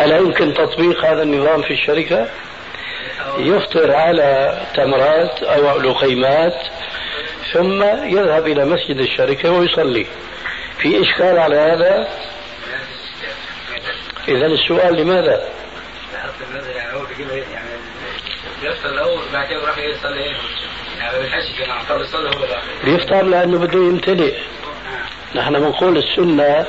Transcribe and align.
ألا 0.00 0.16
يمكن 0.16 0.54
تطبيق 0.54 1.04
هذا 1.04 1.22
النظام 1.22 1.62
في 1.62 1.72
الشركة؟ 1.72 2.28
يفطر 3.38 3.92
على 3.92 4.60
تمرات 4.74 5.42
أو 5.42 5.80
لقيمات 5.80 6.56
ثم 7.52 7.82
يذهب 8.04 8.46
إلى 8.46 8.64
مسجد 8.64 8.98
الشركة 8.98 9.50
ويصلي 9.50 10.06
في 10.78 11.02
إشكال 11.02 11.38
على 11.38 11.56
هذا؟ 11.56 12.08
إذا 14.28 14.46
السؤال 14.46 14.94
لماذا؟ 14.96 15.48
بيفطر 22.84 23.22
لأنه 23.22 23.58
بده 23.58 23.78
يمتلئ 23.78 24.34
نحن 25.34 25.60
بنقول 25.60 25.98
السنة 25.98 26.66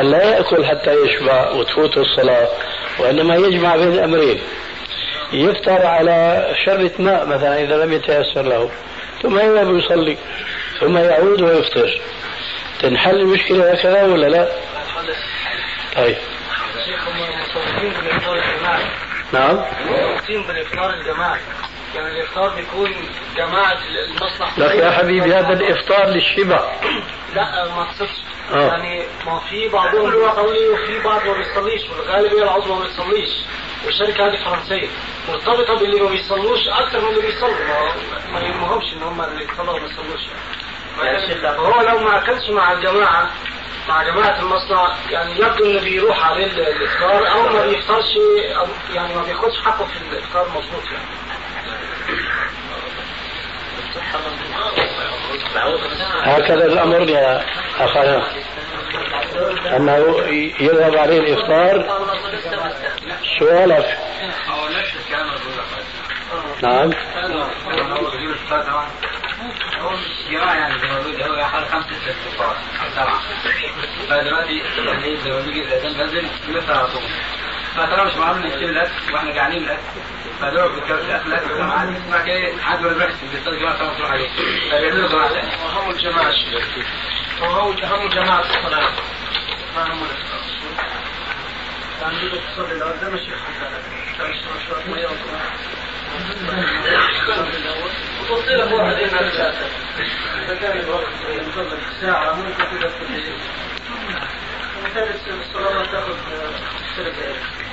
أن 0.00 0.10
لا 0.10 0.22
يأكل 0.22 0.66
حتى 0.66 0.94
يشبع 0.94 1.50
وتفوت 1.50 1.98
الصلاة 1.98 2.48
وإنما 2.98 3.36
يجمع 3.36 3.76
بين 3.76 3.92
الأمرين. 3.92 4.40
يفطر 5.32 5.86
على 5.86 6.46
شربة 6.64 6.90
ماء 6.98 7.26
مثلا 7.26 7.62
إذا 7.62 7.84
لم 7.84 7.92
يتيسر 7.92 8.42
له 8.42 8.70
ثم 9.22 9.38
يذهب 9.38 9.76
يصلي 9.78 10.18
ثم 10.80 10.98
يعود 10.98 11.42
ويفطر. 11.42 12.00
تنحل 12.82 13.20
المشكلة 13.20 13.72
هكذا 13.72 14.02
ولا 14.02 14.26
لا؟ 14.26 14.48
طيب. 15.96 16.16
نعم. 19.32 19.56
بالإفطار 20.28 20.90
الجماعي. 20.94 21.40
يعني 21.94 22.08
الإفطار 22.08 22.48
بيكون 22.48 22.94
جماعة 23.36 23.78
المصلحة. 24.08 24.52
لا 24.60 24.72
يا 24.72 24.90
حبيبي 24.90 25.34
هذا 25.34 25.52
الإفطار 25.52 26.06
للشبع. 26.06 26.72
لا 27.34 27.74
ما 27.74 27.82
اقصدش 27.82 28.22
آه. 28.52 28.66
يعني 28.66 29.04
ما 29.26 29.40
في 29.50 29.68
بعضهم 29.68 30.10
بيصلي 30.10 30.68
وفي 30.68 31.02
بعض 31.04 31.26
ما 31.26 31.32
بيصليش 31.32 31.90
والغالبيه 31.90 32.42
العظمى 32.42 32.74
ما 32.74 32.84
بيصليش. 32.84 33.30
والشركة 33.86 34.26
هذه 34.26 34.44
فرنسية. 34.44 34.88
مرتبطة 35.28 35.74
باللي 35.74 36.00
ما 36.00 36.08
بيصلوش 36.08 36.68
أكثر 36.68 37.00
من 37.00 37.08
اللي 37.08 37.20
بيصلوا. 37.22 37.54
ما 38.32 38.40
يهمهمش 38.40 38.92
إن 38.92 39.02
هم 39.02 39.20
اللي 39.22 39.44
يصلوا 39.44 39.74
وما 39.74 39.86
يصلوش. 39.86 40.20
يعني 41.02 41.58
هو 41.58 41.80
لو 41.80 41.98
ما 41.98 42.18
أكلش 42.18 42.50
مع 42.50 42.72
الجماعة 42.72 43.30
مع 43.88 44.02
جماعة 44.02 44.40
المصنع 44.40 44.94
يعني 45.10 45.32
يبدو 45.32 45.64
إنه 45.64 45.80
بيروح 45.80 46.26
عليه 46.26 46.46
الإفطار 46.46 47.30
أو 47.30 47.48
ما 47.48 47.66
بيفطرش 47.66 48.16
أو 48.56 48.66
يعني 48.94 49.14
ما 49.14 49.22
بياخدش 49.22 49.58
حقه 49.64 49.84
في 49.86 49.96
الإفطار 50.12 50.48
مظبوط 50.48 50.84
يعني. 50.84 51.04
هكذا 56.22 56.64
الأمر 56.64 57.10
يا 57.10 57.44
أخانا. 57.80 58.22
أنه 59.76 59.94
يذهب 60.60 60.96
عليه 60.96 61.20
الإفطار. 61.20 61.98
سؤالك 63.38 63.98
نعم. 66.62 66.90
يعني 70.54 70.74
فدلوقتي 80.40 80.72
مش 80.72 80.92
بيتكلم 81.36 81.57
اسمع 81.84 82.24
كده 82.24 82.62
حد 82.62 82.80
ما 82.80 82.88
بيصلي 83.32 83.58
جماعة 83.58 83.78
طبعا 83.78 83.94
تروح 83.98 84.10
عليه 84.10 84.28
فبيعملوا 84.70 85.08
جماعة 85.08 85.28
ثانية 85.28 85.64
وهم 85.64 85.90
الجماعة 85.90 86.32
وهو 87.40 87.70
هم 87.70 88.08
جماعة 88.08 88.40
الصلاة 88.40 88.90
ما 89.76 89.92
هم 89.92 90.06
يعني 92.00 92.28
بدك 92.28 92.40
تصلي 92.54 92.72
الأول 92.72 92.98
ده 93.00 93.10
مش 93.10 93.20
وتصير 98.30 98.74
واحد 98.74 98.94
هنا 98.94 99.52
فكان 100.48 100.78
الوقت 100.78 101.08
ينتظر 101.28 101.78
ساعة 102.00 102.34
ممكن 102.34 102.64
تدري 102.70 103.32
مثال 104.84 105.40
الصلاة 105.40 105.84
تاخذ 105.84 106.16
ثلاث 106.96 107.18
دقائق 107.18 107.67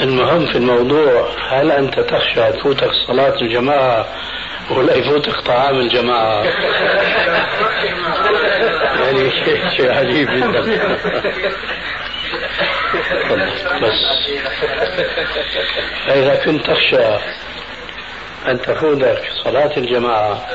المهم 0.00 0.46
في 0.46 0.58
الموضوع 0.58 1.30
هل 1.48 1.70
أنت 1.72 2.00
تخشى 2.00 2.52
تفوتك 2.52 2.90
صلاة 3.06 3.34
الجماعة 3.42 4.06
ولا 4.70 4.94
يفوتك 4.94 5.40
طعام 5.40 5.80
الجماعة؟ 5.80 6.44
يعني 9.00 9.30
شيء 9.30 9.68
شيء 9.76 9.92
عجيب 9.92 10.30
جدا. 10.30 10.60
بس. 13.82 14.00
فإذا 16.06 16.34
كنت 16.44 16.66
تخشى 16.66 17.06
أن 18.48 18.60
تفوتك 18.60 19.22
صلاة 19.44 19.76
الجماعة 19.76 20.46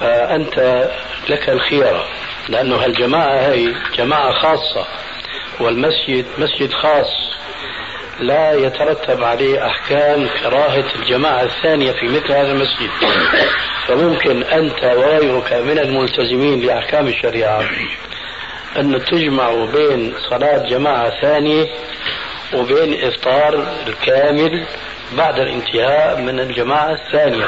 فأنت 0.00 0.88
لك 1.28 1.48
الخيرة 1.48 2.04
لأنه 2.48 2.76
هالجماعة 2.76 3.38
هي 3.38 3.74
جماعة 3.98 4.32
خاصة 4.32 4.86
والمسجد 5.60 6.26
مسجد 6.38 6.72
خاص. 6.72 7.36
لا 8.20 8.52
يترتب 8.52 9.24
عليه 9.24 9.66
أحكام 9.66 10.28
كراهة 10.42 10.84
الجماعة 10.96 11.42
الثانية 11.42 11.92
في 11.92 12.06
مثل 12.06 12.32
هذا 12.32 12.52
المسجد. 12.52 12.90
فممكن 13.86 14.42
أنت 14.42 14.84
وغيرك 14.84 15.52
من 15.52 15.78
الملتزمين 15.78 16.60
لأحكام 16.60 17.06
الشريعة 17.08 17.64
أن 18.76 19.04
تجمعوا 19.04 19.66
بين 19.66 20.14
صلاة 20.30 20.68
جماعة 20.68 21.20
ثانية 21.20 21.66
وبين 22.54 23.04
إفطار 23.04 23.66
الكامل 23.86 24.66
بعد 25.12 25.38
الانتهاء 25.38 26.20
من 26.20 26.40
الجماعة 26.40 26.92
الثانية. 26.92 27.46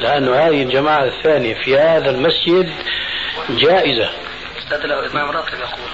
لأن 0.00 0.28
هذه 0.28 0.62
الجماعة 0.62 1.04
الثانية 1.04 1.54
في 1.54 1.78
هذا 1.78 2.10
المسجد 2.10 2.70
جائزة. 3.50 4.10
أستاذ 4.58 4.78
الإمام 4.78 5.30
راتب 5.30 5.58
يقول. 5.58 5.90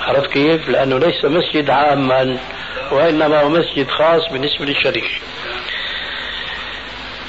عرفت 0.00 0.30
كيف؟ 0.30 0.68
لأنه 0.68 0.98
ليس 0.98 1.24
مسجد 1.24 1.70
عاما 1.70 2.38
وإنما 2.90 3.40
هو 3.40 3.48
مسجد 3.48 3.90
خاص 3.90 4.28
بالنسبة 4.32 4.64
للشركة 4.64 5.10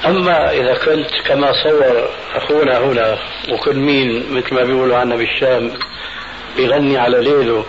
أما 0.04 0.50
إذا 0.50 0.74
كنت 0.74 1.10
كما 1.26 1.52
صور 1.52 2.08
أخونا 2.34 2.78
هنا 2.78 3.18
وكل 3.52 3.76
مين 3.76 4.32
مثل 4.32 4.54
ما 4.54 4.64
بيقولوا 4.64 4.96
عنا 4.96 5.16
بالشام 5.16 5.72
بيغني 6.56 6.98
على 6.98 7.20
ليله 7.20 7.66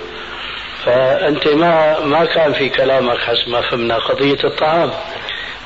فأنت 0.85 1.47
ما 1.47 1.99
ما 1.99 2.25
كان 2.25 2.53
في 2.53 2.69
كلامك 2.69 3.17
حسب 3.17 3.49
ما 3.49 3.61
فهمنا 3.61 3.97
قضية 3.97 4.43
الطعام. 4.43 4.91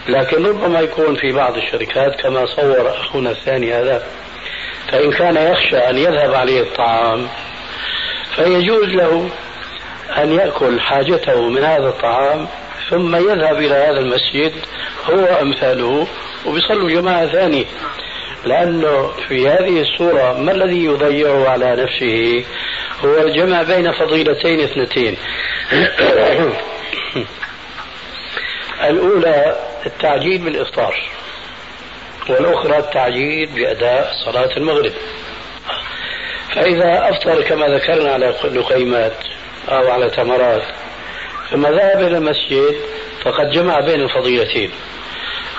لكن 0.08 0.46
ربما 0.46 0.80
يكون 0.80 1.16
في 1.16 1.32
بعض 1.32 1.58
الشركات 1.58 2.22
كما 2.22 2.46
صور 2.46 2.90
أخونا 2.90 3.32
الثاني 3.32 3.74
هذا 3.74 4.04
فإن 4.92 5.12
كان 5.12 5.36
يخشى 5.36 5.78
أن 5.78 5.98
يذهب 5.98 6.34
عليه 6.34 6.62
الطعام 6.62 7.28
فيجوز 8.36 8.88
له 8.88 9.30
أن 10.18 10.32
يأكل 10.32 10.80
حاجته 10.80 11.50
من 11.50 11.64
هذا 11.64 11.88
الطعام 11.88 12.48
ثم 12.90 13.16
يذهب 13.16 13.58
إلى 13.58 13.76
هذا 13.76 14.00
المسجد 14.00 14.54
هو 15.10 15.26
أمثاله 15.42 16.08
وبيصلوا 16.46 16.90
جماعة 16.90 17.28
ثانية 17.28 17.66
لأنه 18.46 19.12
في 19.28 19.50
هذه 19.50 19.82
الصورة 19.82 20.34
ما 20.34 20.52
الذي 20.52 20.84
يضيعه 20.84 21.50
على 21.50 21.76
نفسه؟ 21.76 22.46
هو 23.06 23.22
الجمع 23.22 23.64
بين 23.64 23.92
فضيلتين 23.92 24.60
اثنتين. 24.60 25.18
الأولى 28.90 29.67
التعجيل 29.88 30.38
بالإفطار 30.38 31.04
والأخرى 32.30 32.78
التعجيل 32.78 33.50
بأداء 33.56 34.12
صلاة 34.26 34.58
المغرب. 34.58 34.94
فإذا 36.56 37.10
أفطر 37.10 37.42
كما 37.42 37.68
ذكرنا 37.68 38.12
على 38.12 38.34
لقيمات 38.44 39.14
أو 39.70 39.92
على 39.92 40.10
تمرات 40.10 40.64
ثم 41.52 41.68
ذهب 41.68 42.00
إلى 42.00 42.18
المسجد 42.18 42.76
فقد 43.24 43.52
جمع 43.52 43.80
بين 43.80 44.02
الفضيلتين. 44.02 44.72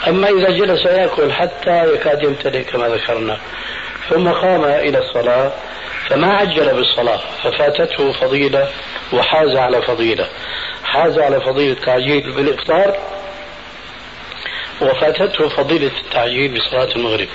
أما 0.09 0.29
إذا 0.29 0.51
جلس 0.51 0.87
يأكل 0.87 1.33
حتى 1.33 1.95
يكاد 1.95 2.23
يمتلئ 2.23 2.63
كما 2.63 2.89
ذكرنا 2.89 3.39
ثم 4.11 4.29
قام 4.29 4.65
إلى 4.65 4.99
الصلاة 4.99 5.53
فما 6.09 6.35
عجل 6.35 6.75
بالصلاة 6.75 7.21
ففاتته 7.43 8.13
فضيلة 8.13 8.69
وحاز 9.13 9.57
على 9.57 9.83
فضيلة. 9.83 10.29
حاز 10.85 11.19
على 11.19 11.41
فضيلة 11.41 11.73
التعجيل 11.73 12.33
بالإفطار 12.33 13.18
وفاتته 14.81 15.49
فضيلة 15.49 15.91
التعجيل 16.05 16.55
بصلاة 16.55 16.89
المغرب. 16.97 17.29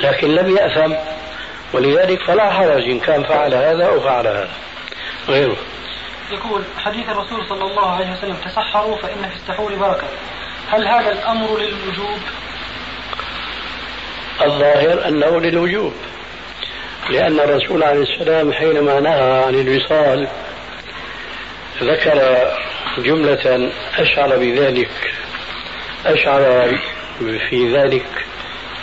لكن 0.00 0.34
لم 0.34 0.56
يأثم 0.56 0.94
ولذلك 1.72 2.22
فلا 2.22 2.50
حرج 2.50 2.82
إن 2.82 3.00
كان 3.00 3.24
فعل 3.24 3.54
هذا 3.54 3.86
أو 3.86 4.00
فعل 4.00 4.26
هذا. 4.26 4.48
غيره. 5.28 5.56
يقول 6.30 6.62
حديث 6.78 7.08
الرسول 7.08 7.46
صلى 7.48 7.64
الله 7.64 7.90
عليه 7.90 8.12
وسلم 8.12 8.36
تسحروا 8.44 8.96
فإن 8.96 9.30
في 9.30 9.36
السحور 9.36 9.74
بركة. 9.74 10.06
هل 10.70 10.88
هذا 10.88 11.12
الأمر 11.12 11.58
للوجوب؟ 11.58 12.18
الظاهر 14.44 15.08
أنه 15.08 15.40
للوجوب 15.40 15.92
لأن 17.10 17.40
الرسول 17.40 17.82
عليه 17.82 18.02
السلام 18.02 18.52
حينما 18.52 19.00
نهى 19.00 19.44
عن 19.44 19.54
الوصال 19.54 20.28
ذكر 21.82 22.48
جملة 22.98 23.72
أشعر 23.98 24.36
بذلك. 24.36 24.90
أشعر 26.06 26.78
في 27.18 27.76
ذلك 27.76 28.06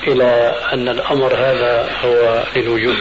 إلى 0.08 0.56
أن 0.74 0.90
الأمر 0.90 1.36
هذا 1.36 1.90
هو 2.04 2.44
للوجوب 2.56 2.96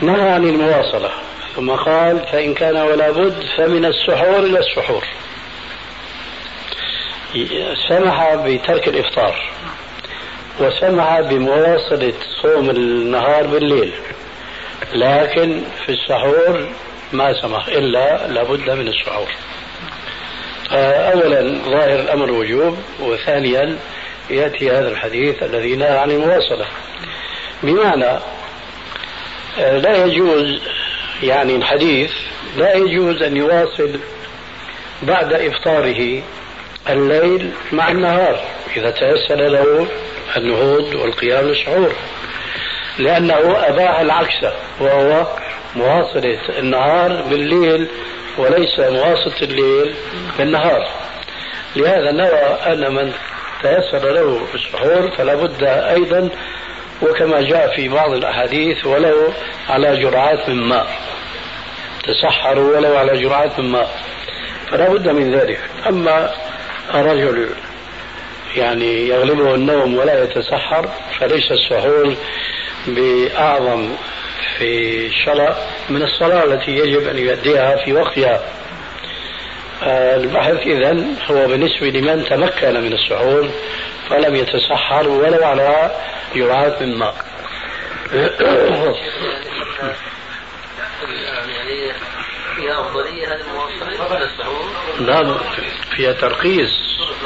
نهى 0.00 0.30
عن 0.30 0.44
المواصلة. 0.44 1.10
ثم 1.56 1.70
قال 1.70 2.26
فإن 2.32 2.54
كان 2.54 2.76
ولا 2.76 3.10
بد 3.10 3.44
فمن 3.56 3.84
السحور 3.84 4.38
إلى 4.38 4.58
السحور. 4.58 5.04
سمح 7.88 8.34
بترك 8.34 8.88
الإفطار. 8.88 9.50
وسمح 10.60 11.20
بمواصلة 11.20 12.14
صوم 12.42 12.70
النهار 12.70 13.46
بالليل. 13.46 13.92
لكن 14.92 15.62
في 15.86 15.92
السحور 15.92 16.68
ما 17.12 17.42
سمح 17.42 17.66
إلا 17.66 18.26
لابد 18.26 18.70
من 18.70 18.88
السحور. 18.88 19.28
أولا 20.72 21.58
ظاهر 21.64 22.00
الأمر 22.00 22.30
وجوب 22.30 22.78
وثانيا 23.00 23.78
يأتي 24.30 24.70
هذا 24.70 24.88
الحديث 24.88 25.42
الذي 25.42 25.76
نهى 25.76 25.98
عن 25.98 26.10
المواصلة. 26.10 26.66
بمعنى 27.62 28.18
لا 29.58 30.04
يجوز 30.04 30.60
يعني 31.22 31.56
الحديث 31.56 32.12
لا 32.56 32.74
يجوز 32.74 33.22
أن 33.22 33.36
يواصل 33.36 34.00
بعد 35.02 35.32
إفطاره 35.32 36.22
الليل 36.90 37.50
مع 37.72 37.90
النهار 37.90 38.40
إذا 38.76 38.90
تيسر 38.90 39.36
له 39.36 39.86
النهوض 40.36 40.94
والقيام 40.94 41.44
للسحور 41.44 41.92
لأنه 42.98 43.56
أباح 43.68 44.00
العكس 44.00 44.44
وهو 44.80 45.26
مواصلة 45.76 46.58
النهار 46.58 47.22
بالليل 47.22 47.88
وليس 48.38 48.78
مواصلة 48.78 49.42
الليل 49.42 49.94
بالنهار 50.38 50.88
لهذا 51.76 52.12
نرى 52.12 52.58
أن 52.66 52.94
من 52.94 53.12
تيسر 53.62 54.12
له 54.12 54.46
السحور 54.54 55.10
فلا 55.10 55.34
بد 55.34 55.62
أيضا 55.64 56.28
وكما 57.02 57.40
جاء 57.40 57.76
في 57.76 57.88
بعض 57.88 58.12
الأحاديث 58.12 58.86
ولو 58.86 59.32
على 59.68 60.02
جرعات 60.02 60.48
من 60.48 60.62
ماء. 60.62 60.86
تسحروا 62.04 62.76
ولو 62.76 62.96
على 62.96 63.22
جرعات 63.22 63.58
من 63.58 63.72
ماء. 63.72 63.98
فلا 64.70 64.88
بد 64.88 65.08
من 65.08 65.34
ذلك. 65.34 65.60
أما 65.88 66.30
رجل 66.94 67.48
يعني 68.56 69.08
يغلبه 69.08 69.54
النوم 69.54 69.96
ولا 69.96 70.24
يتسحر 70.24 70.88
فليس 71.20 71.52
السحور 71.52 72.14
بأعظم 72.86 73.88
في 74.58 75.06
الشرع 75.06 75.56
من 75.88 76.02
الصلاة 76.02 76.44
التي 76.44 76.70
يجب 76.70 77.08
أن 77.08 77.18
يؤديها 77.18 77.76
في 77.84 77.92
وقتها. 77.92 78.40
آه، 79.82 80.16
البحث 80.16 80.66
إذا 80.66 81.04
هو 81.30 81.46
بالنسبة 81.46 81.86
لمن 81.86 82.24
تمكن 82.24 82.80
من 82.80 82.92
السحور 82.92 83.50
فلم 84.10 84.34
يتسحر 84.36 85.08
ولو 85.08 85.44
على 85.44 85.90
جرعات 86.34 86.82
من 86.82 86.98
ماء. 86.98 87.14
يعني 91.26 91.92
فيها 92.56 92.80
أفضلية 92.80 93.26
هذه 93.28 93.40
المواصلة 93.40 94.24
السحور؟ 94.24 94.70
نعم 95.00 95.38
فيها 95.96 96.12
ترخيص. 96.12 96.70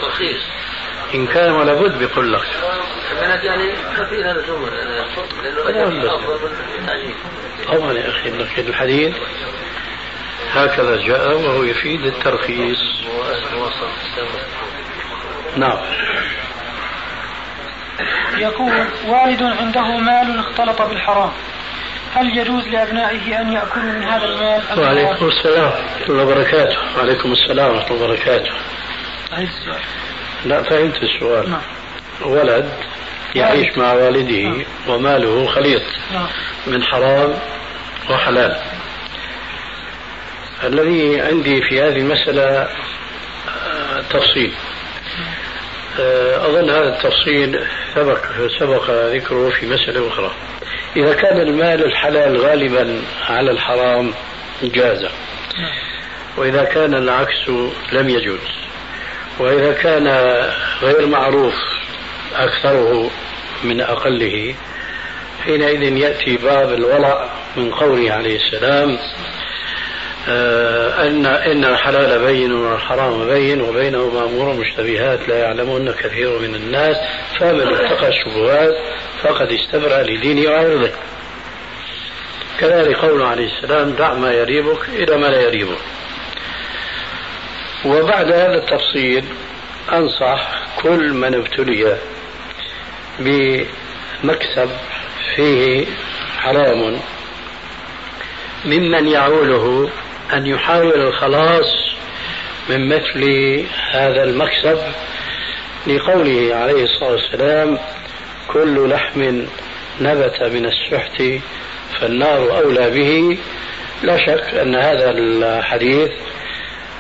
ترخيص. 0.03 0.43
إن 1.15 1.27
كان 1.27 1.53
ولا 1.53 1.75
بد 1.75 1.99
بيقول 1.99 2.33
لك. 2.33 2.43
يعني 3.45 3.77
في 4.09 4.25
هذا 4.25 4.41
الأمر 4.41 4.71
لأنه 4.71 6.15
أفضل 6.15 6.51
من 6.81 7.15
طبعا 7.69 7.93
يا 7.93 8.09
أخي 8.09 8.31
لكن 8.31 8.69
الحديث 8.69 9.17
هكذا 10.53 10.97
جاء 10.97 11.35
وهو 11.35 11.63
يفيد 11.63 12.05
الترخيص. 12.05 12.79
نعم. 15.57 15.79
يقول 18.37 18.87
والد 19.07 19.43
عنده 19.43 19.99
مال 19.99 20.39
اختلط 20.39 20.83
بالحرام. 20.83 21.33
هل 22.15 22.39
يجوز 22.39 22.69
لأبنائه 22.69 23.41
أن 23.41 23.53
يأكلوا 23.53 23.85
من 23.85 24.03
هذا 24.03 24.25
المال 24.25 24.63
أم 24.73 24.79
وعليكم 24.79 25.29
السلام 25.29 25.65
ورحمة 25.65 26.09
الله 26.09 26.23
وبركاته. 26.23 26.77
وعليكم 26.97 27.33
السلام 27.33 27.71
ورحمة 27.71 27.91
الله 27.91 28.05
وبركاته. 28.05 28.53
لا 30.45 30.63
فهمت 30.63 31.03
السؤال. 31.03 31.51
نعم. 31.51 31.61
ولد 32.25 32.71
يعيش 33.35 33.79
مع 33.79 33.93
والده 33.93 34.65
وماله 34.89 35.47
خليط 35.47 35.83
نعم. 36.13 36.27
من 36.67 36.83
حرام 36.83 37.35
وحلال. 38.11 38.57
الذي 40.65 41.21
عندي 41.21 41.63
في 41.63 41.81
هذه 41.81 41.97
المسألة 41.97 42.43
آه، 42.43 44.01
تفصيل. 44.11 44.53
آه، 46.01 46.47
أظن 46.47 46.71
هذا 46.71 46.97
التفصيل 46.97 47.65
سبق 47.95 48.19
سبق 48.59 48.91
ذكره 48.91 49.51
في 49.51 49.67
مسألة 49.67 50.09
أخرى. 50.09 50.31
إذا 50.97 51.15
كان 51.15 51.41
المال 51.41 51.85
الحلال 51.85 52.41
غالبا 52.41 53.03
على 53.29 53.51
الحرام 53.51 54.15
جاز 54.63 55.07
وإذا 56.37 56.65
كان 56.65 56.95
العكس 56.95 57.49
لم 57.93 58.09
يجوز. 58.09 58.62
وإذا 59.39 59.73
كان 59.73 60.09
غير 60.83 61.07
معروف 61.07 61.55
أكثره 62.37 63.11
من 63.65 63.81
أقله 63.81 64.55
حينئذ 65.45 65.83
يأتي 65.83 66.37
باب 66.37 66.73
الورع 66.73 67.29
من 67.57 67.71
قوله 67.71 68.13
عليه 68.13 68.37
السلام 68.37 68.99
آه، 70.29 71.07
أن 71.07 71.27
إن 71.27 71.65
الحلال 71.65 72.25
بين 72.25 72.53
والحرام 72.53 73.29
بين 73.29 73.61
وبينهما 73.61 74.25
أمور 74.25 74.55
مشتبهات 74.55 75.29
لا 75.29 75.39
يعلمون 75.39 75.93
كثير 75.93 76.39
من 76.39 76.55
الناس 76.55 76.97
فمن 77.39 77.75
اتقى 77.75 78.09
الشبهات 78.09 78.75
فقد 79.23 79.53
استبرأ 79.53 80.03
لدينه 80.03 80.51
وعرضه 80.51 80.91
كذلك 82.61 82.97
قوله 82.97 83.27
عليه 83.27 83.57
السلام 83.57 83.91
دع 83.91 84.15
ما 84.15 84.33
يريبك 84.33 84.89
إلى 84.89 85.17
ما 85.17 85.27
لا 85.27 85.41
يريبك. 85.41 85.79
وبعد 87.85 88.33
هذا 88.33 88.55
التفصيل 88.55 89.25
أنصح 89.93 90.51
كل 90.83 91.13
من 91.13 91.35
ابتلي 91.35 91.99
بمكسب 93.19 94.71
فيه 95.37 95.87
حرام. 96.39 97.01
ممن 98.65 99.09
يعوله 99.09 99.91
أن 100.33 100.47
يحاول 100.47 101.01
الخلاص 101.01 101.67
من 102.69 102.89
مثل 102.89 103.25
هذا 103.91 104.23
المكسب 104.25 104.79
لقوله 105.87 106.55
عليه 106.55 106.85
الصلاة 106.85 107.11
والسلام 107.11 107.79
كل 108.49 108.89
لحم 108.91 109.43
نبت 110.01 110.43
من 110.43 110.67
السحت 110.67 111.23
فالنار 112.01 112.59
أولى 112.59 112.91
به. 112.91 113.39
لا 114.03 114.17
شك 114.17 114.55
أن 114.55 114.75
هذا 114.75 115.11
الحديث 115.11 116.11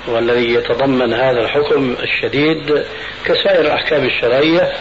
والذي 0.06 0.54
يتضمن 0.54 1.12
هذا 1.12 1.40
الحكم 1.40 1.96
الشديد 2.02 2.84
كسائر 3.24 3.60
الأحكام 3.60 4.04
الشرعية 4.04 4.72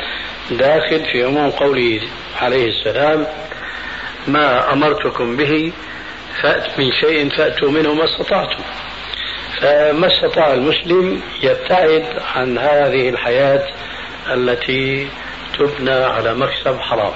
داخل 0.51 1.05
في 1.11 1.23
عموم 1.23 1.49
قوله 1.49 2.01
عليه 2.41 2.67
السلام 2.67 3.27
ما 4.27 4.73
أمرتكم 4.73 5.37
به 5.37 5.71
فأت 6.41 6.79
من 6.79 6.91
شيء 6.91 7.29
فأتوا 7.29 7.71
منه 7.71 7.93
ما 7.93 8.03
استطعتم. 8.03 8.63
فما 9.61 10.07
استطاع 10.07 10.53
المسلم 10.53 11.21
يبتعد 11.43 12.05
عن 12.35 12.57
هذه 12.57 13.09
الحياة 13.09 13.67
التي 14.33 15.07
تبنى 15.59 15.91
على 15.91 16.33
مكسب 16.33 16.79
حرام. 16.79 17.13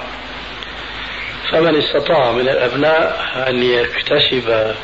فمن 1.50 1.76
استطاع 1.76 2.32
من 2.32 2.48
الأبناء 2.48 3.26
أن 3.48 3.62
يكتسب 3.62 4.74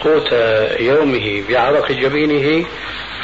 قوت 0.00 0.32
يومه 0.80 1.42
بعرق 1.48 1.92
جبينه 1.92 2.66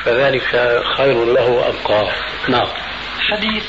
فذلك 0.04 0.80
خير 0.96 1.24
له 1.24 1.50
وأبقاه. 1.50 2.12
نعم. 2.48 2.66
حديث 3.30 3.64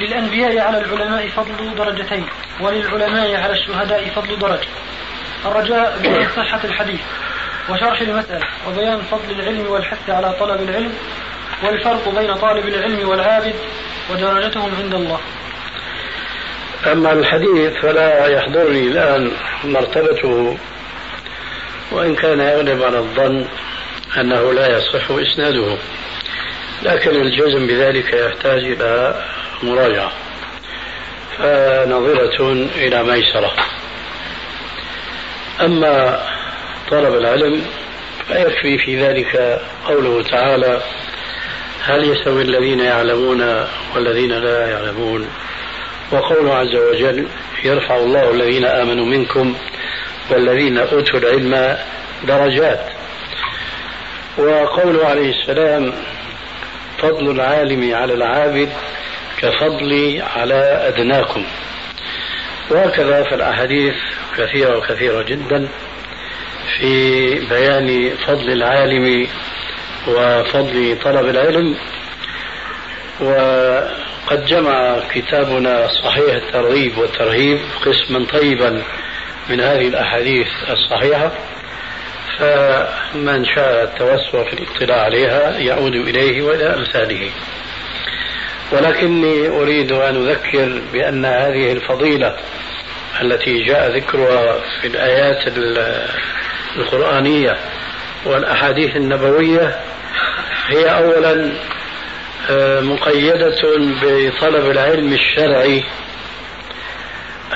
للأنبياء 0.00 0.58
على 0.58 0.78
العلماء 0.78 1.28
فضل 1.28 1.74
درجتين 1.74 2.26
وللعلماء 2.60 3.34
على 3.34 3.52
الشهداء 3.52 4.08
فضل 4.16 4.38
درجة. 4.38 4.68
الرجاء 5.44 5.98
بين 6.02 6.28
صحة 6.36 6.64
الحديث 6.64 7.00
وشرح 7.70 8.00
المسألة 8.00 8.46
وبيان 8.68 9.00
فضل 9.00 9.40
العلم 9.40 9.66
والحث 9.70 10.10
على 10.10 10.32
طلب 10.40 10.68
العلم 10.68 10.92
والفرق 11.62 12.08
بين 12.08 12.34
طالب 12.34 12.68
العلم 12.68 13.08
والعابد 13.08 13.54
ودرجتهم 14.10 14.70
عند 14.82 14.94
الله. 14.94 15.20
أما 16.92 17.12
الحديث 17.12 17.72
فلا 17.82 18.26
يحضرني 18.26 18.80
الآن 18.80 19.32
مرتبته 19.64 20.58
وإن 21.92 22.14
كان 22.14 22.40
يغلب 22.40 22.82
على 22.82 22.98
الظن 22.98 23.46
أنه 24.20 24.52
لا 24.52 24.78
يصح 24.78 25.10
إسناده. 25.10 25.76
لكن 26.82 27.10
الجزم 27.10 27.66
بذلك 27.66 28.12
يحتاج 28.12 28.64
إلى 28.64 29.22
مراجعة. 29.62 30.12
فنظرة 31.38 32.52
إلى 32.76 33.02
ميسرة. 33.02 33.52
أما 35.60 36.22
طلب 36.90 37.14
العلم 37.14 37.62
فيكفي 38.28 38.78
في 38.78 39.02
ذلك 39.02 39.60
قوله 39.86 40.22
تعالى 40.22 40.82
هل 41.82 42.10
يستوي 42.10 42.42
الذين 42.42 42.80
يعلمون 42.80 43.66
والذين 43.94 44.32
لا 44.32 44.70
يعلمون؟ 44.70 45.28
وقوله 46.12 46.54
عز 46.54 46.74
وجل 46.74 47.26
يرفع 47.64 47.96
الله 47.96 48.30
الذين 48.30 48.64
آمنوا 48.64 49.06
منكم 49.06 49.54
والذين 50.30 50.78
أوتوا 50.78 51.18
العلم 51.18 51.76
درجات. 52.24 52.80
وقوله 54.38 55.06
عليه 55.06 55.30
السلام 55.40 55.92
فضل 56.98 57.30
العالم 57.30 57.94
على 57.94 58.14
العابد 58.14 58.68
كفضلي 59.38 60.22
على 60.36 60.88
أدناكم. 60.88 61.44
وهكذا 62.70 63.22
فالأحاديث 63.22 63.94
كثيرة 64.38 64.78
وكثيرة 64.78 65.22
جدا 65.22 65.68
في 66.78 67.34
بيان 67.34 68.10
فضل 68.26 68.52
العالم 68.52 69.26
وفضل 70.08 70.98
طلب 71.04 71.28
العلم. 71.28 71.76
وقد 73.20 74.46
جمع 74.46 74.98
كتابنا 75.14 75.88
صحيح 75.88 76.34
الترغيب 76.34 76.98
والترهيب 76.98 77.58
قسما 77.86 78.26
طيبا 78.32 78.82
من 79.50 79.60
هذه 79.60 79.88
الأحاديث 79.88 80.46
الصحيحة 80.70 81.32
فمن 82.38 83.44
شاء 83.44 83.84
التوسع 83.84 84.50
في 84.50 84.52
الاطلاع 84.52 85.04
عليها 85.04 85.58
يعود 85.58 85.94
إليه 85.94 86.42
وإلى 86.42 86.74
أمثاله. 86.74 87.30
ولكني 88.72 89.48
أريد 89.48 89.92
أن 89.92 90.28
أذكر 90.28 90.82
بأن 90.92 91.24
هذه 91.24 91.72
الفضيلة 91.72 92.36
التي 93.22 93.62
جاء 93.62 93.96
ذكرها 93.96 94.60
في 94.80 94.86
الآيات 94.86 95.52
القرآنية 96.76 97.56
والأحاديث 98.24 98.96
النبوية 98.96 99.76
هي 100.68 100.84
أولا 100.84 101.52
آه، 102.50 102.80
مقيدة 102.80 103.56
بطلب 104.02 104.70
العلم 104.70 105.12
الشرعي 105.12 105.84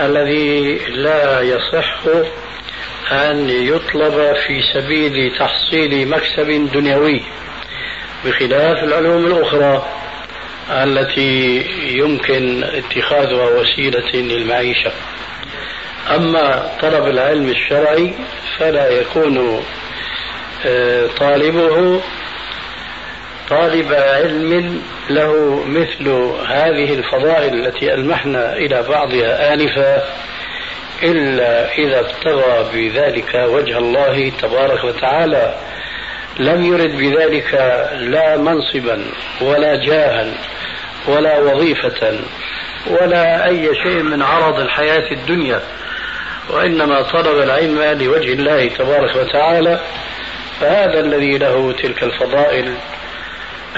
الذي 0.00 0.78
لا 0.88 1.40
يصح 1.40 2.00
أن 3.12 3.50
يطلب 3.50 4.36
في 4.46 4.62
سبيل 4.74 5.36
تحصيل 5.38 6.08
مكسب 6.08 6.70
دنيوي 6.72 7.22
بخلاف 8.24 8.84
العلوم 8.84 9.26
الأخرى 9.26 9.86
التي 10.70 11.62
يمكن 11.98 12.64
اتخاذها 12.64 13.48
وسيلة 13.60 14.10
للمعيشة. 14.14 14.92
أما 16.16 16.70
طلب 16.82 17.06
العلم 17.06 17.48
الشرعي 17.48 18.14
فلا 18.58 18.88
يكون 18.88 19.62
آه، 20.66 21.06
طالبه 21.18 22.00
طالب 23.50 23.92
علم 23.92 24.82
له 25.10 25.64
مثل 25.66 26.08
هذه 26.46 26.94
الفضائل 26.94 27.66
التي 27.66 27.94
ألمحنا 27.94 28.56
إلى 28.56 28.82
بعضها 28.82 29.54
آنفا 29.54 30.02
إلا 31.02 31.72
إذا 31.78 32.00
ابتغى 32.00 32.70
بذلك 32.74 33.34
وجه 33.34 33.78
الله 33.78 34.32
تبارك 34.42 34.84
وتعالى. 34.84 35.54
لم 36.38 36.64
يرد 36.64 36.96
بذلك 36.96 37.54
لا 37.98 38.36
منصبا 38.36 39.04
ولا 39.40 39.76
جاها 39.76 40.26
ولا 41.08 41.38
وظيفة 41.38 42.18
ولا 42.86 43.46
أي 43.46 43.70
شيء 43.74 44.02
من 44.02 44.22
عرض 44.22 44.60
الحياة 44.60 45.12
الدنيا. 45.12 45.60
وإنما 46.50 47.02
طلب 47.02 47.42
العلم 47.42 48.02
لوجه 48.02 48.32
الله 48.32 48.68
تبارك 48.68 49.16
وتعالى. 49.16 49.80
فهذا 50.60 51.00
الذي 51.00 51.38
له 51.38 51.72
تلك 51.72 52.02
الفضائل 52.02 52.74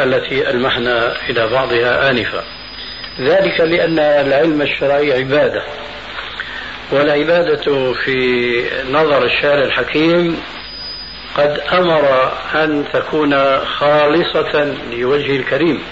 التي 0.00 0.50
ألمحنا 0.50 1.16
إلى 1.30 1.48
بعضها 1.48 2.10
آنفا 2.10 2.44
ذلك 3.20 3.60
لأن 3.60 3.98
العلم 3.98 4.62
الشرعي 4.62 5.12
عبادة. 5.12 5.62
والعبادة 6.90 7.92
في 7.92 8.64
نظر 8.90 9.24
الشارع 9.24 9.64
الحكيم 9.64 10.42
قد 11.36 11.60
أمر 11.72 12.32
أن 12.54 12.84
تكون 12.92 13.58
خالصة 13.64 14.74
لوجه 14.92 15.36
الكريم. 15.36 15.82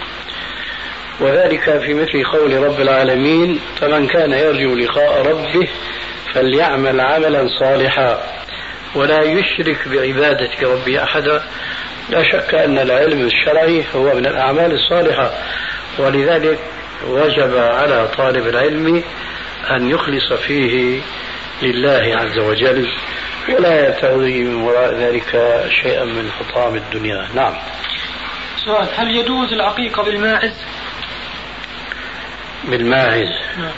وذلك 1.20 1.78
في 1.78 1.94
مثل 1.94 2.24
قول 2.32 2.62
رب 2.62 2.80
العالمين 2.80 3.60
فمن 3.80 4.06
كان 4.06 4.32
يرجو 4.32 4.74
لقاء 4.74 5.22
ربه 5.22 5.68
فليعمل 6.34 7.00
عملا 7.00 7.48
صالحا. 7.60 8.22
ولا 8.94 9.22
يشرك 9.22 9.88
بعبادة 9.88 10.50
ربه 10.62 11.02
أحدا. 11.02 11.42
لا 12.10 12.22
شك 12.22 12.54
أن 12.54 12.78
العلم 12.78 13.26
الشرعي 13.26 13.84
هو 13.94 14.14
من 14.14 14.26
الأعمال 14.26 14.72
الصالحة 14.72 15.30
ولذلك 15.98 16.58
وجب 17.06 17.56
على 17.56 18.08
طالب 18.16 18.46
العلم 18.48 19.02
أن 19.70 19.90
يخلص 19.90 20.32
فيه 20.32 21.00
لله 21.62 22.16
عز 22.16 22.38
وجل 22.38 22.88
ولا 23.48 23.88
يبتغي 23.88 24.42
من 24.42 24.54
وراء 24.54 24.94
ذلك 24.94 25.62
شيئا 25.82 26.04
من 26.04 26.30
حطام 26.30 26.74
الدنيا. 26.74 27.28
نعم. 27.34 27.54
سؤال 28.64 28.88
هل 28.96 29.16
يجوز 29.16 29.52
العقيقة 29.52 30.02
بالماعز؟ 30.02 30.54
بالماعز. 32.64 33.28
نعم. 33.58 33.72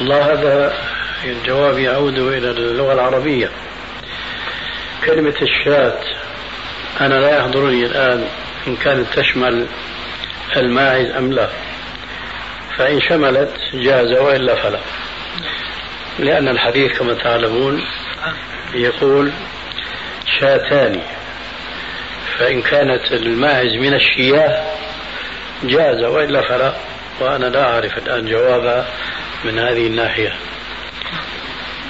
الله 0.00 0.32
هذا 0.32 0.76
الجواب 1.24 1.78
يعود 1.78 2.18
إلى 2.18 2.50
اللغة 2.50 2.92
العربية. 2.92 3.50
كلمة 5.04 5.34
الشاة 5.42 6.00
أنا 7.00 7.14
لا 7.14 7.38
يحضرني 7.38 7.86
الآن 7.86 8.24
إن 8.66 8.76
كانت 8.76 9.06
تشمل 9.14 9.66
الماعز 10.56 11.10
أم 11.10 11.32
لا. 11.32 11.48
فإن 12.76 13.00
شملت 13.00 13.54
جاز 13.74 14.12
وإلا 14.18 14.54
فلا. 14.54 14.80
لأن 16.18 16.48
الحديث 16.48 16.98
كما 16.98 17.14
تعلمون 17.14 17.84
يقول 18.74 19.32
شاتان. 20.40 21.00
فإن 22.38 22.62
كانت 22.62 23.12
الماعز 23.12 23.74
من 23.74 23.94
الشياة 23.94 24.64
جاز 25.64 26.04
وإلا 26.04 26.48
فلا. 26.48 26.72
وأنا 27.20 27.46
لا 27.46 27.72
أعرف 27.74 27.98
الآن 27.98 28.26
جوابا 28.26 28.86
من 29.44 29.58
هذه 29.58 29.86
الناحية. 29.86 30.32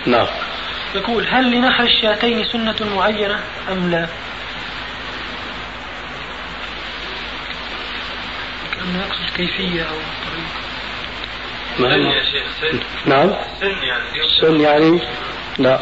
نعم. 0.08 0.26
يقول 0.94 1.26
هل 1.26 1.50
لنحر 1.50 1.84
الشاتين 1.84 2.44
سنة 2.44 2.76
معينة 2.96 3.40
أم 3.72 3.90
لا؟ 3.90 4.08
كأنه 8.74 9.04
يقصد 9.06 9.24
الكيفية 9.24 9.82
أو 9.82 9.94
الطريقة. 9.94 10.58
ما 11.78 12.10
يا 12.14 12.22
شيخ 12.22 12.44
سن. 12.60 12.80
نعم. 13.06 13.34
سن 13.60 13.66
يعني 13.66 14.28
سن 14.40 14.60
يعني؟ 14.60 15.00
لا. 15.58 15.80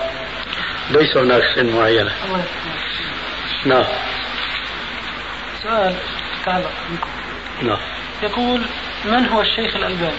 ليس 0.90 1.16
هناك 1.16 1.42
سن 1.54 1.66
معينة. 1.66 2.12
نعم. 3.64 3.84
سؤال 5.62 5.96
تعلق 6.44 6.72
بكم. 6.90 7.10
نعم. 7.68 7.78
يقول 8.22 8.62
من 9.04 9.28
هو 9.28 9.40
الشيخ 9.40 9.76
الألباني؟ 9.76 10.16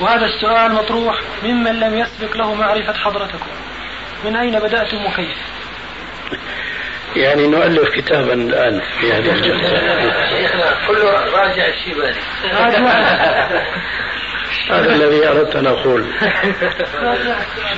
وهذا 0.00 0.26
السؤال 0.26 0.72
مطروح 0.72 1.20
ممن 1.44 1.80
لم 1.80 1.98
يسبق 1.98 2.36
له 2.36 2.54
معرفة 2.54 2.92
حضرتكم. 2.92 3.46
من 4.24 4.36
أين 4.36 4.58
بدأتم 4.58 5.06
وكيف 5.06 5.36
يعني 7.16 7.46
نؤلف 7.46 7.88
كتابا 7.90 8.32
الآن 8.32 8.80
في 9.00 9.12
هذه 9.12 9.30
الجلسة. 9.34 9.68
شيخنا 10.28 10.86
كله 10.88 11.10
راجع 11.10 11.66
الشيباني. 11.68 12.16
هذا 14.70 14.94
الذي 14.94 15.28
أردت 15.28 15.56
أن 15.56 15.66
أقول. 15.66 16.06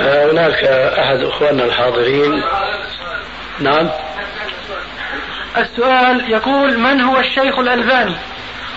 هناك 0.00 0.64
أحد 0.98 1.22
أخواننا 1.22 1.64
الحاضرين. 1.64 2.42
نعم. 3.60 3.90
السؤال 5.56 6.30
يقول 6.30 6.78
من 6.78 7.00
هو 7.00 7.18
الشيخ 7.18 7.58
الألباني؟ 7.58 8.14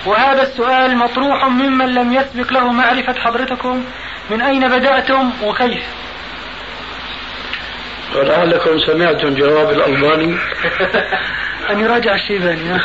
وهذا 0.05 0.41
السؤال 0.41 0.97
مطروح 0.97 1.45
ممن 1.45 1.93
لم 1.93 2.13
يسبق 2.13 2.53
له 2.53 2.71
معرفة 2.71 3.13
حضرتكم. 3.13 3.85
من 4.29 4.41
أين 4.41 4.67
بدأتم 4.67 5.31
وكيف؟ 5.43 5.83
ولعلكم 8.15 8.79
سمعتم 8.79 9.35
جواب 9.35 9.69
الألباني. 9.69 10.37
أن 11.71 11.79
يراجع 11.79 12.15
الشيباني. 12.15 12.79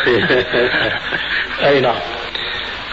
أي 1.66 1.80
نعم. 1.80 2.00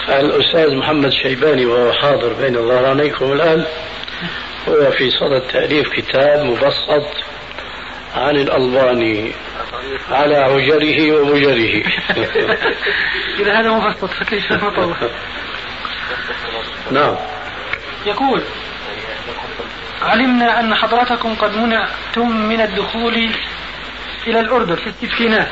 الأستاذ 0.09 0.75
محمد 0.75 1.05
الشيباني 1.05 1.65
وهو 1.65 1.93
حاضر 1.93 2.33
بين 2.33 2.53
ظهرانيكم 2.53 3.31
الآن 3.31 3.65
هو 4.67 4.91
في 4.91 5.09
صدد 5.09 5.41
تأليف 5.41 5.89
كتاب 5.89 6.45
مبسط 6.45 7.07
عن 8.15 8.35
الألباني. 8.35 9.31
على 10.11 10.35
عجره 10.35 11.21
ومجره. 11.21 11.83
إذا 13.39 13.59
هذا 13.59 13.69
مبسط 13.69 14.05
فكيف 14.05 14.51
مطول 14.51 14.95
نعم. 16.91 17.15
يقول 18.05 18.43
علمنا 20.01 20.59
أن 20.59 20.75
حضرتكم 20.75 21.35
قد 21.35 21.55
منعتم 21.55 22.37
من 22.37 22.61
الدخول 22.61 23.29
إلى 24.27 24.39
الأردن 24.39 24.75
في 24.75 24.87
الستينات 25.03 25.47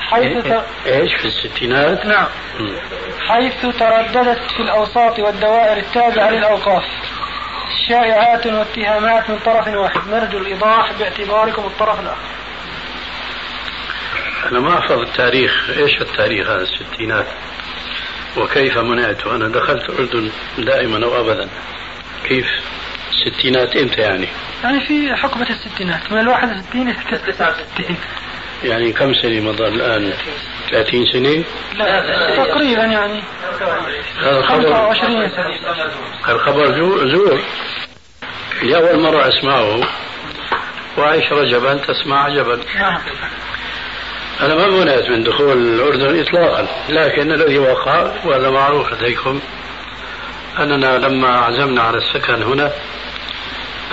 حيث 0.00 0.46
ت... 0.46 0.64
إيش 0.86 1.14
في 1.14 1.24
الستينات؟ 1.24 2.06
نعم. 2.06 2.26
حيث 3.28 3.66
ترددت 3.78 4.50
في 4.56 4.60
الأوساط 4.60 5.18
والدوائر 5.18 5.76
التابعة 5.76 6.30
للأوقاف 6.30 6.84
شائعات 7.88 8.46
واتهامات 8.46 9.30
من 9.30 9.38
طرف 9.38 9.68
واحد 9.68 10.00
نرجو 10.10 10.38
الإيضاح 10.38 10.92
باعتباركم 10.92 11.62
الطرف 11.62 12.00
الآخر. 12.00 12.18
أنا 14.50 14.60
ما 14.60 14.78
أحفظ 14.78 14.98
التاريخ. 14.98 15.70
إيش 15.70 16.00
التاريخ 16.00 16.48
هذا 16.48 16.62
الستينات؟ 16.62 17.26
وكيف 18.36 18.78
منعت؟ 18.78 19.26
وأنا 19.26 19.48
دخلت 19.48 19.90
الأردن 19.90 20.30
دائما 20.58 21.06
وأبدا 21.06 21.48
كيف 22.24 22.46
الستينات 23.10 23.76
إمتى 23.76 24.00
يعني؟ 24.00 24.28
يعني 24.64 24.86
في 24.86 25.14
حقبة 25.14 25.46
الستينات. 25.50 26.12
من 26.12 26.18
الواحد 26.18 26.56
وستين 26.56 26.88
إلى 26.88 27.18
تسعة 27.18 27.50
وستين. 27.50 27.96
يعني 28.64 28.92
كم 28.92 29.14
سنة 29.14 29.40
مضى 29.40 29.68
الآن؟ 29.68 30.12
30 30.70 31.06
سنة؟ 31.12 31.44
لا 31.74 32.36
تقريبا 32.36 32.84
يعني. 32.84 33.22
هذا 34.20 34.38
الخبر 34.38 34.72
25 34.72 35.28
سنة 35.28 36.34
الخبر 36.34 36.72
زور. 37.14 37.42
لأول 38.62 39.00
مرة 39.00 39.28
أسمعه. 39.28 39.80
وعيش 40.98 41.32
رجبا 41.32 41.74
تسمع 41.74 42.24
عجبا 42.24 42.60
نعم. 42.74 43.00
أنا 44.42 44.54
ما 44.54 44.66
منعت 44.66 45.08
من 45.08 45.22
دخول 45.22 45.52
الأردن 45.52 46.20
إطلاقا 46.20 46.66
لكن 46.88 47.32
الذي 47.32 47.58
وقع 47.58 48.12
وهذا 48.24 48.50
معروف 48.50 48.92
لديكم 48.92 49.40
أننا 50.58 50.98
لما 50.98 51.28
عزمنا 51.28 51.82
على 51.82 51.98
السكن 51.98 52.42
هنا 52.42 52.72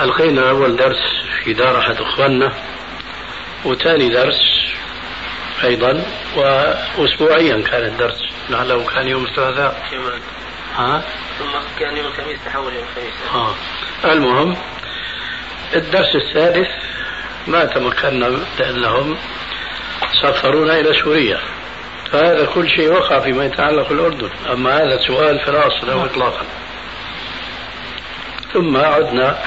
ألقينا 0.02 0.50
أول 0.50 0.76
درس 0.76 1.00
في 1.44 1.54
دار 1.54 1.80
أحد 1.80 2.02
إخواننا 2.02 2.54
وثاني 3.66 4.10
درس 4.10 4.42
أيضا 5.64 6.04
وأسبوعيا 6.36 7.64
كان 7.72 7.84
الدرس 7.86 8.22
لعله 8.50 8.86
كان 8.86 9.08
يوم 9.08 9.26
الثلاثاء 9.26 9.84
ها؟ 10.76 11.04
ثم 11.40 11.80
كان 11.80 11.98
يوم 11.98 12.06
الخميس 12.06 12.38
تحول 12.46 12.74
يوم 12.74 12.84
الخميس 12.84 13.14
آه. 13.34 13.56
المهم 14.12 14.58
الدرس 15.76 16.16
الثالث 16.16 16.70
ما 17.48 17.66
تمكنا 17.66 18.40
لأنهم 18.60 19.18
سافرونا 20.22 20.80
إلى 20.80 20.94
سوريا. 20.94 21.40
فهذا 22.12 22.46
كل 22.46 22.70
شيء 22.70 22.92
وقع 22.92 23.20
فيما 23.20 23.46
يتعلق 23.46 23.90
بالأردن. 23.90 24.30
أما 24.52 24.78
هذا 24.78 24.96
السؤال 24.96 25.40
فلا 25.40 25.68
أصل 25.68 25.88
له 25.88 26.06
إطلاقا. 26.06 26.46
ثم 28.54 28.78
عدنا 28.78 29.38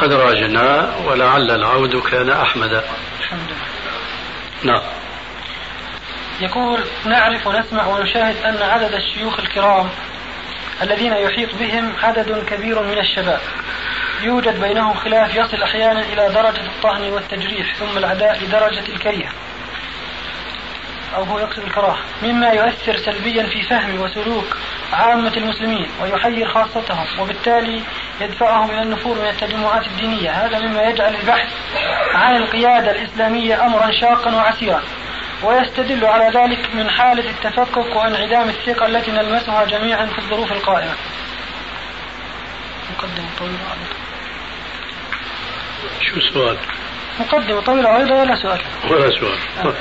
أدراجنا 0.00 0.96
ولعل 1.06 1.50
العود 1.50 1.96
كان 1.96 2.30
أحمد. 2.30 2.84
الحمد 3.20 3.48
لله. 3.50 4.72
نعم. 4.72 4.82
يقول 6.40 6.80
نعرف 7.04 7.46
ونسمع 7.46 7.86
ونشاهد 7.86 8.36
أن 8.44 8.62
عدد 8.62 8.94
الشيوخ 8.94 9.40
الكرام 9.40 9.88
الذين 10.82 11.12
يحيط 11.12 11.54
بهم 11.54 11.92
عدد 12.02 12.44
كبير 12.46 12.82
من 12.82 12.98
الشباب. 12.98 13.40
يوجد 14.22 14.60
بينهم 14.60 14.94
خلاف 14.94 15.34
يصل 15.34 15.62
أحيانا 15.62 16.00
إلى 16.00 16.28
درجة 16.34 16.66
الطعن 16.66 17.02
والتجريح 17.02 17.74
ثم 17.74 17.98
العداء 17.98 18.38
لدرجة 18.44 18.88
الكريهة. 18.88 19.32
أو 21.16 21.22
هو 21.22 21.38
يقصد 21.38 21.62
الكراهة 21.62 21.98
مما 22.22 22.50
يؤثر 22.50 22.96
سلبيا 22.96 23.42
في 23.42 23.62
فهم 23.62 24.00
وسلوك 24.00 24.56
عامة 24.92 25.32
المسلمين 25.36 25.86
ويحير 26.02 26.48
خاصتهم 26.48 27.06
وبالتالي 27.20 27.80
يدفعهم 28.20 28.70
إلى 28.70 28.82
النفور 28.82 29.18
من 29.18 29.28
التجمعات 29.28 29.86
الدينية 29.86 30.30
هذا 30.30 30.58
مما 30.58 30.82
يجعل 30.82 31.14
البحث 31.14 31.48
عن 32.14 32.36
القيادة 32.36 32.90
الإسلامية 32.90 33.66
أمرا 33.66 33.90
شاقا 33.90 34.34
وعسيرا 34.34 34.82
ويستدل 35.42 36.04
على 36.04 36.38
ذلك 36.38 36.74
من 36.74 36.90
حالة 36.90 37.30
التفكك 37.30 37.96
وانعدام 37.96 38.48
الثقة 38.48 38.86
التي 38.86 39.10
نلمسها 39.10 39.64
جميعا 39.64 40.06
في 40.06 40.18
الظروف 40.18 40.52
القائمة 40.52 40.94
مقدمة 42.96 43.28
طويلة 43.38 43.56
شو 46.00 46.16
السؤال؟ 46.16 46.56
مقدمة 47.20 47.60
طويلة 47.60 47.96
أيضا 47.96 48.14
ولا 48.14 48.36
سؤال؟ 48.36 48.60
ولا 48.90 49.10
سؤال 49.10 49.38
آه. 49.64 49.74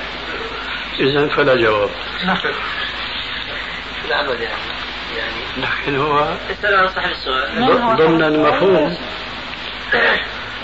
إذا 0.99 1.27
فلا 1.27 1.55
جواب. 1.55 1.89
نعم 2.25 2.35
في 2.35 4.07
العمل 4.07 4.41
يعني. 4.41 4.61
يعني 5.17 5.35
لكن 5.57 5.99
هو 5.99 6.19
اسأل 6.51 6.75
عن 6.75 6.87
صاحب 6.87 7.11
السؤال. 7.11 7.95
ضمن 7.97 8.23
المفهوم. 8.23 8.97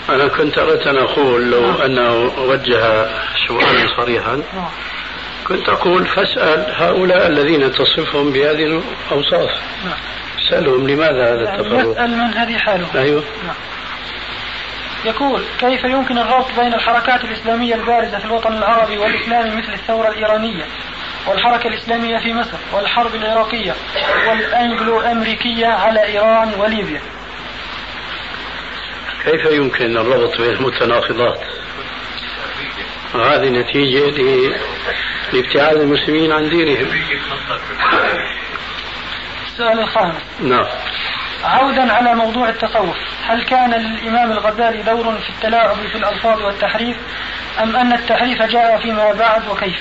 أنا 0.08 0.28
كنت 0.28 0.58
أردت 0.58 0.86
أن 0.86 0.96
أقول 0.96 1.50
لو 1.50 1.60
نعم. 1.60 1.80
أنه 1.80 2.32
وجه 2.38 3.08
سؤالا 3.48 3.96
صريحا. 3.96 4.36
نعم. 4.36 4.68
كنت 5.44 5.68
أقول 5.68 6.06
فاسأل 6.06 6.74
هؤلاء 6.74 7.26
الذين 7.26 7.72
تصفهم 7.72 8.32
بهذه 8.32 8.82
الأوصاف. 9.10 9.50
نعم. 9.84 9.98
سألهم 10.50 10.88
لماذا 10.88 11.34
هذا 11.34 11.54
التفرق 11.54 11.90
يسأل 11.90 12.10
من 12.10 12.34
هذه 12.34 12.58
حاله. 12.58 12.86
أيوه. 12.94 13.24
نعم. 13.46 13.54
يقول 15.06 15.42
كيف 15.60 15.84
يمكن 15.84 16.18
الربط 16.18 16.60
بين 16.60 16.74
الحركات 16.74 17.24
الإسلامية 17.24 17.74
البارزة 17.74 18.18
في 18.18 18.24
الوطن 18.24 18.52
العربي 18.52 18.98
والإسلامي 18.98 19.50
مثل 19.50 19.72
الثورة 19.72 20.08
الإيرانية 20.08 20.64
والحركة 21.26 21.68
الإسلامية 21.68 22.18
في 22.18 22.34
مصر 22.34 22.58
والحرب 22.72 23.14
العراقية 23.14 23.74
والأنجلو 24.28 25.00
أمريكية 25.00 25.66
على 25.66 26.04
إيران 26.04 26.52
وليبيا؟ 26.58 27.00
كيف 29.24 29.52
يمكن 29.52 29.96
الربط 29.96 30.40
بين 30.40 30.50
المتناقضات؟ 30.50 31.40
هذه 33.14 33.48
نتيجة 33.48 34.22
لابتعاد 35.32 35.76
المسلمين 35.76 36.32
عن 36.32 36.48
دينهم. 36.48 36.88
السؤال 39.46 39.80
الخامس 39.80 40.22
نعم. 40.40 40.66
عودا 41.44 41.92
على 41.92 42.14
موضوع 42.14 42.48
التصوف 42.48 42.96
هل 43.22 43.42
كان 43.42 43.70
للإمام 43.70 44.32
الغزالي 44.32 44.82
دور 44.82 45.18
في 45.18 45.30
التلاعب 45.30 45.76
في 45.92 45.98
الألفاظ 45.98 46.42
والتحريف 46.42 46.96
أم 47.62 47.76
أن 47.76 47.92
التحريف 47.92 48.42
جاء 48.42 48.78
فيما 48.78 49.12
بعد 49.12 49.48
وكيف؟ 49.48 49.76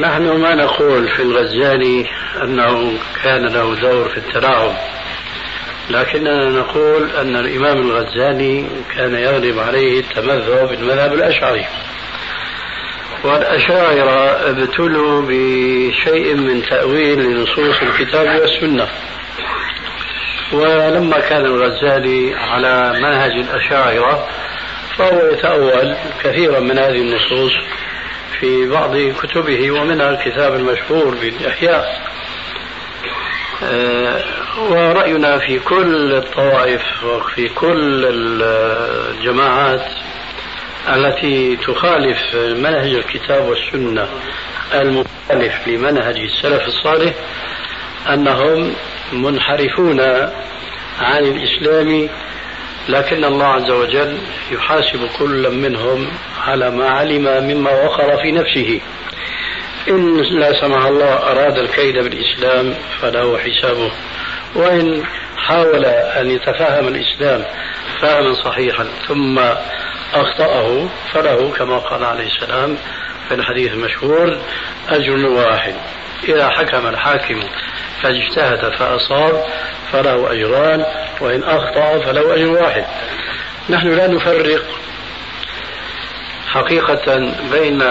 نحن 0.00 0.22
ما 0.22 0.54
نقول 0.54 1.08
في 1.08 1.22
الغزالي 1.22 2.06
أنه 2.42 2.98
كان 3.22 3.46
له 3.46 3.74
دور 3.74 4.08
في 4.08 4.18
التلاعب 4.18 4.72
لكننا 5.90 6.50
نقول 6.50 7.10
أن 7.10 7.36
الإمام 7.36 7.76
الغزالي 7.76 8.66
كان 8.96 9.14
يغلب 9.14 9.58
عليه 9.58 10.00
التمذهب 10.00 10.68
بالمذهب 10.68 11.12
الأشعري. 11.12 11.66
والأشاعرة 13.24 14.50
ابتلوا 14.50 15.22
بشيء 15.22 16.34
من 16.34 16.62
تأويل 16.70 17.18
لنصوص 17.18 17.82
الكتاب 17.82 18.40
والسنة. 18.40 18.88
ولما 20.52 21.20
كان 21.20 21.44
الغزالي 21.46 22.34
على 22.34 22.92
منهج 23.02 23.30
الأشاعرة 23.30 24.28
فهو 24.96 25.26
يتأول 25.32 25.96
كثيرا 26.24 26.60
من 26.60 26.78
هذه 26.78 27.00
النصوص 27.00 27.52
في 28.40 28.68
بعض 28.68 28.96
كتبه 28.96 29.70
ومنها 29.70 30.10
الكتاب 30.10 30.54
المشهور 30.54 31.14
بالإحياء. 31.14 32.08
آه، 33.62 34.20
ورأينا 34.58 35.38
في 35.38 35.58
كل 35.58 36.12
الطوائف 36.14 37.04
وفي 37.04 37.48
كل 37.48 38.06
الجماعات 38.42 39.84
التي 40.88 41.56
تخالف 41.56 42.34
منهج 42.34 42.94
الكتاب 42.94 43.48
والسنة 43.48 44.08
المخالف 44.74 45.68
لمنهج 45.68 46.16
السلف 46.18 46.62
الصالح 46.66 47.14
أنهم 48.06 48.74
منحرفون 49.12 50.00
عن 51.00 51.24
الإسلام 51.24 52.08
لكن 52.88 53.24
الله 53.24 53.46
عز 53.46 53.70
وجل 53.70 54.18
يحاسب 54.50 55.08
كل 55.18 55.50
منهم 55.50 56.08
على 56.46 56.70
ما 56.70 56.90
علم 56.90 57.44
مما 57.44 57.70
وقر 57.70 58.16
في 58.22 58.32
نفسه. 58.32 58.80
إن 59.88 60.16
لا 60.16 60.60
سمح 60.60 60.84
الله 60.84 61.14
أراد 61.14 61.58
الكيد 61.58 61.94
بالإسلام 61.94 62.74
فله 63.00 63.38
حسابه. 63.38 63.92
وإن 64.54 65.04
حاول 65.36 65.84
أن 65.86 66.30
يتفهم 66.30 66.88
الإسلام 66.88 67.44
فهما 68.00 68.34
صحيحا 68.34 68.86
ثم 69.08 69.38
أخطأه 70.14 70.88
فله 71.12 71.52
كما 71.58 71.78
قال 71.78 72.04
عليه 72.04 72.26
السلام 72.26 72.76
في 73.28 73.34
الحديث 73.34 73.72
المشهور 73.72 74.38
أجر 74.88 75.26
واحد. 75.26 75.74
إذا 76.28 76.48
حكم 76.48 76.86
الحاكم 76.86 77.40
فاجتهد 78.02 78.74
فأصاب 78.78 79.44
فله 79.92 80.32
أجران 80.32 80.84
وإن 81.20 81.42
أخطأ 81.42 81.98
فله 81.98 82.34
أجر 82.34 82.48
واحد. 82.48 82.84
نحن 83.70 83.88
لا 83.88 84.06
نفرق 84.06 84.64
حقيقة 86.48 87.18
بين 87.52 87.82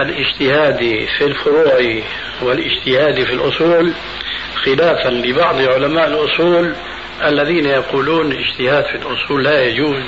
الاجتهاد 0.00 1.08
في 1.18 1.24
الفروع 1.24 2.02
والاجتهاد 2.42 3.24
في 3.24 3.32
الأصول 3.32 3.92
خلافا 4.64 5.08
لبعض 5.08 5.60
علماء 5.60 6.06
الأصول 6.06 6.72
الذين 7.24 7.66
يقولون 7.66 8.32
الاجتهاد 8.32 8.84
في 8.84 8.94
الأصول 8.94 9.44
لا 9.44 9.64
يجوز. 9.64 10.02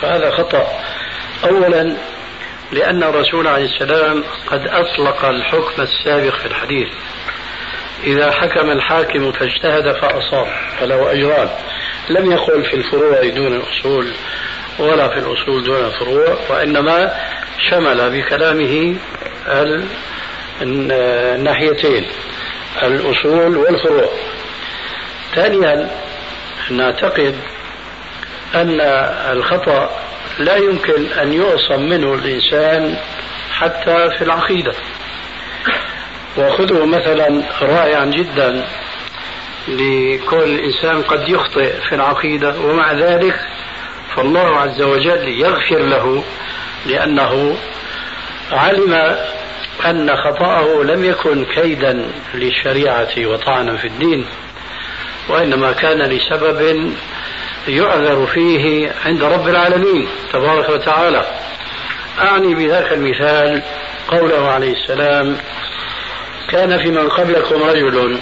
فهذا 0.00 0.30
خطأ. 0.30 0.66
أولا 1.44 1.96
لأن 2.72 3.02
الرسول 3.02 3.46
عليه 3.46 3.64
السلام 3.64 4.24
قد 4.46 4.66
أطلق 4.66 5.24
الحكم 5.24 5.82
السابق 5.82 6.34
في 6.38 6.46
الحديث. 6.46 6.88
إذا 8.04 8.30
حكم 8.30 8.70
الحاكم 8.70 9.32
فاجتهد 9.32 9.92
فأصاب 10.00 10.46
فله 10.80 11.12
أجران. 11.12 11.48
لم 12.10 12.32
يقل 12.32 12.64
في 12.64 12.76
الفروع 12.76 13.28
دون 13.28 13.56
الأصول 13.56 14.12
ولا 14.78 15.08
في 15.08 15.18
الأصول 15.18 15.64
دون 15.64 15.84
الفروع 15.84 16.38
وإنما 16.50 17.14
شمل 17.70 18.10
بكلامه 18.10 18.94
الناحيتين 20.62 22.06
الأصول 22.82 23.56
والفروع. 23.56 24.08
ثانيا 25.34 25.90
نعتقد 26.70 27.36
أن 28.54 28.80
الخطأ 29.32 29.98
لا 30.38 30.56
يمكن 30.56 31.06
أن 31.20 31.32
يعصم 31.32 31.82
منه 31.82 32.14
الإنسان 32.14 32.96
حتى 33.52 34.10
في 34.18 34.24
العقيدة. 34.24 34.72
وخذوا 36.38 36.86
مثلا 36.86 37.42
رائعا 37.62 38.04
جدا 38.04 38.64
لكل 39.68 40.60
إنسان 40.60 41.02
قد 41.02 41.28
يخطئ 41.28 41.72
في 41.88 41.94
العقيدة 41.94 42.54
ومع 42.64 42.92
ذلك 42.92 43.40
فالله 44.16 44.56
عز 44.58 44.82
وجل 44.82 45.28
يغفر 45.28 45.78
له 45.78 46.24
لأنه 46.86 47.56
علم 48.52 49.16
أن 49.86 50.16
خطأه 50.16 50.82
لم 50.84 51.04
يكن 51.04 51.44
كيدا 51.44 52.08
للشريعة 52.34 53.08
وطعنا 53.18 53.76
في 53.76 53.86
الدين 53.86 54.26
وإنما 55.28 55.72
كان 55.72 56.02
لسبب 56.02 56.92
يعذر 57.68 58.26
فيه 58.26 58.92
عند 59.04 59.22
رب 59.22 59.48
العالمين 59.48 60.08
تبارك 60.32 60.68
وتعالى. 60.68 61.24
أعني 62.18 62.54
بذاك 62.54 62.92
المثال 62.92 63.62
قوله 64.08 64.48
عليه 64.48 64.72
السلام 64.72 65.36
كان 66.48 66.78
في 66.78 66.90
من 66.90 67.08
قبلكم 67.08 67.62
رجل 67.62 68.18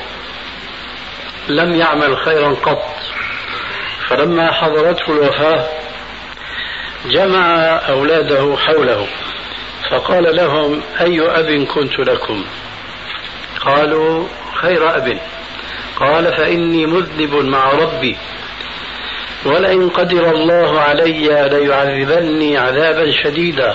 لم 1.48 1.74
يعمل 1.74 2.16
خيرا 2.16 2.54
قط 2.54 2.82
فلما 4.08 4.52
حضرته 4.52 5.12
الوفاة 5.12 5.68
جمع 7.06 7.56
أولاده 7.88 8.56
حوله 8.56 9.06
فقال 9.90 10.36
لهم 10.36 10.82
أي 11.00 11.20
أب 11.20 11.66
كنت 11.66 11.98
لكم؟ 11.98 12.44
قالوا 13.60 14.28
خير 14.54 14.96
أب. 14.96 15.18
قال 15.96 16.36
فإني 16.36 16.86
مذنب 16.86 17.34
مع 17.34 17.70
ربي 17.70 18.16
ولئن 19.44 19.88
قدر 19.88 20.30
الله 20.30 20.80
علي 20.80 21.48
ليعذبني 21.48 22.58
عذابا 22.58 23.12
شديدا 23.12 23.74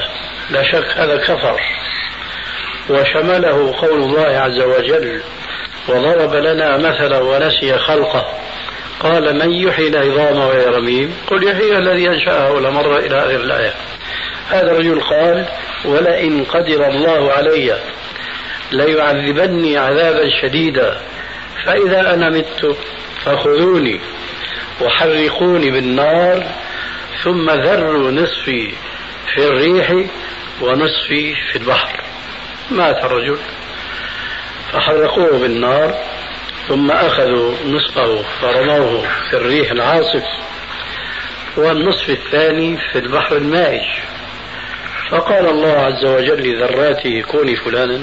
لا 0.49 0.63
شك 0.63 0.97
هذا 0.97 1.17
كفر. 1.17 1.61
وشمله 2.89 3.75
قول 3.81 4.01
الله 4.01 4.39
عز 4.39 4.59
وجل 4.59 5.21
وضرب 5.87 6.35
لنا 6.35 6.77
مثلا 6.77 7.17
ونسي 7.17 7.77
خلقه. 7.77 8.25
قال 8.99 9.39
من 9.39 9.51
يحيي 9.51 9.87
العظام 9.87 10.37
وهي 10.37 10.65
رميم 10.65 11.15
قل 11.27 11.43
يحيي 11.43 11.77
الذي 11.77 12.09
انشاها 12.09 12.47
اول 12.47 12.71
مره 12.71 12.97
إلى 12.99 13.19
آخر 13.19 13.35
الآية. 13.35 13.73
هذا 14.49 14.71
الرجل 14.71 15.01
قال 15.01 15.45
ولئن 15.85 16.43
قدر 16.43 16.87
الله 16.87 17.31
علي 17.31 17.79
ليعذبني 18.71 19.77
عذابا 19.77 20.29
شديدا 20.41 20.97
فإذا 21.65 22.13
أنا 22.13 22.29
مت 22.29 22.75
فخذوني 23.25 23.99
وحرقوني 24.81 25.71
بالنار 25.71 26.43
ثم 27.23 27.49
ذروا 27.49 28.11
نصفي 28.11 28.71
في 29.33 29.47
الريح 29.47 29.91
ونصفي 30.61 31.35
في 31.51 31.55
البحر. 31.55 31.94
مات 32.71 33.05
الرجل 33.05 33.37
فحرقوه 34.71 35.39
بالنار 35.39 35.95
ثم 36.67 36.91
أخذوا 36.91 37.55
نصفه 37.65 38.23
فرموه 38.41 39.07
في 39.29 39.37
الريح 39.37 39.71
العاصف 39.71 40.23
والنصف 41.57 42.09
الثاني 42.09 42.77
في 42.77 42.99
البحر 42.99 43.37
المائج 43.37 43.83
فقال 45.09 45.49
الله 45.49 45.71
عز 45.71 46.05
وجل 46.05 46.49
لذراته 46.49 47.21
كوني 47.21 47.55
فلانا 47.55 48.01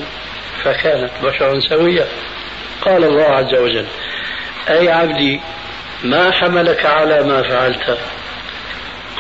فكانت 0.64 1.10
بشرا 1.22 1.60
سويا. 1.60 2.06
قال 2.82 3.04
الله 3.04 3.24
عز 3.24 3.54
وجل 3.54 3.86
أي 4.70 4.88
عبدي 4.88 5.40
ما 6.04 6.30
حملك 6.30 6.86
على 6.86 7.22
ما 7.22 7.42
فعلت؟ 7.42 7.98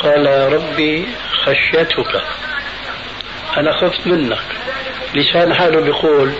قال 0.02 0.52
ربي 0.52 1.08
خشيتك 1.32 2.22
أنا 3.56 3.72
خفت 3.72 4.06
منك. 4.06 4.42
لسان 5.14 5.54
حاله 5.54 5.80
بيقول 5.80 6.32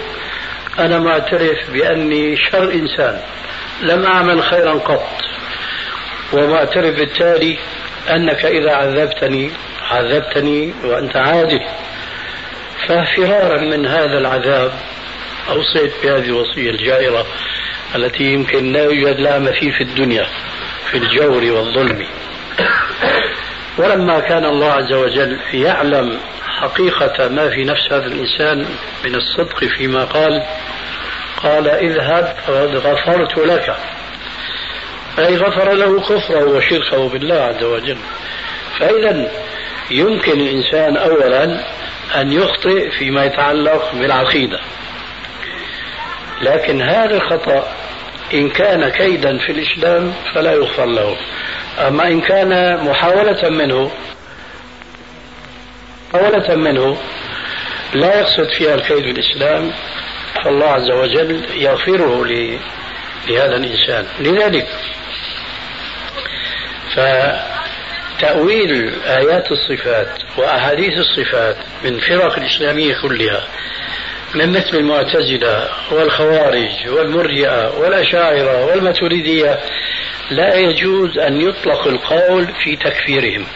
أنا 0.79 0.99
معترف 0.99 1.71
بأني 1.71 2.37
شر 2.37 2.73
إنسان 2.73 3.21
لم 3.83 4.05
أعمل 4.05 4.43
خيرا 4.43 4.73
قط. 4.73 5.09
ومعترف 6.33 6.97
بالتالي 6.97 7.59
أنك 8.11 8.45
إذا 8.45 8.75
عذبتني 8.75 9.51
عذبتني 9.91 10.75
وأنت 10.85 11.17
عادل. 11.17 11.61
ففرارا 12.89 13.61
من 13.61 13.87
هذا 13.87 14.19
العذاب 14.19 14.73
أوصيت 15.49 15.93
بهذه 16.03 16.25
الوصية 16.25 16.71
الجائرة 16.71 17.27
التي 17.95 18.25
يمكن 18.25 18.73
لا 18.73 18.83
يوجد 18.85 19.21
لها 19.21 19.39
مثيل 19.39 19.73
في 19.73 19.81
الدنيا 19.81 20.27
في 20.91 20.97
الجور 20.99 21.45
والظلم. 21.45 22.07
ولما 23.79 24.21
كان 24.21 24.45
الله 24.45 24.73
عز 24.73 24.93
وجل 24.93 25.39
يعلم 25.55 26.19
حقيقة 26.62 27.29
ما 27.29 27.51
في 27.51 27.64
نفس 27.64 27.92
هذا 27.92 28.07
الإنسان 28.07 28.66
من 29.05 29.14
الصدق 29.14 29.64
فيما 29.64 30.05
قال 30.05 30.42
قال 31.37 31.68
اذهب 31.68 32.37
فقد 32.46 32.77
غفرت 32.77 33.38
لك. 33.38 33.77
أي 35.18 35.37
غفر 35.37 35.72
له 35.72 36.01
كفره 36.01 36.44
وشركه 36.44 37.09
بالله 37.09 37.35
عز 37.35 37.62
وجل. 37.62 37.98
فإذا 38.79 39.31
يمكن 39.90 40.40
الإنسان 40.40 40.96
أولا 40.96 41.44
أن 42.20 42.33
يخطئ 42.33 42.90
فيما 42.90 43.25
يتعلق 43.25 43.94
بالعقيدة. 43.94 44.61
لكن 46.42 46.83
هذا 46.83 47.16
الخطأ 47.16 47.68
إن 48.35 48.51
كان 48.51 48.88
كيدا 48.88 49.38
في 49.38 49.53
الإسلام 49.53 50.14
فلا 50.35 50.53
يغفر 50.53 50.87
له. 50.87 51.16
أما 51.79 52.09
إن 52.09 52.20
كان 52.20 52.85
محاولة 52.85 53.48
منه 53.48 53.90
محاولة 56.14 56.55
منه 56.55 56.96
لا 57.94 58.20
يقصد 58.20 58.48
فيها 58.59 58.75
الكيد 58.75 59.03
في 59.03 59.11
الإسلام 59.11 59.72
فالله 60.44 60.66
عز 60.66 60.90
وجل 60.90 61.44
يغفره 61.55 62.25
لهذا 63.29 63.57
الإنسان. 63.57 64.07
لذلك 64.20 64.66
فتأويل 68.18 68.92
آيات 69.07 69.53
الصفات 69.53 70.09
وأحاديث 70.38 70.92
الصفات 70.98 71.57
من 71.85 72.01
فرق 72.01 72.38
الإسلامية 72.38 72.94
كلها 73.03 73.44
من 74.35 74.53
مثل 74.53 74.77
المعتزلة 74.77 75.68
والخوارج 75.90 76.88
والمرجئة 76.88 77.79
والأشاعرة 77.79 78.64
والماتريدية 78.64 79.61
لا 80.31 80.55
يجوز 80.55 81.18
أن 81.18 81.40
يطلق 81.40 81.87
القول 81.87 82.55
في 82.55 82.77
تكفيرهم. 82.77 83.46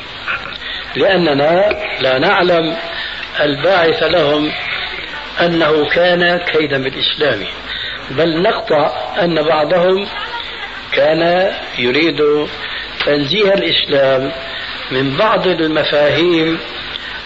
لأننا 0.96 1.68
لا 2.00 2.18
نعلم 2.18 2.76
الباعث 3.40 4.02
لهم 4.02 4.52
أنه 5.40 5.88
كان 5.88 6.38
كيدا 6.38 6.82
بالإسلام 6.82 7.44
بل 8.10 8.42
نقطع 8.42 8.92
أن 9.22 9.42
بعضهم 9.42 10.08
كان 10.92 11.52
يريد 11.78 12.22
تنزيه 13.06 13.54
الإسلام 13.54 14.32
من 14.90 15.16
بعض 15.16 15.46
المفاهيم 15.46 16.58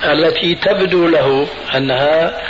التي 0.05 0.55
تبدو 0.55 1.09
له 1.09 1.49
أنها 1.77 2.41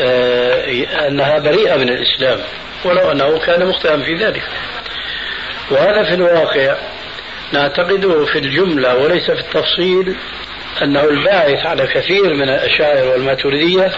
آه، 0.00 1.08
أنها 1.08 1.38
بريئة 1.38 1.76
من 1.76 1.88
الإسلام 1.88 2.38
ولو 2.84 3.10
أنه 3.12 3.38
كان 3.38 3.66
مخطئا 3.66 3.96
في 3.96 4.14
ذلك. 4.14 4.42
وهذا 5.70 6.02
في 6.02 6.14
الواقع 6.14 6.76
نعتقده 7.52 8.24
في 8.24 8.38
الجملة 8.38 8.96
وليس 8.96 9.30
في 9.30 9.40
التفصيل 9.40 10.16
أنه 10.82 11.04
الباعث 11.04 11.66
على 11.66 11.86
كثير 11.86 12.34
من 12.34 12.48
الأشاعر 12.48 13.08
والماتريدية 13.08 13.92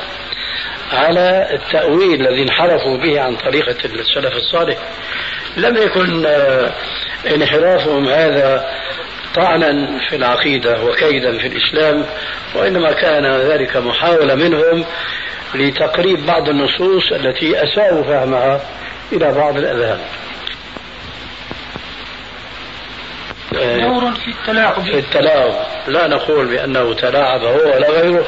على 0.92 1.48
التأويل 1.52 2.20
الذي 2.20 2.42
انحرفوا 2.42 2.96
به 2.96 3.20
عن 3.20 3.37
طريقة 3.37 3.76
السلف 3.84 4.32
الصالح. 4.37 4.78
لم 5.56 5.76
يكن 5.76 6.26
آه، 6.26 6.72
انحرافهم 7.34 8.08
هذا 8.08 8.66
طعنا 9.34 9.98
في 10.08 10.16
العقيدة 10.16 10.82
وكيدا 10.82 11.38
في 11.38 11.46
الإسلام 11.46 12.04
وإنما 12.54 12.92
كان 12.92 13.26
ذلك 13.26 13.76
محاولة 13.76 14.34
منهم 14.34 14.84
لتقريب 15.54 16.26
بعض 16.26 16.48
النصوص 16.48 17.12
التي 17.12 17.62
أساءوا 17.62 18.02
فهمها 18.02 18.60
إلى 19.12 19.32
بعض 19.32 19.58
الأذهان. 19.58 19.98
دور 23.54 24.14
في 24.14 24.30
التلاعب. 24.30 24.82
في 24.82 24.98
التلاعب. 24.98 25.54
لا 25.86 26.06
نقول 26.06 26.46
بأنه 26.46 26.94
تلاعب 26.94 27.40
هو 27.44 27.74
ولا 27.74 27.90
غيره 27.90 28.26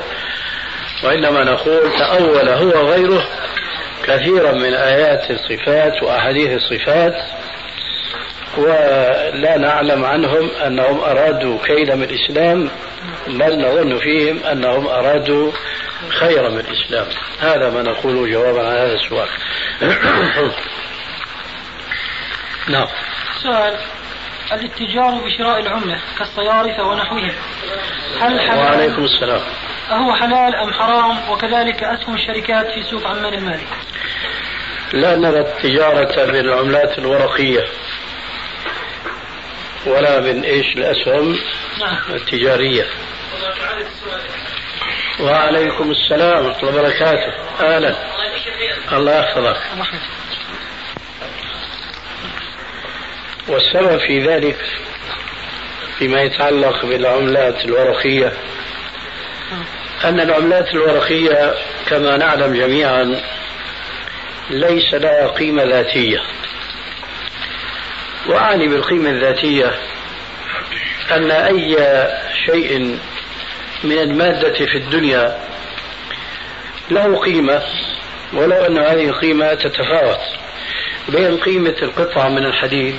وإنما 1.04 1.44
نقول 1.44 1.92
تأول 1.98 2.48
هو 2.48 2.70
غيره 2.70 3.28
كثيرا 4.04 4.52
من 4.52 4.74
آيات 4.74 5.30
الصفات 5.30 6.02
وأحاديث 6.02 6.50
الصفات 6.50 7.14
ولا 8.56 9.58
نعلم 9.58 10.04
عنهم 10.04 10.50
أنهم 10.66 11.00
أرادوا 11.00 11.58
كيدا 11.64 11.94
من 11.94 12.02
الإسلام 12.02 12.70
بل 13.26 13.60
نظن 13.60 13.98
فيهم 13.98 14.44
أنهم 14.44 14.86
أرادوا 14.86 15.52
خيرا 16.08 16.48
من 16.48 16.58
الإسلام. 16.60 17.06
هذا 17.40 17.70
ما 17.70 17.82
نقوله 17.82 18.32
جوابا 18.32 18.68
على 18.68 18.78
هذا 18.78 18.94
السؤال. 18.94 19.28
نعم. 22.68 22.86
سؤال. 23.42 23.76
الاتجار 24.52 25.11
بشراء 25.11 25.61
العملة 25.61 26.00
كالصيارفة 26.18 26.82
ونحوهم. 26.82 27.32
هل 28.20 28.40
حلال؟ 28.40 28.59
وعليكم 28.59 29.04
السلام. 29.04 29.40
أهو 29.90 30.12
حلال 30.12 30.54
أم 30.54 30.72
حرام؟ 30.72 31.30
وكذلك 31.30 31.85
أسهم 31.85 32.14
الشركات 32.14 32.66
في 32.66 32.82
سوق 32.82 33.06
عمان 33.06 33.35
المالي 33.35 33.66
لا 34.92 35.16
نرى 35.16 35.40
التجارة 35.40 36.24
بالعملات 36.24 36.98
الورقية 36.98 37.64
ولا 39.87 40.20
من 40.20 40.44
إيش 40.44 40.76
الأسهم 40.76 41.38
نعم. 41.80 41.96
التجارية. 42.14 42.87
وعليكم 45.20 45.90
السلام 45.90 46.46
ورحمة 46.46 46.68
الله 46.68 46.80
وبركاته. 46.80 47.32
أهلا. 47.61 47.94
الله 48.92 49.18
يحفظك. 49.18 49.56
والسبب 53.48 53.98
في 53.98 54.26
ذلك 54.26 54.56
فيما 55.98 56.22
يتعلق 56.22 56.87
بالعملات 56.87 57.64
الورقية. 57.64 58.32
أن 60.04 60.20
العملات 60.20 60.68
الورقية 60.74 61.54
كما 61.87 62.16
نعلم 62.16 62.54
جميعا 62.54 63.20
ليس 64.50 64.94
لها 64.94 65.26
قيمة 65.26 65.62
ذاتية. 65.62 66.22
وأعني 68.28 68.68
بالقيمة 68.68 69.11
الذاتية 69.11 69.74
أن 71.11 71.30
أي 71.30 71.76
شيء 72.46 72.98
من 73.85 73.98
المادة 73.98 74.66
في 74.66 74.78
الدنيا 74.78 75.38
له 76.90 77.16
قيمة 77.20 77.62
ولو 78.32 78.66
أن 78.66 78.78
هذه 78.78 79.09
القيمة 79.09 79.54
تتفاوت 79.54 80.20
بين 81.09 81.37
قيمة 81.37 81.76
القطعة 81.82 82.28
من 82.28 82.46
الحديد 82.46 82.94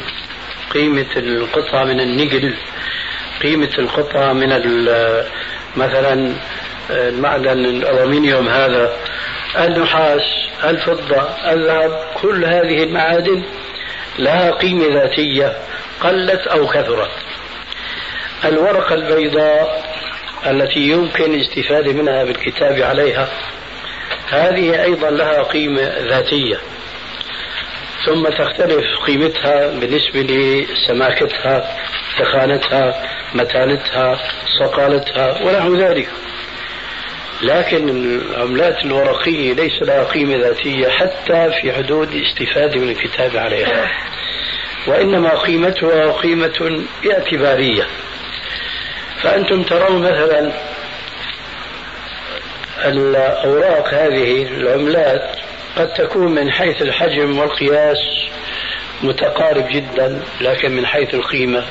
قيمة 0.78 1.18
القطعة 1.18 1.84
من 1.86 2.00
النقل 2.00 2.54
قيمة 3.42 3.70
القطعة 3.78 4.34
من 4.34 4.50
مثلا 5.76 6.34
المعدن 6.90 7.66
الألومنيوم 7.66 8.48
هذا 8.48 8.94
النحاس 9.60 10.22
الفضة 10.64 11.22
الذهب 11.52 12.06
كل 12.22 12.46
هذه 12.46 12.84
المعادن 12.84 13.44
لها 14.20 14.52
قيمة 14.52 14.86
ذاتية 14.94 15.58
قلت 16.02 16.48
أو 16.48 16.68
كثرت. 16.68 17.12
الورقة 18.46 18.96
البيضاء 18.96 19.86
التي 20.48 20.80
يمكن 20.80 21.34
الاستفادة 21.34 21.94
منها 21.94 22.24
بالكتاب 22.24 22.82
عليها 22.82 23.28
هذه 24.30 24.84
أيضا 24.84 25.10
لها 25.10 25.44
قيمة 25.44 25.82
ذاتية. 25.82 26.58
ثم 28.08 28.28
تختلف 28.28 28.86
قيمتها 29.06 29.68
بالنسبة 29.68 30.22
لسماكتها 30.22 31.78
تخانتها 32.20 33.04
متانتها 33.34 34.20
صقالتها 34.60 35.42
ونحو 35.44 35.76
ذلك. 35.76 36.10
لكن 37.42 37.90
العملات 37.90 38.86
الورقية 38.86 39.54
ليس 39.54 39.82
لها 39.82 40.04
قيمة 40.04 40.38
ذاتية 40.38 40.88
حتى 40.88 41.52
في 41.62 41.74
حدود 41.74 42.12
الاستفادة 42.12 42.80
من 42.80 42.90
الكتاب 42.90 43.38
عليها. 43.38 43.92
وإنما 44.88 45.30
قيمتها 45.30 46.12
قيمة 46.12 46.86
اعتبارية. 47.12 47.88
فأنتم 49.22 49.64
ترون 49.64 50.02
مثلا 50.02 50.52
الأوراق 52.86 53.94
هذه 53.94 54.44
العملات 54.44 55.37
قد 55.78 55.94
تكون 55.94 56.36
من 56.36 56.52
حيث 56.52 56.82
الحجم 56.82 57.40
والقياس 57.40 57.98
متقارب 59.04 59.68
جدا 59.70 60.22
لكن 60.42 60.72
من 60.72 60.86
حيث 60.86 61.14
القيمة 61.14 61.64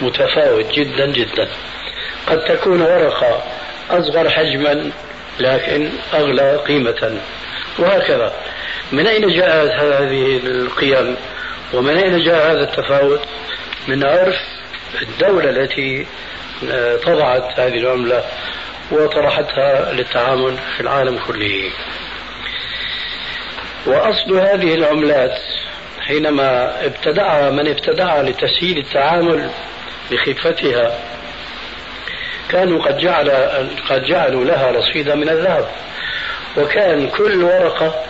متفاوت 0.00 0.72
جدا 0.72 1.06
جدا. 1.06 1.48
قد 2.26 2.40
تكون 2.44 2.82
ورقة 2.82 3.42
أصغر 3.90 4.30
حجما 4.30 4.90
لكن 5.40 5.90
أغلى 6.14 6.56
قيمة. 6.56 7.20
وهكذا. 7.78 8.32
من 8.92 9.06
أين 9.06 9.28
جاءت 9.28 9.70
هذه 9.70 10.40
القيم؟ 10.44 11.16
ومن 11.72 11.96
أين 11.96 12.24
جاء 12.24 12.52
هذا 12.52 12.62
التفاوت؟ 12.62 13.20
من 13.88 14.04
عرف 14.04 14.36
الدولة 15.02 15.50
التي 15.50 16.06
آه، 16.70 16.96
طبعت 16.96 17.60
هذه 17.60 17.78
العملة 17.78 18.24
وطرحتها 18.90 19.92
للتعامل 19.92 20.56
في 20.76 20.80
العالم 20.80 21.18
كله. 21.26 21.70
وأصل 23.86 24.38
هذه 24.38 24.74
العملات 24.74 25.38
حينما 26.00 26.74
ابتدعها 26.86 27.50
من 27.50 27.68
ابتدعها 27.68 28.22
لتسهيل 28.22 28.78
التعامل 28.78 29.50
بخفتها 30.10 30.98
كانوا 32.48 32.84
قد 32.84 32.98
جعل 32.98 33.30
قد 33.88 34.04
جعلوا 34.04 34.44
لها 34.44 34.70
رصيدا 34.70 35.14
من 35.14 35.28
الذهب 35.28 35.68
وكان 36.56 37.08
كل 37.08 37.42
ورقة 37.42 38.04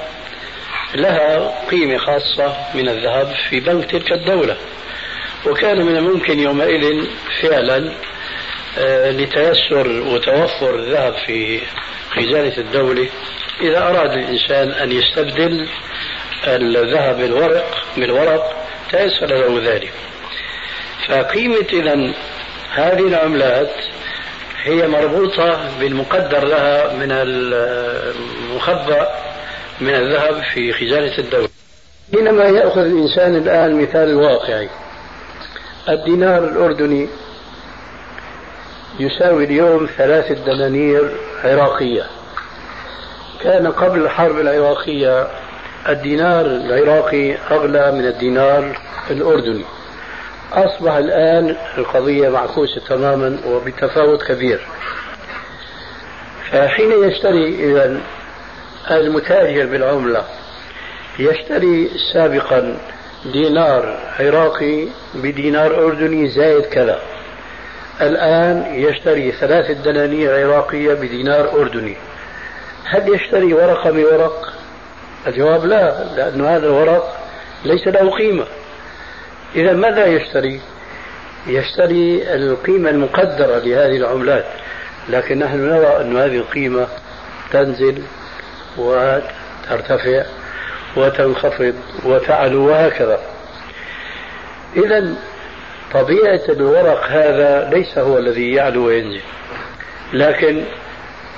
لها 0.94 1.52
قيمة 1.70 1.98
خاصة 1.98 2.56
من 2.74 2.88
الذهب 2.88 3.34
في 3.50 3.60
بنك 3.60 3.90
تلك 3.90 4.12
الدولة. 4.12 4.56
وكان 5.46 5.86
من 5.86 5.96
الممكن 5.96 6.38
يومئذ 6.38 7.04
فعلا 7.42 7.92
آه، 8.78 9.10
لتيسر 9.10 9.88
وتوفر 9.88 10.74
الذهب 10.74 11.14
في 11.26 11.60
خزانة 12.10 12.58
الدولة 12.58 13.08
إذا 13.60 13.78
أراد 13.78 14.12
الإنسان 14.12 14.70
أن 14.70 14.92
يستبدل 14.92 15.68
الذهب 16.46 17.16
بالورق 17.16 17.84
بالورق 17.96 18.66
تيسر 18.90 19.26
له 19.26 19.72
ذلك. 19.72 19.92
فقيمة 21.08 21.66
إذا 21.72 22.14
هذه 22.74 23.08
العملات 23.08 23.70
هي 24.62 24.88
مربوطة 24.88 25.78
بالمقدر 25.80 26.44
لها 26.44 26.92
من 26.94 27.12
المخبأ 27.12 29.08
من 29.80 29.94
الذهب 29.94 30.42
في 30.54 30.72
خزانة 30.72 31.18
الدولة. 31.18 31.48
حينما 32.14 32.44
يأخذ 32.44 32.80
الإنسان 32.80 33.36
الآن 33.36 33.82
مثال 33.82 34.14
واقعي 34.14 34.68
الدينار 35.88 36.44
الأردني 36.44 37.08
يساوي 39.00 39.44
اليوم 39.44 39.88
ثلاثة 39.98 40.34
دنانير 40.34 41.10
عراقية. 41.44 42.19
كان 43.42 43.66
قبل 43.66 44.00
الحرب 44.04 44.38
العراقية 44.38 45.26
الدينار 45.88 46.46
العراقي 46.46 47.34
أغلى 47.50 47.92
من 47.92 48.06
الدينار 48.06 48.78
الأردني. 49.10 49.64
أصبح 50.52 50.92
الآن 50.92 51.56
القضية 51.78 52.28
معكوسة 52.28 52.80
تماما 52.88 53.38
وبتفاوت 53.46 54.22
كبير. 54.22 54.60
فحين 56.50 56.92
يشتري 57.04 57.48
إذا 57.64 58.00
المتاجر 58.90 59.66
بالعملة 59.66 60.24
يشتري 61.18 61.90
سابقا 62.12 62.78
دينار 63.32 63.98
عراقي 64.18 64.86
بدينار 65.14 65.86
أردني 65.86 66.28
زائد 66.28 66.66
كذا. 66.66 66.98
الآن 68.00 68.66
يشتري 68.74 69.32
ثلاثة 69.32 69.72
دنانير 69.72 70.46
عراقية 70.46 70.94
بدينار 70.94 71.60
أردني. 71.60 71.96
هل 72.90 73.14
يشتري 73.14 73.54
ورقة 73.54 73.90
بورق؟ 73.90 74.52
الجواب 75.26 75.64
لا 75.64 76.04
لأن 76.16 76.46
هذا 76.46 76.66
الورق 76.66 77.16
ليس 77.64 77.88
له 77.88 78.10
قيمة 78.10 78.46
إذا 79.56 79.72
ماذا 79.72 80.06
يشتري؟ 80.06 80.60
يشتري 81.46 82.34
القيمة 82.34 82.90
المقدرة 82.90 83.58
لهذه 83.58 83.96
العملات 83.96 84.44
لكن 85.08 85.38
نحن 85.38 85.56
نرى 85.56 86.00
أن 86.00 86.16
هذه 86.16 86.36
القيمة 86.36 86.86
تنزل 87.52 88.02
وترتفع 88.78 90.24
وتنخفض 90.96 91.74
وتعلو 92.04 92.68
وهكذا 92.68 93.20
إذا 94.76 95.14
طبيعة 95.92 96.40
الورق 96.48 97.06
هذا 97.06 97.70
ليس 97.72 97.98
هو 97.98 98.18
الذي 98.18 98.52
يعلو 98.52 98.86
وينزل 98.86 99.20
لكن 100.12 100.64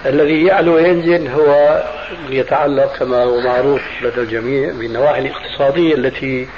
الذي 0.07 0.47
يعلو 0.47 0.75
وينزل 0.75 1.29
هو 1.29 1.83
يتعلق 2.29 2.97
كما 2.97 3.23
هو 3.23 3.41
معروف 3.41 3.83
لدى 4.03 4.21
الجميع 4.21 4.73
بالنواحي 4.73 5.19
الاقتصادية 5.19 5.95
التي 5.95 6.49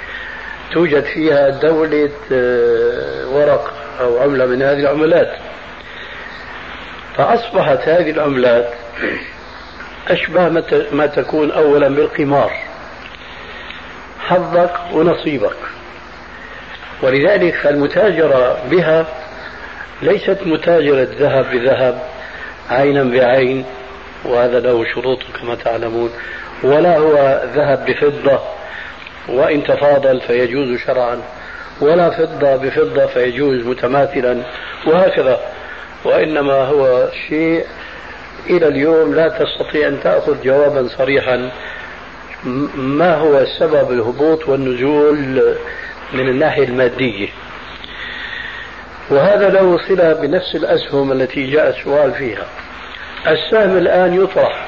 توجد 0.71 1.03
فيها 1.03 1.49
دولة 1.49 2.09
آه، 2.31 3.27
ورق 3.27 3.73
أو 4.01 4.19
عملة 4.19 4.45
من 4.45 4.61
هذه 4.61 4.79
العملات. 4.79 5.37
فأصبحت 7.17 7.79
هذه 7.79 8.09
العملات 8.09 8.73
أشبه 10.07 10.49
ما 10.91 11.05
تكون 11.05 11.51
أولا 11.51 11.87
بالقمار. 11.87 12.51
حظك 14.19 14.73
ونصيبك. 14.93 15.57
ولذلك 17.01 17.55
فالمتاجرة 17.55 18.57
بها 18.69 19.05
ليست 20.01 20.37
متاجرة 20.45 21.07
ذهب 21.19 21.45
بذهب. 21.51 22.14
عينا 22.69 23.03
بعين 23.03 23.65
وهذا 24.25 24.59
له 24.59 24.85
شروط 24.93 25.19
كما 25.41 25.55
تعلمون. 25.55 26.09
ولا 26.63 26.97
هو 26.97 27.41
ذهب 27.55 27.85
بفضة 27.85 28.39
وإن 29.29 29.63
تفاضل 29.63 30.21
فيجوز 30.21 30.79
شرعا 30.79 31.21
ولا 31.81 32.09
فضة 32.09 32.55
بفضة 32.55 33.05
فيجوز 33.05 33.65
متماثلا 33.65 34.41
وهكذا. 34.87 35.39
وإنما 36.05 36.53
هو 36.53 37.09
شيء 37.29 37.65
إلى 38.49 38.67
اليوم 38.67 39.15
لا 39.15 39.27
تستطيع 39.27 39.87
أن 39.87 39.99
تأخذ 40.03 40.43
جوابا 40.43 40.87
صريحا. 40.87 41.51
ما 42.75 43.15
هو 43.15 43.45
سبب 43.59 43.91
الهبوط 43.91 44.47
والنزول 44.47 45.55
من 46.13 46.29
الناحية 46.29 46.63
المادية؟ 46.63 47.27
وهذا 49.09 49.49
له 49.49 49.77
صلة 49.87 50.13
بنفس 50.13 50.55
الأسهم 50.55 51.11
التي 51.11 51.51
جاء 51.51 51.69
السؤال 51.69 52.13
فيها. 52.13 52.45
السهم 53.27 53.77
الآن 53.77 54.23
يطرح 54.23 54.67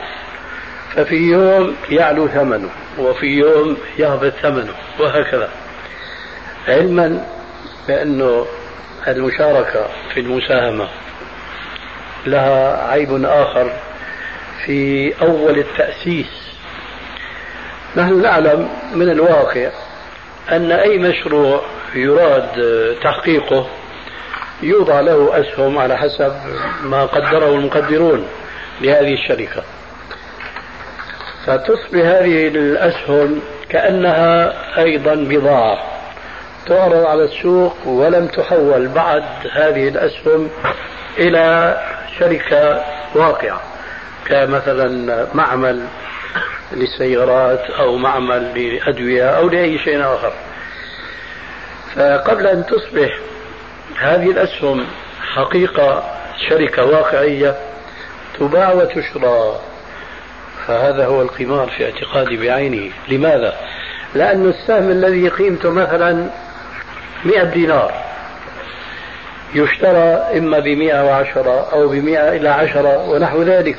ففي 0.96 1.16
يوم 1.16 1.76
يعلو 1.90 2.28
ثمنه 2.28 2.70
وفي 3.00 3.26
يوم 3.26 3.78
يهبط 3.98 4.34
ثمنه 4.42 4.74
وهكذا. 5.00 5.50
علما 6.68 7.26
بأنه 7.88 8.46
المشاركة 9.08 9.88
في 10.14 10.20
المساهمة 10.20 10.88
لها 12.26 12.88
عيب 12.92 13.26
آخر 13.26 13.72
في 14.66 15.14
أول 15.22 15.60
التأسيس. 15.60 16.48
نحن 17.96 18.22
نعلم 18.22 18.70
من 18.94 19.10
الواقع 19.10 19.70
أن 20.52 20.72
أي 20.72 20.98
مشروع 20.98 21.62
يراد 21.96 22.96
تحقيقه 23.04 23.68
يوضع 24.62 25.00
له 25.00 25.40
أسهم 25.40 25.78
على 25.78 25.98
حسب 25.98 26.34
ما 26.84 27.06
قدره 27.06 27.50
المقدرون 27.50 28.28
لهذه 28.82 29.14
الشركة. 29.14 29.64
فتصبح 31.46 32.06
هذه 32.06 32.48
الأسهم 32.48 33.42
كأنها 33.70 34.54
أيضا 34.78 35.16
بضاعة 35.16 35.78
تعرض 36.66 37.06
على 37.06 37.24
السوق 37.24 37.88
ولم 37.88 38.28
تحول 38.28 38.88
بعد 38.88 39.24
هذه 39.52 39.88
الأسهم 39.88 40.50
إلى 41.18 41.78
شركة 42.20 42.84
واقعة 43.16 43.62
كمثلا 44.26 45.28
معمل 45.34 45.86
للسيارات 46.72 47.70
أو 47.80 47.98
معمل 47.98 48.74
لأدوية 48.76 49.30
أو 49.30 49.50
لأي 49.50 49.80
شيء 49.80 50.02
آخر. 50.02 50.34
فقبل 51.96 52.48
أن 52.48 52.66
تصبح 52.66 53.20
هذه 54.00 54.32
الأسهم 54.32 54.86
حقيقة 55.36 56.04
شركة 56.50 56.86
واقعية 56.86 57.56
تباع 58.40 58.74
وتشرى. 58.74 59.60
فهذا 60.68 61.06
هو 61.06 61.22
القمار 61.22 61.70
في 61.78 61.86
اعتقادي 61.86 62.38
بعينه 62.38 62.92
لماذا؟ 63.08 63.56
لأن 64.16 64.50
السهم 64.50 64.92
الذي 64.92 65.30
قيمته 65.30 65.72
مثلا 65.72 66.30
مئة 67.26 67.44
دينار 67.44 67.94
يشترى 69.56 70.38
إما 70.38 70.60
بمئة 70.60 71.04
وعشرة 71.04 71.70
أو 71.74 71.88
بمئة 71.88 72.30
إلى 72.30 72.50
عشرة 72.50 73.10
ونحو 73.10 73.44
ذلك. 73.44 73.78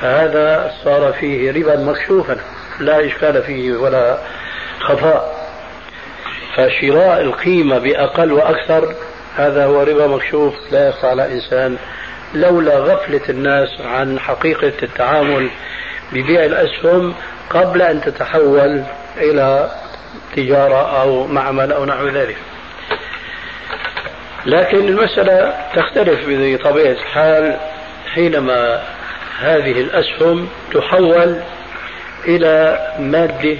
فهذا 0.00 0.72
صار 0.84 1.12
فيه 1.12 1.52
ربا 1.52 1.76
مكشوفا 1.76 2.36
لا 2.80 3.06
إشكال 3.06 3.42
فيه 3.42 3.72
ولا 3.72 4.18
خفاء. 4.80 5.41
فشراء 6.56 7.20
القيمة 7.20 7.78
بأقل 7.78 8.32
وأكثر 8.32 8.94
هذا 9.36 9.64
هو 9.64 9.82
ربا 9.82 10.06
مكشوف 10.06 10.54
لا 10.72 10.88
يخفى 10.88 11.06
على 11.06 11.32
إنسان. 11.32 11.76
لولا 12.34 12.78
غفلة 12.78 13.20
الناس 13.28 13.68
عن 13.80 14.20
حقيقة 14.20 14.72
التعامل 14.82 15.50
ببيع 16.12 16.44
الأسهم 16.44 17.14
قبل 17.50 17.82
أن 17.82 18.00
تتحول 18.00 18.84
إلى 19.16 19.70
تجارة 20.36 21.00
أو 21.02 21.26
معمل 21.26 21.72
أو 21.72 21.84
نحو 21.84 22.08
ذلك. 22.08 22.36
لكن 24.46 24.88
المسألة 24.88 25.54
تختلف 25.74 26.20
بطبيعة 26.28 26.92
الحال 26.92 27.56
حينما 28.14 28.82
هذه 29.40 29.80
الأسهم 29.80 30.48
تحول 30.74 31.40
إلى 32.28 32.78
مادة 32.98 33.56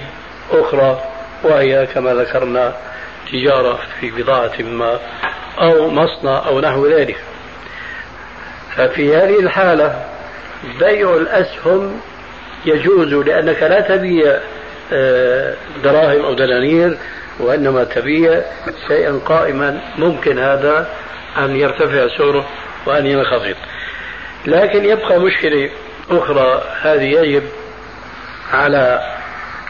أخرى. 0.51 1.12
وهي 1.43 1.87
كما 1.93 2.13
ذكرنا 2.13 2.73
تجارة 3.31 3.79
في 3.99 4.11
بضاعة 4.11 4.61
ما 4.61 4.99
أو 5.61 5.89
مصنع 5.89 6.47
أو 6.47 6.59
نحو 6.59 6.87
ذلك. 6.87 7.17
ففي 8.75 9.15
هذه 9.15 9.39
الحالة 9.39 10.05
بيع 10.79 11.15
الأسهم 11.15 12.01
يجوز 12.65 13.13
لأنك 13.13 13.63
لا 13.63 13.81
تبيع 13.81 14.39
آه، 14.93 15.55
دراهم 15.83 16.25
أو 16.25 16.33
دنانير 16.33 16.97
وإنما 17.39 17.83
تبيع 17.83 18.41
شيئا 18.87 19.19
قائما. 19.25 19.81
ممكن 19.97 20.39
هذا 20.39 20.87
أن 21.37 21.55
يرتفع 21.55 22.17
سعره 22.17 22.45
وأن 22.85 23.05
ينخفض. 23.05 23.55
لكن 24.45 24.85
يبقى 24.85 25.19
مشكلة 25.19 25.69
أخرى 26.09 26.63
هذه 26.81 27.03
يجب 27.03 27.43
على 28.53 29.13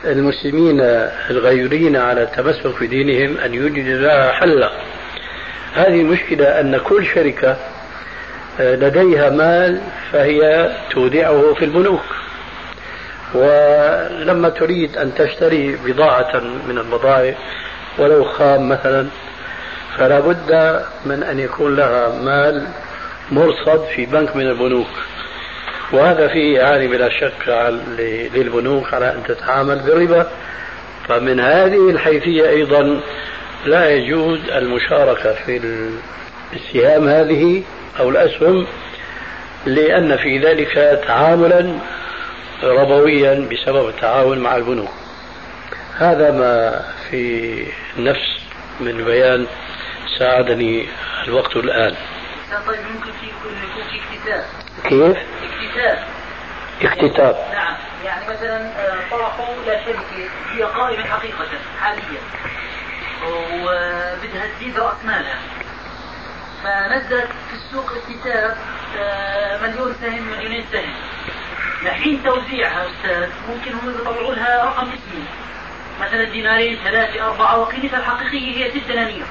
المسلمين 0.05 0.81
الغيورين 1.29 1.95
على 1.95 2.23
التمسك 2.23 2.75
في 2.75 2.87
دينهم 2.87 3.37
أن 3.37 3.53
يوجدوا 3.53 3.97
لها 3.97 4.31
حلا 4.31 4.69
هذه 5.73 6.01
المشكلة 6.01 6.59
أن 6.59 6.77
كل 6.77 7.05
شركة 7.05 7.57
آه، 8.59 8.75
لديها 8.75 9.29
مال 9.29 9.81
فهي 10.11 10.71
تودعه 10.91 11.53
في 11.53 11.65
البنوك. 11.65 12.03
ولما 13.33 14.49
تريد 14.49 14.97
أن 14.97 15.15
تشتري 15.15 15.75
بضاعة 15.85 16.39
من 16.67 16.77
البضائع 16.77 17.35
ولو 17.97 18.23
خام 18.23 18.69
مثلا 18.69 19.07
فلا 19.97 20.19
بد 20.19 20.81
من 21.05 21.23
أن 21.23 21.39
يكون 21.39 21.75
لها 21.75 22.21
مال 22.21 22.67
مرصد 23.31 23.85
في 23.95 24.05
بنك 24.05 24.35
من 24.35 24.47
البنوك. 24.47 24.87
وهذا 25.93 26.27
فيه 26.27 26.63
إعانة 26.63 26.88
بلا 26.88 27.10
شك 27.10 27.47
للبنوك 28.36 28.93
على 28.93 29.12
أن 29.12 29.23
تتعامل 29.27 29.79
بالربا. 29.79 30.32
فمن 31.08 31.39
هذه 31.39 31.89
الحيثية 31.89 32.49
أيضا 32.49 33.01
لا 33.65 33.89
يجوز 33.89 34.39
المشاركة 34.49 35.34
في 35.34 35.62
السهام 36.53 37.08
هذه 37.08 37.63
أو 37.99 38.10
الأسهم 38.10 38.67
لأن 39.65 40.17
في 40.17 40.39
ذلك 40.39 41.01
تعاملا 41.08 41.79
ربويا 42.63 43.47
بسبب 43.51 43.89
التعاون 43.89 44.39
مع 44.39 44.56
البنوك. 44.56 44.91
هذا 45.97 46.32
ما 46.32 46.84
في 47.10 47.65
النفس 47.97 48.39
من 48.79 49.06
بيان 49.06 49.47
ساعدني 50.19 50.88
الوقت 51.27 51.56
الآن. 51.56 51.95
طيب 52.67 52.79
ممكن 52.95 53.12
في 53.12 53.25
يكون 53.25 53.51
في 53.89 53.97
اكتتاب 53.97 54.62
كيف؟ 54.83 55.17
اكتتاب. 55.43 56.03
اكتتاب. 56.82 57.36
نعم 57.53 57.76
يعني 58.05 58.26
مثلا 58.30 58.57
آه، 58.67 58.97
طرحوا 59.11 59.45
شركة 59.65 60.30
هي 60.51 60.63
قائمة 60.63 61.03
حقيقة 61.03 61.47
حاليا. 61.82 62.21
وبدها 63.28 64.47
تزيد 64.59 64.80
رأس 64.80 65.05
مالها. 65.05 65.38
فنزلت 66.63 67.28
في 67.49 67.55
السوق 67.55 67.91
اكتتاب 67.91 68.57
آه، 68.99 69.57
مليون 69.61 69.95
سهم 70.01 70.32
مليونين 70.32 70.65
سهم. 70.71 70.93
لحين 71.84 72.24
توزيعها 72.24 72.86
أستاذ 72.86 73.30
ممكن 73.49 73.71
هم 73.74 73.89
يطلعوا 73.89 74.34
لها 74.34 74.63
رقم 74.65 74.88
اسمي. 74.88 75.24
مثلا 76.01 76.24
دينارين 76.24 76.78
ثلاثة 76.84 77.26
أربعة 77.26 77.59
وقيمتها 77.59 77.99
الحقيقية 77.99 78.65
هي 78.65 78.71
ست 78.71 78.88
دنانير. 78.91 79.26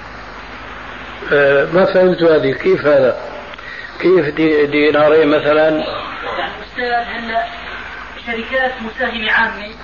أه 1.32 1.68
ما 1.72 1.84
فهمت 1.84 2.22
هذه 2.22 2.52
كيف 2.52 2.86
هذا؟ 2.86 3.20
كيف 4.02 4.34
دي 4.34 4.66
دينارين 4.66 5.28
مثلا؟ 5.28 5.68
يعني 5.68 6.52
أستاذ 6.62 6.92
هلا 7.14 7.44
شركات 8.26 8.72
مساهمة 8.82 9.32
عامة 9.32 9.74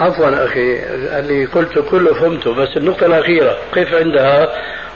عفوا 0.00 0.44
أخي 0.44 0.78
اللي 1.18 1.44
قلته 1.44 1.82
كله 1.90 2.14
فهمته 2.14 2.54
بس 2.54 2.76
النقطة 2.76 3.06
الأخيرة 3.06 3.58
كيف 3.74 3.94
عندها؟ 3.94 4.48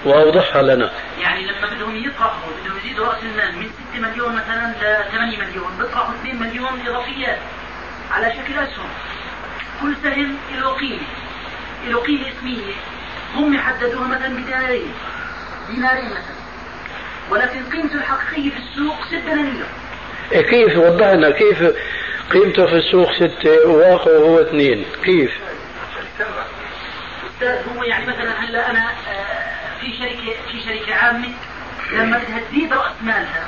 وأوضحها 0.05 0.63
لنا. 0.63 0.91
يعني 1.21 1.47
لما 1.47 1.75
بدهم 1.75 1.97
يطرحوا 1.97 2.51
بدهم 2.63 2.77
يزيدوا 2.79 3.07
رأس 3.07 3.23
المال 3.23 3.59
من 3.59 3.71
6 3.93 4.01
مليون 4.01 4.33
مثلا 4.35 4.73
ل 4.81 5.11
8 5.13 5.39
مليون 5.39 5.71
بيطرحوا 5.79 6.15
2 6.15 6.37
مليون 6.41 6.69
إضافيات 6.87 7.39
على 8.11 8.33
شكل 8.33 8.55
اسهم 8.55 8.89
كل 9.83 9.97
سهم 10.03 10.37
له 10.59 10.75
قيمة 10.75 11.07
له 11.89 12.01
قيمة 12.01 12.29
اسمية. 12.29 12.75
هم 13.35 13.55
يحددوها 13.55 14.09
مثلا 14.09 14.29
بدينارين. 14.29 14.93
دينارين 15.71 16.07
مثلا. 16.07 16.46
ولكن 17.31 17.65
قيمته 17.73 17.95
الحقيقيه 17.95 18.51
في 18.51 18.57
السوق 18.57 19.07
6 19.07 19.19
دنانير. 19.19 19.67
إيه 20.33 20.41
كيف؟ 20.43 20.79
وضح 20.79 21.07
لنا 21.07 21.31
كيف 21.31 21.63
قيمته 22.33 22.67
في 22.67 22.75
السوق 22.77 23.13
ستة 23.13 23.69
وواقعه 23.69 24.17
هو 24.19 24.41
اثنين. 24.41 24.85
كيف؟ 25.05 25.31
أستاذ 27.35 27.77
هو 27.77 27.83
يعني 27.83 28.07
مثلا 28.07 28.31
هلا 28.41 28.71
أنا 28.71 28.91
آه، 28.91 29.81
في 29.81 29.93
شركة 29.99 30.37
في 30.53 30.61
شركة 30.61 30.95
عامة 30.95 31.29
لما 31.93 32.19
بدها 32.19 32.41
تزيد 32.51 32.73
راس 32.73 32.93
مالها. 33.03 33.45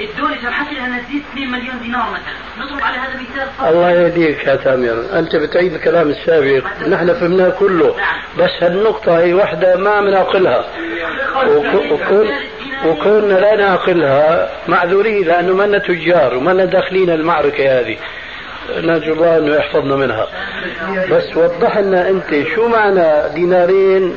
الدولة 0.00 0.36
سمحت 0.42 0.72
لها 0.72 0.86
انها 0.86 1.02
تزيد 1.02 1.22
2 1.32 1.50
مليون 1.50 1.78
دينار 1.82 2.10
مثلا. 2.10 2.64
نضرب 2.66 2.82
على 2.82 2.96
هذا 2.96 3.20
مثال 3.20 3.68
الله 3.68 3.90
يهديك 3.90 4.44
يا 4.44 4.56
تامر 4.56 5.04
أنت 5.18 5.36
بتعيد 5.36 5.74
الكلام 5.74 6.08
السابق. 6.08 6.64
نحن 6.88 7.14
فهمناه 7.14 7.48
كله. 7.48 7.96
بس 8.38 8.50
هالنقطة 8.62 9.18
هي 9.18 9.34
واحدة 9.34 9.76
ما 9.76 10.00
بنعقلها 10.00 10.64
وكون 11.46 12.28
وكنا 12.86 13.34
لا 13.34 13.56
نعقلها 13.56 14.50
معذورين 14.68 15.26
لأنه 15.26 15.54
ما 15.54 15.78
تجار 15.78 16.34
وما 16.34 16.64
داخلين 16.64 17.10
المعركة 17.10 17.80
هذه. 17.80 17.96
نرجو 18.76 19.12
الله 19.12 19.38
انه 19.38 19.54
يحفظنا 19.54 19.96
منها. 19.96 20.28
بس 21.10 21.36
وضح 21.36 21.78
لنا 21.78 22.08
أنت 22.08 22.48
شو 22.54 22.68
معنى 22.68 23.34
دينارين 23.34 24.16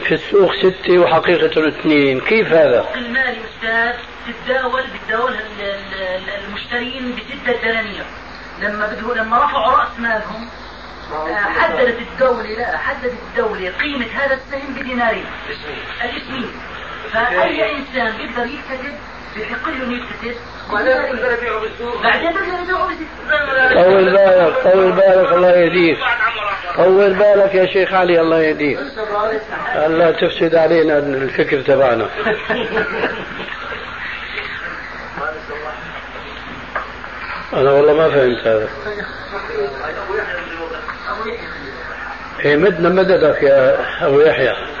في 0.00 0.14
السوق 0.14 0.54
ستة 0.56 0.98
وحقيقة 0.98 1.68
اثنين. 1.68 2.20
كيف 2.20 2.52
هذا؟ 2.52 2.86
المالي 2.94 3.38
أستاذ 3.54 3.92
تتداول 4.26 4.82
بتداولها 4.82 5.42
المشترين 6.48 7.16
بستة 7.16 7.62
دنانير. 7.62 8.04
لما 8.62 8.86
بده 8.86 9.14
لما 9.14 9.44
رفعوا 9.44 9.72
رأس 9.72 9.98
مالهم 9.98 10.48
آه، 11.12 11.34
حددت 11.34 11.98
الدولة 12.00 12.48
لا 12.58 12.78
حددت 12.78 13.18
الدولة 13.28 13.70
قيمة 13.70 14.06
هذا 14.06 14.34
السهم 14.34 14.74
بدينارين. 14.74 15.26
الاسمين. 16.04 16.50
فأي 17.12 17.76
إنسان 17.76 18.16
بيقدر 18.16 18.46
يكتسب 18.46 18.94
له 19.36 19.92
يكتسب 19.92 20.40
بعدين 20.70 22.30
يبيعه 22.30 22.84
طول 23.74 24.04
بالك 24.04 24.54
طول 24.72 24.92
بالك 24.92 25.32
الله 25.32 25.50
يهديك. 25.50 25.98
طول 26.76 27.14
بالك 27.14 27.54
يا 27.54 27.66
شيخ 27.66 27.92
علي 27.92 28.20
الله 28.20 28.40
يهديك. 28.40 28.78
الله 29.76 30.10
تفسد 30.10 30.54
علينا 30.54 30.98
الفكر 30.98 31.60
تبعنا. 31.60 32.08
أنا 37.52 37.70
والله 37.70 37.92
ما 37.92 38.10
فهمت 38.10 38.46
هذا. 38.46 38.68
إيه 42.44 42.56
مدنا 42.56 42.88
مددك 42.88 43.42
يا 43.42 43.76
أبو 44.06 44.20
يحيى. 44.20 44.73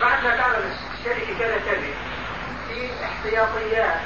بعد 0.00 0.24
ما 0.24 0.36
تعلم 0.36 0.72
الشركة 0.98 1.38
كذا 1.38 1.58
كذا 1.58 1.94
في 2.68 2.90
احتياطيات 3.04 4.00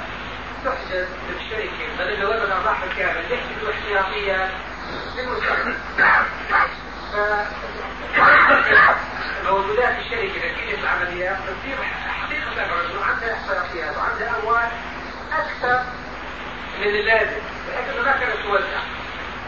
تحجز 0.65 1.07
للشركه 1.29 1.95
بدل 1.99 2.27
ما 2.27 2.43
الارباح 2.43 2.83
الكامل 2.83 3.23
يحجزوا 3.31 3.71
احتياطيات 3.71 4.49
للمستقبل 5.17 5.75
موجودات 9.45 9.95
الشركة 9.99 10.51
نتيجه 10.51 10.79
العمليات 10.83 11.37
تصير 11.37 11.77
حقيقه 12.07 12.51
انه 12.91 13.05
عندها 13.05 13.33
احتياطيات 13.33 13.97
وعندها 13.97 14.35
اموال 14.43 14.69
أكثر 15.31 15.83
من 16.79 16.87
اللازم 16.87 17.41
انه 17.69 18.03
ما 18.05 18.11
كانت 18.11 18.35
توزع 18.43 18.79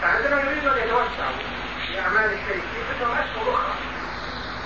فعندما 0.02 0.42
يريدوا 0.42 0.74
ان 0.74 0.78
يتوسعوا 0.78 1.51
في 1.92 2.00
أعمال 2.00 2.34
الشركة 2.34 2.96
بدهم 2.96 3.12
اشهر 3.12 3.54
أخرى 3.54 3.74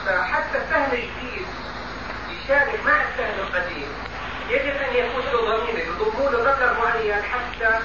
فحتى 0.06 0.58
السهم 0.58 0.92
الجديد 0.92 1.48
يشارك 2.30 2.80
مع 2.86 2.92
السهم 3.02 3.48
القديم 3.48 3.88
يجب 4.50 4.76
أن 4.76 4.96
يكون 4.96 5.24
له 5.34 5.58
ضمير 5.58 5.86
يضموا 5.86 6.30
له 6.30 6.44
رقم 6.44 6.78
معين 6.82 7.24
حتى 7.24 7.80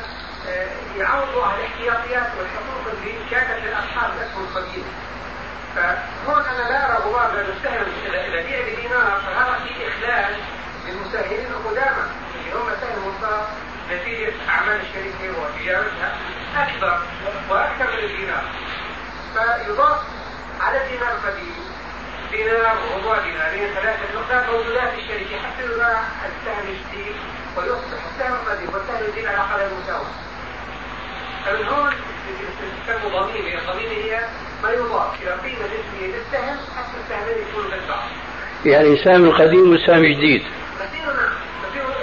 آه، 0.49 0.69
يعوضوا 0.97 1.45
على 1.45 1.55
الاحتياطيات 1.55 2.31
والحقوق 2.39 2.93
اللي 2.93 3.15
كانت 3.31 3.65
لاصحاب 3.65 4.11
الاسهم 4.17 4.45
القديمه. 4.45 4.93
فهون 5.77 6.43
أنا 6.45 6.69
لا 6.69 6.87
أرى 6.87 7.03
غبار 7.05 7.33
لأن 7.33 7.47
السهم 7.57 7.87
اذا 8.07 8.43
بيع 8.43 8.61
بدينار 8.61 9.21
فهذا 9.27 9.61
في 9.65 9.89
اخلال 9.89 10.37
للمساهمين 10.87 11.47
القدامى 11.47 12.05
اللي 12.35 12.53
هم 12.55 12.69
ساهموا 12.81 13.13
صار 13.21 13.49
نتيجة 13.93 14.33
أعمال 14.49 14.81
الشركة 14.81 15.41
وتجارتها 15.41 16.17
أكبر 16.57 17.03
وأكثر 17.51 17.93
من 17.93 18.05
الدينار. 18.05 18.43
فيضاف 19.35 19.99
على 20.61 20.85
الدينار 20.85 21.13
القديم 21.15 21.55
دينار 22.33 22.77
وربع 22.95 23.19
دينارين 23.19 23.75
ثلاثة 23.75 24.03
نقاط 24.15 24.51
موجودات 24.51 24.89
في 24.89 25.01
الشركة 25.01 25.37
حتى 25.43 25.65
يباع 25.65 26.03
السهم 26.27 26.65
الجديد 26.69 27.17
ويصبح 27.57 28.01
السهم 28.11 28.33
القديم 28.33 28.75
والسهم 28.75 29.05
الجديد 29.09 29.27
على 29.27 29.39
قدر 29.39 29.67
المساواة. 29.67 30.13
فمن 31.47 31.69
هون 31.69 31.93
تسمى 32.87 33.11
ضميمة، 33.11 33.59
الضميمة 33.59 33.93
هي 33.93 34.21
ما 34.63 34.71
يضاف 34.71 35.23
إلى 35.23 35.31
قيمة 35.31 35.65
نسبية 35.65 36.07
للسهم 36.07 36.57
حتى 36.77 36.97
السهمين 37.05 37.49
يكونوا 37.49 37.71
بالبعض. 37.71 38.09
يعني 38.65 39.05
سهم 39.05 39.25
القديم 39.25 39.71
والسهم 39.73 40.05
الجديد 40.05 40.43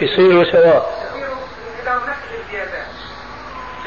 يصيروا 0.01 0.43
سواء 0.43 1.07
يصيروا 1.11 1.35
لهم 1.85 2.09
نفس 2.09 2.19
الامتيازات 2.33 2.87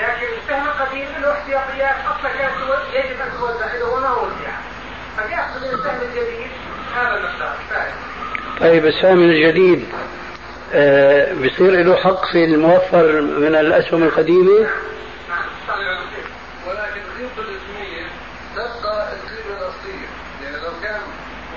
لكن 0.00 0.26
السهم 0.42 0.66
القديم 0.68 1.08
له 1.22 1.32
احتياطيات 1.32 1.96
أصلا 2.06 2.30
كانت 2.38 2.54
يجب 2.94 3.20
أن 3.20 3.30
توزع 3.38 3.66
اذا 3.66 3.84
هو 3.84 4.00
ما 4.00 4.12
وزع 4.12 4.52
فيأخذ 5.16 5.64
السهم 5.64 6.00
الجديد 6.02 6.50
هذا 6.96 7.14
المقدار. 7.16 7.56
طيب 8.60 8.86
السهم 8.86 9.18
الجديد 9.22 9.88
آه 10.74 11.32
بصير 11.34 11.70
له 11.70 11.96
حق 11.96 12.32
في 12.32 12.44
الموفر 12.44 13.20
من 13.20 13.54
الأسهم 13.54 14.02
القديمة؟ 14.02 14.60
نعم 15.28 15.44
ولكن 16.66 17.00
قيمته 17.18 17.40
الاسمية 17.40 18.06
تبقى 18.54 19.12
القيمة 19.12 19.58
الأصلية. 19.58 20.08
يعني 20.44 20.56
لو 20.56 20.72
كان 20.82 21.00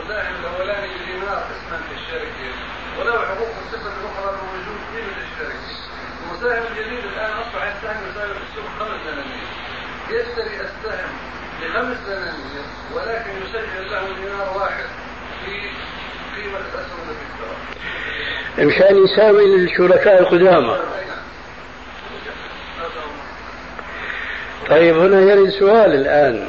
مساهم 0.06 0.36
الأولاني 0.40 0.88
بدينار 0.88 1.44
اسما 1.52 1.78
في 1.90 1.96
الشركة 1.96 2.54
وله 3.00 3.26
حقوق 3.26 3.50
الصفة 3.66 3.92
الأخرى 4.02 4.38
بوجود 4.38 4.80
قيمة 4.96 5.18
الشركة. 5.26 5.83
المساهم 6.34 6.64
الجديد 6.72 7.04
الآن 7.14 7.32
أصبح 7.32 7.64
السهم 7.64 8.10
يساوي 8.12 8.34
في 8.34 8.40
السوق 8.50 8.66
خمس 8.80 9.00
دنانير 9.06 9.48
يشتري 10.10 10.56
السهم 10.62 11.10
بخمس 11.62 11.98
دنانير 12.08 12.64
ولكن 12.94 13.32
يسجل 13.46 13.92
له 13.92 14.02
دينار 14.22 14.58
واحد 14.58 14.86
في 15.46 15.52
قيمة 16.36 16.58
الأسهم 16.58 17.00
التي 17.10 17.26
اشترى. 17.34 18.66
مشان 18.66 19.04
يساوي 19.04 19.56
الشركاء 19.56 20.20
القدامى. 20.20 20.78
طيب 24.70 24.98
هنا 24.98 25.20
يرد 25.22 25.50
سؤال 25.50 25.96
الآن 25.96 26.48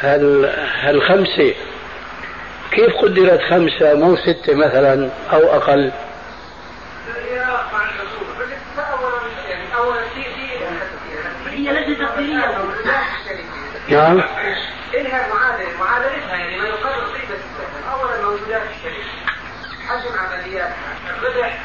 هل 0.00 0.44
هالخمسة 0.80 1.54
كيف 2.70 2.96
قدرت 3.02 3.40
خمسة 3.40 3.94
مو 3.94 4.16
ستة 4.16 4.54
مثلا 4.54 5.10
أو 5.32 5.56
أقل؟ 5.56 5.92
نعم. 13.88 14.22
إلها 14.94 15.34
معادلة 15.34 15.78
معادلتها 15.78 16.36
يعني 16.36 16.58
ما 16.58 16.68
يقرر 16.68 17.04
قيمة 17.04 17.34
السهم 17.34 17.90
أولا 17.92 18.22
موجودات 18.22 18.62
الشركة 18.62 19.04
حجم 19.88 20.18
عملياتها. 20.18 20.96
الربح 21.10 21.58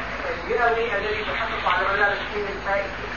المئوي 0.46 0.96
الذي 0.98 1.24
تحقق 1.24 1.74
على 1.74 1.86
مدار 1.92 2.12
السنين 2.12 2.46
الفائتة 2.56 3.10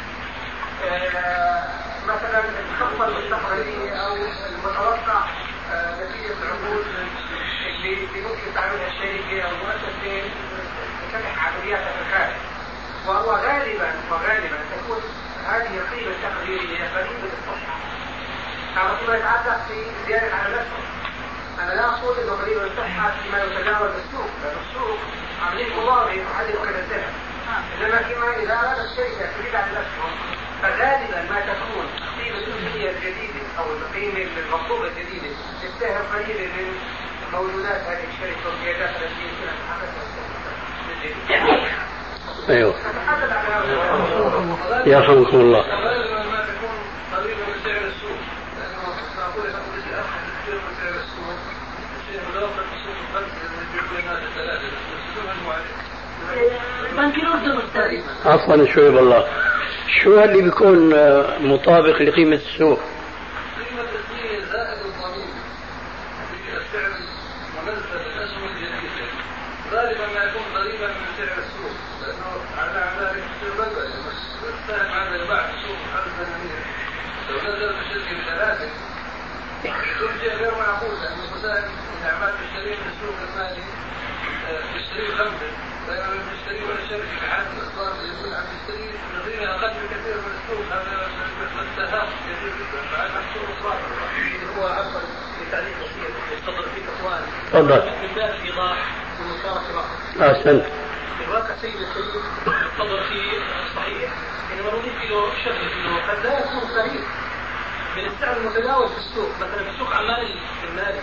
آه، 0.86 1.64
مثلا 2.08 2.44
الخطة 2.72 3.08
المستقبلية 3.08 3.92
أو 3.92 4.16
المتوقع 4.50 5.26
آه، 5.74 5.96
نتيجة 5.96 6.34
العقود 6.44 6.86
اللي 7.70 8.22
ممكن 8.22 8.54
تعملها 8.56 8.88
الشركة 8.88 9.42
أو 9.42 9.50
المؤسسة 9.50 10.30
تفتح 11.14 11.48
عملياتها 11.48 11.92
في 11.92 12.02
الخارج 12.10 12.36
وهو 13.08 13.32
غالبا 13.32 13.92
وغالبا 14.12 14.58
تكون 14.78 15.02
هذه 15.48 15.78
القيمة 15.78 16.12
التقديرية 16.12 16.90
قريبة 16.96 17.30
الصحة 17.34 17.83
هذا 18.76 18.96
فيما 19.00 19.16
يتعلق 19.18 19.60
في 19.68 20.08
زيادة 20.08 20.36
على 20.36 20.48
الأسهم 20.48 20.84
أنا 21.60 21.74
لا 21.74 21.86
أقول 21.86 22.18
أنه 22.20 22.32
قريب 22.32 22.58
الصحة 22.58 23.12
فيما 23.24 23.44
يتجاوز 23.44 23.92
السوق 24.06 24.30
لأن 24.44 24.58
السوق 24.70 24.98
عملية 25.42 25.82
مضاربة 25.82 26.12
يحدد 26.12 26.56
قيمة 26.56 26.80
السهم 26.80 27.14
إنما 27.82 28.04
فيما 28.04 28.44
إذا 28.44 28.54
أراد 28.54 28.80
الشركة 28.80 29.32
تريد 29.38 29.56
على 29.56 29.72
الاسهم 29.72 30.12
فغالبا 30.62 31.34
ما 31.34 31.40
تكون 31.40 31.86
قيمه 32.20 32.38
الجزئيه 32.38 32.90
الجديدة 32.90 33.40
أو 33.60 33.66
القيمه 33.74 34.28
المطلوبه 34.38 34.88
الجديده 34.88 35.36
تستهل 35.64 36.04
قليلا 36.14 36.48
من 36.48 36.78
موجودات 37.34 37.82
هذه 37.82 38.04
الشركة 38.14 38.50
والزيادات 38.50 38.90
التي 38.90 39.22
يمكن 39.24 39.48
ان 39.48 39.56
تحققها 41.30 41.94
أيوه. 42.50 42.76
يرحمكم 44.86 45.38
الله 45.38 45.62
ما 46.32 46.46
تكون 46.48 46.78
قريبه 47.14 47.40
من 47.48 47.56
سعر 47.64 47.82
السوق 47.82 48.18
السوق 49.34 51.24
السوق 52.74 52.98
الخمسه 53.02 54.00
الناس 54.00 54.24
الثلاثه 54.24 54.68
عفوا 58.26 58.66
شوي 58.74 58.90
بالله. 58.90 59.28
شو 60.04 60.24
اللي 60.24 60.42
بيكون 60.42 60.94
آه، 60.94 61.40
مطابق 61.40 62.02
لقيمة 62.02 62.36
السوق؟ 62.36 62.80
قيمة 62.80 63.82
الدين 63.82 64.46
زائد 64.52 64.80
الضمير 64.86 65.34
في 66.30 66.58
السعر 66.58 66.92
المنزل 67.60 67.96
الأسهم 68.18 68.44
الجديدة 68.44 69.06
غالبا 69.72 70.06
ما 70.16 70.24
يكون 70.24 70.44
قريبا 70.56 70.88
من 70.88 71.08
سعر 71.18 71.38
السوق 71.46 71.76
لأنه 72.02 72.30
على 72.58 72.92
ذلك 73.00 73.24
يصير 73.24 73.54
بلبل 73.58 73.88
السهم 74.54 74.92
هذا 74.92 75.24
يباع 75.24 75.42
في 75.48 75.54
السوق 75.58 75.78
بخمس 75.78 76.14
دنانير 76.20 76.64
لو 77.30 77.38
نزل 77.38 77.70
الشركة 77.80 78.14
بثلاثة 78.22 78.70
يكون 79.66 80.20
شيء 80.22 80.36
غير 80.36 80.52
معقول 80.52 80.96
لأن 81.02 81.18
المساهم 81.32 81.72
إذا 82.02 82.12
عمال 82.12 82.34
تشتريه 82.40 82.76
من 82.76 82.92
السوق 82.94 83.16
المالي 83.30 83.64
تشتريه 85.04 85.16
بخمسة 85.16 85.52
بينما 85.88 86.14
لما 86.14 86.24
تشتريه 86.34 86.66
من 86.66 86.78
الشركة 86.84 87.16
كحد 87.22 87.46
الأصدار 87.58 87.94
يقول 88.06 88.34
عم 88.34 88.44
تشتريه 88.54 88.92
بقيمة 89.26 89.52
أقل 89.56 89.74
بكثير 89.84 90.16
من 90.16 90.34
السوق 90.38 90.66
هذا 90.74 91.08
مستهاف 91.56 92.10
كثير 92.10 92.52
جدا 92.60 92.82
فعلى 92.92 93.10
السوق 93.10 93.58
إصرار 93.60 93.78
هو 94.58 94.68
عفوا 94.68 95.02
لتعليق 95.42 95.78
بسيط 95.78 96.14
يستظهر 96.38 96.64
فيك 96.76 96.84
اخوان 97.00 97.22
تفضل 97.48 97.92
من 98.02 98.16
باب 98.16 98.30
الايضاح 98.36 98.78
والمشاركه 99.20 99.74
معهم 99.76 100.36
أحسنت. 100.36 100.64
في 101.18 101.24
الواقع 101.26 101.56
سيد 101.62 101.76
السيد 101.76 102.06
يستظهر 102.72 103.04
في 103.10 103.40
صحيح 103.76 104.12
انما 104.54 104.70
نضيف 104.80 105.12
له 105.12 105.32
شغله 105.46 105.74
انه 105.74 106.12
قد 106.12 106.26
لا 106.26 106.40
يكون 106.40 106.70
قريب 106.80 107.04
من 107.98 108.06
السعر 108.06 108.38
المتداول 108.38 108.90
في 108.90 108.98
السوق 108.98 109.30
مثلا 109.38 109.72
في 109.72 109.78
سوق 109.80 109.96
عمال 109.96 110.36
المالي 110.70 111.00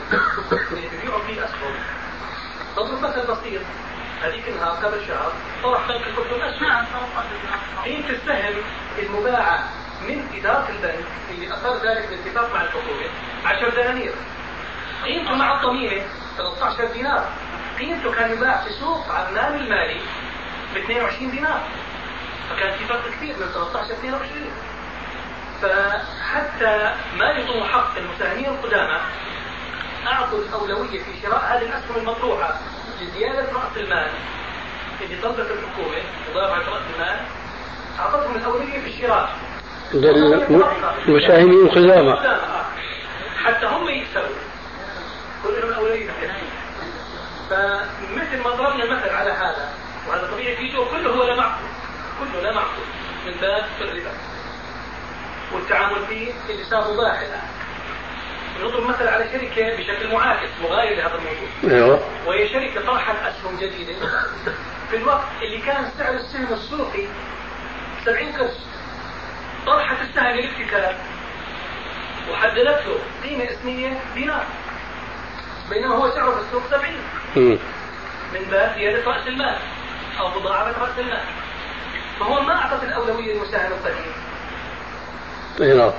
اللي 0.72 0.88
بيبيعوا 0.88 1.20
فيه 1.26 1.44
اسهم 1.44 1.74
نضرب 2.78 3.02
مثل 3.02 3.26
بسيط 3.26 3.62
هذيك 4.22 4.48
النهار 4.48 4.70
قبل 4.70 5.06
شهر 5.06 5.32
طرح 5.62 5.88
بنك 5.88 6.06
الكتب 6.06 6.40
اسهم 6.40 6.86
قيمة 7.84 8.10
السهم 8.10 8.54
المباعة 8.98 9.64
من 10.08 10.28
إدارة 10.38 10.68
البنك 10.68 11.04
اللي 11.30 11.54
أثار 11.54 11.76
ذلك 11.76 12.08
بالاتفاق 12.08 12.54
مع 12.54 12.62
الحكومة 12.62 13.06
10 13.44 13.70
دنانير. 13.70 14.12
قيمته 15.04 15.34
مع 15.34 15.60
الضميمة 15.60 16.02
13 16.36 16.84
دينار. 16.92 17.28
قيمته 17.78 18.12
كان 18.12 18.32
يباع 18.32 18.56
في 18.56 18.70
سوق 18.70 19.08
عمان 19.08 19.54
المالي 19.54 20.00
ب 20.74 20.76
22 20.76 21.30
دينار. 21.30 21.60
فكان 22.50 22.78
في 22.78 22.84
فرق 22.84 23.10
كبير 23.16 23.36
من 23.36 23.46
13 23.46 23.88
ل 23.88 23.92
22 23.92 24.50
فحتى 25.62 26.94
ما 27.18 27.30
يضم 27.30 27.64
حق 27.64 27.96
المساهمين 27.96 28.46
القدامى 28.46 28.98
أعطوا 30.06 30.38
الأولوية 30.38 31.02
في 31.02 31.20
شراء 31.22 31.38
هذه 31.44 31.62
الأسهم 31.62 31.96
المطروحة 31.96 32.54
لزيادة 33.00 33.40
رأس 33.42 33.76
المال. 33.76 34.10
اللي 35.00 35.22
طلبت 35.22 35.38
الحكومة 35.50 35.96
مضافعة 36.30 36.58
رأس 36.58 36.82
المال 36.94 37.20
أعطتهم 37.98 38.36
الأولوية 38.36 38.80
في 38.80 38.86
الشراء. 38.88 39.30
المساهمين 41.08 41.66
الخزامة 41.66 42.12
حتى 43.44 43.66
هم 43.66 43.88
يكسبوا. 43.88 44.36
كل 45.44 45.70
لهم 45.70 45.86
الحكومة. 45.86 46.34
فمثل 47.50 48.42
ما 48.44 48.50
ضربنا 48.50 48.84
المثل 48.84 49.08
على 49.08 49.30
هذا 49.30 49.68
وهذا 50.08 50.30
طبيعي 50.32 50.56
في 50.56 50.72
جو 50.72 50.84
كله 50.84 51.10
هو 51.10 51.24
لا 51.24 51.36
معقول. 51.36 51.68
كله 52.20 52.42
لا 52.42 52.52
معقول. 52.52 52.84
من 53.26 53.32
باب 53.40 53.64
الربا 53.80 54.10
والتعامل 55.52 56.06
فيه 56.06 56.32
اللي 56.50 56.64
صار 56.64 56.92
مباح 56.94 57.20
الآن 57.20 57.42
نضرب 58.62 58.86
مثل 58.86 59.08
على 59.08 59.24
شركة 59.32 59.76
بشكل 59.76 60.12
معاكس 60.12 60.48
مغاير 60.62 60.96
لهذا 60.96 61.14
الموضوع. 61.14 61.48
أيوه. 61.64 62.00
وهي 62.26 62.48
شركة 62.48 62.86
طرحت 62.86 63.14
أسهم 63.26 63.56
جديدة. 63.56 63.92
في 64.90 64.96
الوقت 64.96 65.24
اللي 65.42 65.58
كان 65.58 65.88
سعر 65.98 66.14
السهم 66.14 66.52
السوقي 66.52 67.04
70 68.04 68.32
قرش 68.32 68.56
طرحت 69.66 69.96
السهم 70.08 70.26
للابتكار 70.36 70.94
وحددت 72.30 72.86
له 72.86 72.98
قيمة 73.24 73.44
اسمية 73.50 73.98
دينار. 74.14 74.44
بينما 75.70 75.94
هو 75.96 76.10
سعره 76.10 76.30
في 76.30 76.40
السوق 76.40 76.62
70 76.70 76.94
مم. 77.36 77.58
من 78.34 78.40
باب 78.50 78.74
زيادة 78.78 79.10
رأس 79.10 79.26
المال 79.26 79.56
أو 80.20 80.28
مضاعفة 80.40 80.82
رأس 80.82 80.98
المال. 80.98 81.24
فهو 82.20 82.40
ما 82.40 82.54
أعطت 82.56 82.82
الأولوية 82.84 83.32
للمساهم 83.34 83.72
القديم. 83.72 84.12
أي 85.60 85.74
نعم. 85.78 85.92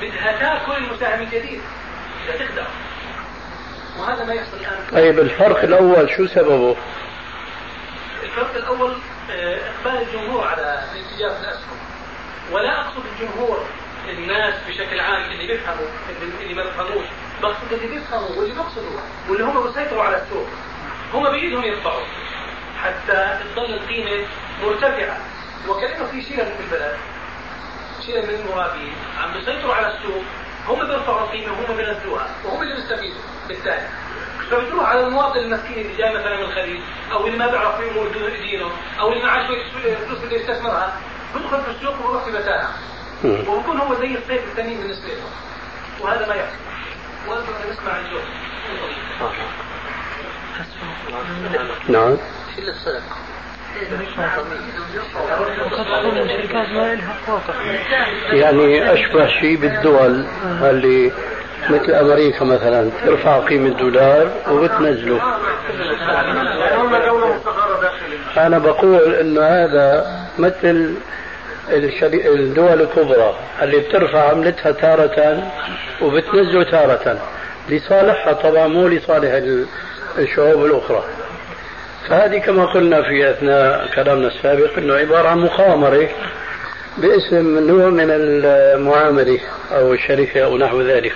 بدها 0.00 0.32
تأكل 0.38 0.76
المساهم 0.84 1.22
الجديد. 1.22 1.60
وهذا 3.98 4.24
ما 4.24 4.34
يحصل 4.34 4.56
الآن. 4.56 4.86
طيب 4.92 5.18
الفرق 5.18 5.62
الأول 5.62 6.10
شو 6.16 6.26
سببه؟ 6.26 6.76
الفرق 8.22 8.54
الأول 8.56 8.96
آه، 9.30 9.58
إقبال 9.70 10.02
الجمهور 10.08 10.46
على 10.48 10.84
الاتجاه 10.92 11.28
في 11.34 11.40
الأسهم 11.40 11.78
ولا 12.52 12.80
أقصد 12.80 13.02
الجمهور 13.12 13.64
الناس 14.08 14.54
بشكل 14.68 15.00
عام 15.00 15.22
اللي 15.30 15.46
بيفهموا 15.46 15.86
اللي- 16.40 16.54
ما 16.54 16.62
بيفهموش. 16.64 17.04
بقصد 17.42 17.72
اللي 17.72 17.86
بيفهموا 17.86 18.28
واللي 18.28 18.54
بيقصدوا 18.54 19.00
واللي 19.28 19.44
هم 19.44 19.62
بيسيطروا 19.66 20.02
على 20.02 20.22
السوق. 20.22 20.46
هم 21.14 21.22
بإيدهم 21.30 21.64
يرفعوا. 21.64 22.04
حتى 22.82 23.38
تظل 23.54 23.74
القيمة 23.74 24.26
مرتفعة. 24.62 25.18
وكأنه 25.68 26.06
في 26.06 26.22
شيء 26.22 26.36
في 26.44 26.60
البلد 26.60 26.96
شيء 28.06 28.22
من 28.26 28.34
المرابين. 28.34 28.92
عم 29.22 29.32
بيسيطروا 29.32 29.74
على 29.74 29.94
السوق. 29.96 30.22
هم 30.68 30.86
بيرفعوا 30.86 31.20
القيمة 31.20 31.52
وهم 31.52 31.76
بينزلوها 31.76 32.26
وهم 32.44 32.62
اللي 32.62 32.74
بيستفيدوا 32.74 33.20
بالتالي. 33.48 33.88
فبتروح 34.50 34.88
على 34.88 35.06
المواطن 35.06 35.38
المسكين 35.38 35.78
اللي 35.78 35.96
جاي 35.96 36.14
مثلا 36.14 36.36
من 36.36 36.42
الخليج 36.42 36.80
أو 37.12 37.26
اللي 37.26 37.38
ما 37.38 37.46
بيعرف 37.50 37.80
يمور 37.80 38.08
دينه 38.08 38.70
أو 39.00 39.12
اللي 39.12 39.24
معاه 39.24 39.46
شوية 39.46 39.96
فلوس 39.96 40.18
بده 40.18 40.36
يستثمرها 40.36 40.96
بيدخل 41.34 41.62
في 41.62 41.70
السوق 41.70 42.06
ويروح 42.06 42.24
في 42.24 42.30
متاهه. 42.30 42.68
وبكون 43.24 43.76
هو 43.78 43.94
زي 43.94 44.06
الصيف 44.06 44.44
الثمين 44.44 44.78
بالنسبة 44.78 45.08
له. 45.08 45.24
وهذا 46.00 46.26
ما 46.28 46.34
يحصل. 46.34 46.56
يعني 58.32 58.92
أشبه 58.92 59.26
شيء 59.26 59.56
بالدول 59.56 60.24
اللي 60.62 61.12
مثل 61.70 61.92
أمريكا 61.92 62.44
مثلا 62.44 62.90
ترفع 63.06 63.38
قيمة 63.38 63.68
الدولار 63.68 64.28
وبتنزله 64.50 65.20
أنا 68.36 68.58
بقول 68.58 69.14
إنه 69.14 69.40
هذا 69.42 70.06
مثل. 70.38 70.94
الدول 72.26 72.80
الكبرى 72.82 73.34
اللي 73.62 73.78
بترفع 73.78 74.28
عملتها 74.30 74.72
تارة 74.72 75.42
وبتنزله 76.02 76.62
تارة 76.64 77.18
لصالحها 77.68 78.32
طبعا 78.32 78.66
مو 78.66 78.88
لصالح 78.88 79.32
ال- 79.32 79.66
الشعوب 80.18 80.64
الأخرى 80.64 81.04
فهذه 82.08 82.38
كما 82.38 82.64
قلنا 82.64 83.02
في 83.02 83.30
أثناء 83.30 83.94
كلامنا 83.94 84.28
السابق 84.28 84.78
أنه 84.78 84.94
عبارة 84.94 85.28
عن 85.28 85.38
مخامرة 85.38 86.08
باسم 86.98 87.58
نوع 87.58 87.90
من 87.90 88.06
المعاملة 88.10 89.40
أو 89.72 89.92
الشركة 89.92 90.44
أو 90.44 90.58
نحو 90.58 90.82
ذلك. 90.82 91.14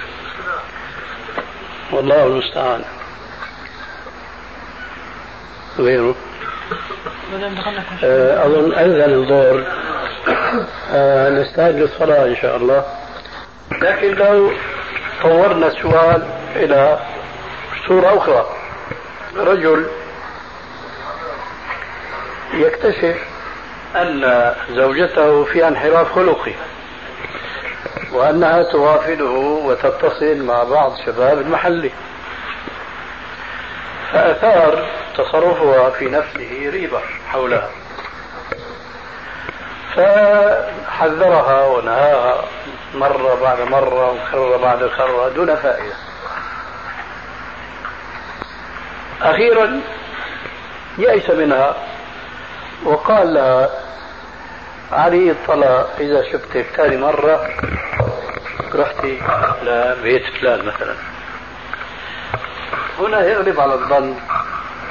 والله 1.93 2.27
المستعان. 2.27 2.85
غيره؟ 5.79 6.15
آه، 8.05 8.47
أظن 8.47 8.73
أذن 8.73 9.15
الظهر. 9.15 9.65
آه، 10.93 11.31
نستعد 11.31 11.75
للصلاة 11.75 12.27
إن 12.27 12.37
شاء 12.37 12.57
الله. 12.57 12.85
لكن 13.83 14.15
لو 14.15 14.53
طورنا 15.23 15.67
السؤال 15.67 16.23
إلى 16.57 16.99
صورة 17.89 18.17
أخرى. 18.19 18.47
رجل 19.37 19.87
يكتشف 22.53 23.17
أن 23.97 24.55
زوجته 24.71 25.45
في 25.45 25.69
انحراف 25.69 26.13
خلقي 26.13 26.53
وأنها 28.13 28.63
توافده 28.63 29.31
وتتصل 29.65 30.43
مع 30.43 30.63
بعض 30.63 30.97
شباب 31.07 31.39
المحلة 31.39 31.91
فأثار 34.13 34.89
تصرفها 35.17 35.91
في 35.91 36.05
نفسه 36.05 36.71
ريبة 36.71 37.01
حولها. 37.29 37.71
فحذرها 39.95 41.67
ونهاها 41.67 42.45
مرة 42.95 43.35
بعد 43.43 43.61
مرة 43.61 44.13
وكرة 44.13 44.57
بعد 44.57 44.79
كرة 44.79 45.29
دون 45.29 45.57
فائدة. 45.57 45.95
أخيرا 49.23 49.81
يأس 50.99 51.31
منها 51.31 51.77
وقال 52.85 53.35
لها 53.35 53.71
علي 54.93 55.31
الطلاق 55.31 55.91
إذا 56.01 56.23
شفتك 56.33 56.67
ثاني 56.77 56.97
مرة 56.97 57.49
رحتي 58.75 59.19
لبيت 59.63 60.23
فلان 60.41 60.65
مثلا. 60.65 60.95
هنا 62.99 63.27
يغلب 63.27 63.61
على 63.61 63.75
الظن. 63.75 64.15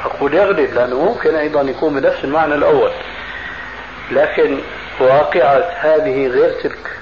أقول 0.05 0.33
يغلب 0.33 0.73
لأنه 0.73 0.95
ممكن 0.95 1.35
أيضا 1.35 1.61
يكون 1.61 1.99
بنفس 1.99 2.23
المعنى 2.23 2.55
الأول. 2.55 2.91
لكن 4.11 4.59
واقعة 4.99 5.63
هذه 5.79 6.27
غير 6.27 6.51
تلك. 6.63 6.99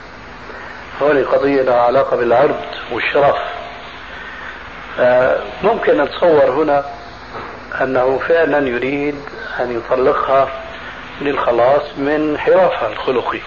هون 1.02 1.24
قضية 1.24 1.62
لها 1.62 1.82
علاقة 1.82 2.18
بالعرض 2.18 2.62
والشرف. 2.92 3.38
ممكن 5.64 6.02
نتصور 6.02 6.50
هنا 6.50 6.86
أنه 7.82 8.20
فعلا 8.28 8.68
يريد 8.68 9.16
أن 9.60 9.78
يطلقها 9.78 10.48
للخلاص 11.22 11.98
من 11.98 12.38
حرافها 12.38 12.88
الخلقي 12.88 13.40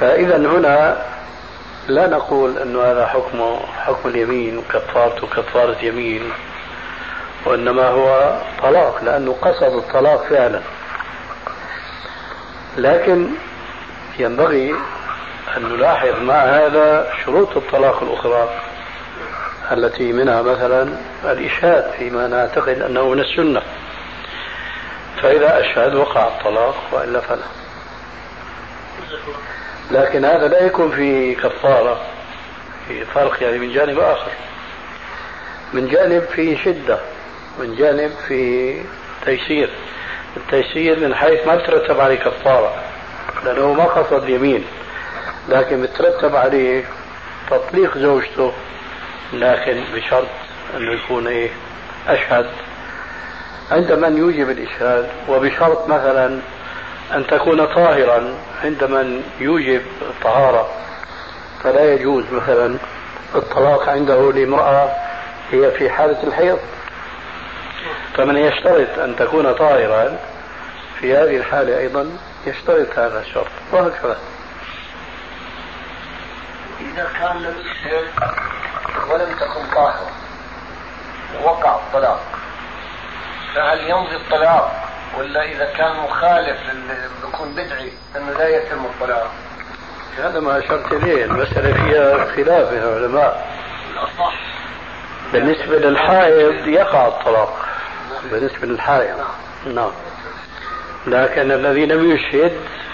فإذا 0.00 0.36
هنا 0.36 1.02
لا 1.88 2.06
نقول 2.06 2.58
أن 2.58 2.76
هذا 2.76 3.06
حكمه 3.06 3.60
حكم 3.78 4.08
اليمين 4.08 4.58
وكفارته 4.58 5.26
كفارة 5.26 5.76
يمين 5.82 6.30
وإنما 7.46 7.88
هو 7.88 8.38
طلاق 8.62 9.04
لأنه 9.04 9.36
قصد 9.42 9.76
الطلاق 9.76 10.26
فعلا. 10.28 10.60
لكن 12.76 13.28
ينبغي 14.18 14.74
أن 15.56 15.62
نلاحظ 15.62 16.22
مع 16.22 16.34
هذا 16.34 17.12
شروط 17.24 17.56
الطلاق 17.56 18.02
الأخرى 18.02 18.48
التي 19.72 20.12
منها 20.12 20.42
مثلا 20.42 20.88
الإشهاد 21.24 21.90
فيما 21.98 22.26
نعتقد 22.26 22.82
أنه 22.82 23.08
من 23.08 23.20
السنة. 23.20 23.62
فإذا 25.22 25.60
أشهد 25.60 25.94
وقع 25.94 26.26
الطلاق 26.28 26.76
وإلا 26.92 27.20
فلا. 27.20 27.44
لكن 29.90 30.24
هذا 30.24 30.48
لا 30.48 30.66
يكون 30.66 30.90
في 30.90 31.34
كفارة 31.34 32.00
في 32.88 33.04
فرق 33.04 33.42
يعني 33.42 33.58
من 33.58 33.72
جانب 33.72 33.98
آخر. 33.98 34.30
من 35.72 35.88
جانب 35.88 36.22
في 36.22 36.56
شدة 36.56 36.98
من 37.60 37.76
جانب 37.76 38.10
في 38.28 38.74
تيسير. 39.24 39.70
التيسير 40.36 41.00
من 41.00 41.14
حيث 41.14 41.46
ما 41.46 41.56
ترتب 41.56 42.00
عليه 42.00 42.16
كفارة 42.18 42.74
لأنه 43.44 43.72
ما 43.72 43.84
قصد 43.84 44.22
اليمين. 44.22 44.64
لكن 45.48 45.82
بترتب 45.82 46.36
عليه 46.36 46.84
تطليق 47.50 47.98
زوجته 47.98 48.52
لكن 49.32 49.84
بشرط 49.94 50.28
أنه 50.76 50.92
يكون 50.92 51.26
إيه 51.26 51.50
أشهد 52.08 52.50
عند 53.70 53.92
من 53.92 54.16
يوجب 54.16 54.50
الإشهاد 54.50 55.08
وبشرط 55.28 55.88
مثلا 55.88 56.40
أن 57.14 57.26
تكون 57.26 57.66
طاهرا 57.66 58.34
عند 58.64 58.84
من 58.84 59.22
يوجب 59.40 59.82
الطهارة. 60.02 60.68
فلا 61.62 61.94
يجوز 61.94 62.24
مثلا 62.32 62.76
الطلاق 63.34 63.88
عنده 63.88 64.32
لامرأة 64.32 64.90
هي 65.50 65.70
في 65.70 65.90
حالة 65.90 66.22
الحيض. 66.22 66.58
فمن 68.14 68.36
يشترط 68.36 68.98
أن 68.98 69.16
تكون 69.16 69.52
طاهرا 69.52 70.18
في 71.00 71.16
هذه 71.16 71.36
الحالة 71.36 71.78
أيضا 71.78 72.10
يشترط 72.46 72.98
هذا 72.98 73.20
الشرط 73.20 73.50
وهكذا. 73.72 74.18
إذا 76.80 77.08
كان 77.20 77.36
لم 77.42 77.54
يشهد 77.60 78.04
ولم 79.10 79.34
تكن 79.34 79.74
طاهرة 79.74 80.10
ووقع 81.42 81.74
الطلاق. 81.74 82.37
فهل 83.54 83.90
يمضي 83.90 84.16
الطلاق 84.16 84.88
ولا 85.18 85.42
إذا 85.42 85.64
كان 85.64 85.96
مخالف 85.96 86.58
بيكون 87.24 87.52
بدعي 87.52 87.92
أنه 88.16 88.38
لا 88.38 88.48
يتم 88.48 88.84
الطلاق؟ 88.84 89.30
هذا 90.18 90.40
ما 90.40 90.58
أشرت 90.58 90.92
إليه 90.92 91.24
المسألة 91.24 91.72
فيها 91.72 92.24
خلاف 92.24 92.70
بين 92.70 92.82
العلماء 92.82 93.48
الأصح 93.92 94.34
بالنسبة 95.32 95.78
للحائض 95.78 96.68
يقع 96.68 97.06
الطلاق. 97.06 97.66
بالنسبة 98.30 98.66
للحائض 98.66 99.16
نعم. 99.66 99.90
لكن 101.06 101.52
الذي 101.52 101.86
لم 101.86 102.10
يشهد 102.10 102.52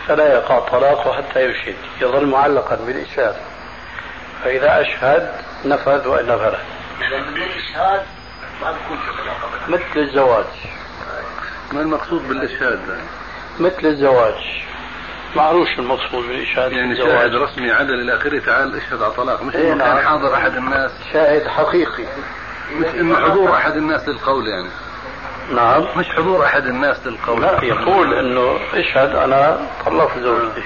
فلا 0.09 0.32
يقع 0.32 0.59
طلاقه 0.59 1.12
حتى 1.12 1.40
يشهد 1.40 1.74
يظل 2.00 2.26
معلقا 2.26 2.76
بالإشهاد. 2.76 3.36
فإذا 4.44 4.80
أشهد 4.80 5.32
نفذ 5.64 6.09
وإلا 6.09 6.36
فلا 6.36 6.59
الإشهاد 7.00 8.00
ما 8.00 8.24
مثل 9.68 9.82
الزواج. 9.96 10.44
ما 11.72 11.80
المقصود 11.80 12.28
بالإشهاد؟ 12.28 12.80
مثل 13.61 13.86
الزواج. 13.86 14.64
معروف 15.36 15.68
المقصود 15.78 16.26
بالإشهاد 16.28 16.72
يعني 16.72 16.96
شاهد 16.96 17.34
رسمي 17.34 17.70
عدل 17.70 17.94
إلى 18.00 18.16
آخره 18.16 18.38
تعال 18.38 18.76
اشهد 18.76 19.02
على 19.02 19.12
طلاق. 19.12 19.42
مش 19.42 19.52
كان 19.52 19.78
نعم. 19.78 19.98
حاضر 19.98 20.34
أحد 20.34 20.57
الناس. 20.57 20.90
شاهد 21.12 21.48
حقيقي. 21.48 22.05
مش 22.76 22.86
إنه 22.86 23.16
حضور 23.16 23.55
أحد 23.55 23.76
الناس 23.76 24.09
للقول 24.09 24.48
يعني. 24.48 24.68
نعم. 25.55 25.86
مش 25.96 26.07
حضور 26.09 26.44
أحد 26.44 26.66
الناس 26.66 27.07
للقول. 27.07 27.42
لا 27.42 27.64
يقول 27.64 28.14
إنه 28.14 28.59
اشهد 28.74 29.14
أنا 29.16 29.61
طلقت 29.86 30.18
زوجتي. 30.18 30.62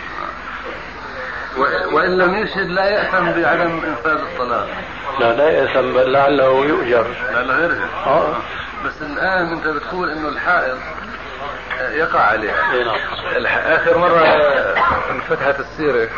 وإن 1.92 2.18
لم 2.18 2.34
يشهد 2.34 2.66
لا 2.66 2.84
يأثم 2.84 3.40
بعدم 3.40 3.80
إنفاذ 3.88 4.20
الطلاق. 4.20 4.68
لا 5.20 5.32
لا 5.32 5.50
يأثم 5.50 5.92
بل 5.92 6.12
لعله 6.12 6.66
يؤجر. 6.66 7.06
لعله 7.32 7.62
يرجع 7.64 7.84
آه. 8.06 8.36
بس 8.84 9.02
الآن 9.02 9.52
أنت 9.52 9.66
بتقول 9.66 10.10
إنه 10.10 10.28
الحائض 10.28 10.78
يقع 11.80 12.20
عليها 12.20 12.72
إيه، 12.72 12.84
نعم. 12.84 13.46
آخر 13.46 13.98
مرة 13.98 14.20
انفتحت 15.10 15.60
السيرة 15.60 16.08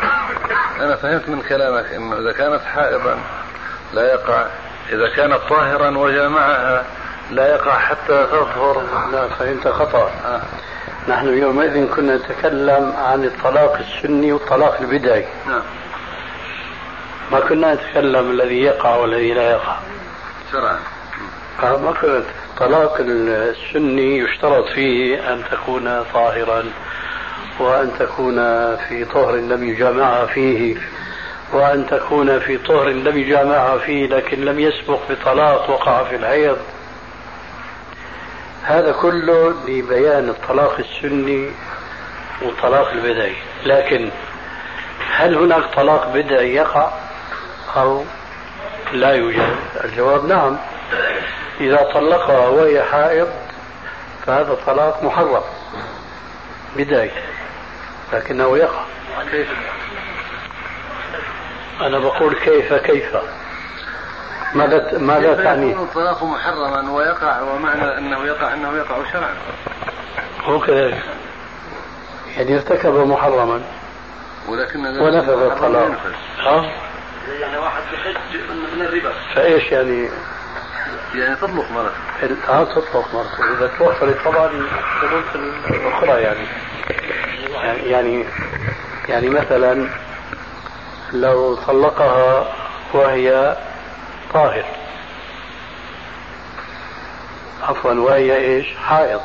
أنا 0.79 0.95
فهمت 0.95 1.29
من 1.29 1.41
كلامك 1.41 1.85
إنه 1.93 2.17
إذا 2.19 2.31
كانت 2.31 2.61
حائضا 2.61 3.17
لا 3.93 4.13
يقع 4.13 4.45
إذا 4.89 5.09
كانت 5.15 5.39
طاهرا 5.49 5.97
وجامعها 5.97 6.83
لا 7.31 7.47
يقع 7.47 7.77
حتى 7.77 8.27
تطهر 8.31 8.83
لا 9.11 9.27
فهمت 9.27 9.67
خطأ. 9.67 10.11
آه. 10.25 10.41
نحن 11.07 11.37
يومئذ 11.37 11.95
كنا 11.95 12.15
نتكلم 12.15 12.93
عن 12.97 13.23
الطلاق 13.23 13.77
السني 13.77 14.33
والطلاق 14.33 14.77
البدعي. 14.81 15.25
نعم. 15.47 15.61
ما 17.31 17.39
كنا 17.39 17.73
نتكلم 17.73 18.31
الذي 18.31 18.61
يقع 18.61 18.95
والذي 18.95 19.33
لا 19.33 19.51
يقع. 19.51 19.77
شرعا. 20.51 20.79
آه 21.63 21.77
ما 21.77 21.91
كنا 21.91 22.23
الطلاق 22.53 22.97
السني 22.99 24.17
يشترط 24.17 24.65
فيه 24.65 25.33
أن 25.33 25.43
تكون 25.51 26.03
طاهرا 26.13 26.63
وأن 27.59 27.91
تكون 27.99 28.35
في 28.75 29.05
طهر 29.05 29.35
لم 29.35 29.69
يجامعها 29.69 30.25
فيه 30.25 30.75
وأن 31.53 31.87
تكون 31.87 32.39
في 32.39 32.57
طهر 32.57 32.89
لم 32.89 33.17
يجامعها 33.17 33.77
فيه 33.77 34.07
لكن 34.07 34.45
لم 34.45 34.59
يسبق 34.59 34.99
بطلاق 35.09 35.69
وقع 35.69 36.03
في 36.03 36.15
الحيض 36.15 36.57
هذا 38.63 38.91
كله 38.91 39.49
لبيان 39.67 40.29
الطلاق 40.29 40.79
السني 40.79 41.51
والطلاق 42.41 42.91
البدعي. 42.91 43.35
لكن 43.65 44.09
هل 45.15 45.35
هناك 45.35 45.75
طلاق 45.75 46.13
بدعي 46.13 46.55
يقع؟ 46.55 46.91
أو 47.77 48.03
لا 48.93 49.11
يوجد 49.11 49.55
الجواب 49.83 50.25
نعم 50.25 50.57
إذا 51.59 51.89
طلقها 51.93 52.47
وهي 52.47 52.83
حائض 52.83 53.27
فهذا 54.25 54.57
طلاق 54.65 55.03
محرم 55.03 55.41
بداية 56.77 57.11
لكنه 58.13 58.57
يقع 58.57 58.83
أنا 61.81 61.99
بقول 61.99 62.35
كيف 62.35 62.73
كيف 62.73 63.15
ماذا 64.53 64.97
ماذا 64.97 65.43
تعني؟ 65.43 65.73
الطلاق 65.73 66.23
محرما 66.23 66.91
ويقع 66.91 67.41
ومعنى 67.41 67.97
أنه 67.97 68.25
يقع 68.25 68.53
أنه 68.53 68.77
يقع 68.77 69.11
شرعا. 69.11 69.35
هو 70.43 70.59
كذلك. 70.59 71.03
يعني 72.37 72.55
ارتكب 72.55 72.93
محرما 72.93 73.61
ولكن 74.47 74.85
ونفذ 74.85 75.29
الطلاق. 75.29 75.91
ها؟ 76.39 76.71
يعني 77.39 77.57
واحد 77.57 77.81
بحج 77.93 78.37
من 78.75 78.81
الربا. 78.81 79.13
فإيش 79.35 79.71
يعني؟ 79.71 80.09
يعني 81.15 81.35
تطلق 81.35 81.71
مرة. 81.71 81.91
آه 82.49 82.63
تطلق 82.63 83.13
مرة. 83.13 83.57
إذا 83.57 83.71
توفرت 83.77 84.25
طبعا 84.25 84.47
الشروط 84.47 85.23
الأخرى 85.69 86.21
يعني. 86.21 86.45
يعني 87.89 88.25
يعني 89.09 89.29
مثلا 89.29 89.89
لو 91.13 91.55
طلقها 91.55 92.53
وهي 92.93 93.57
طاهر. 94.33 94.65
عفوا 97.61 97.93
وهي 97.93 98.35
إيش؟ 98.37 98.67
حائض. 98.77 99.21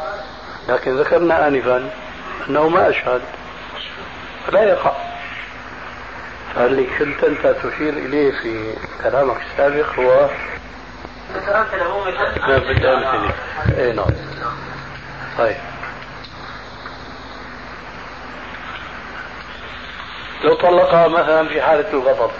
لكن 0.69 0.97
ذكرنا 0.97 1.49
آنفا 1.49 1.91
أنه 2.49 2.69
ما 2.69 2.91
أشهد. 2.91 3.23
لا 4.53 4.63
يقع. 4.63 5.06
اللي 6.57 6.87
كنت 6.99 7.25
أنت 7.25 7.47
تشير 7.47 7.93
إليه 7.93 8.33
في 8.43 8.75
كلامك 9.03 9.37
السابق 9.53 9.95
هو 9.99 10.31
إيه 13.79 13.93
نعم. 13.93 14.07
طيب. 15.39 15.57
لو 20.45 20.55
طلقها 20.55 21.09
مثلا 21.09 21.49
في 21.49 21.63
حالة 21.63 21.93
الغضب. 21.93 22.31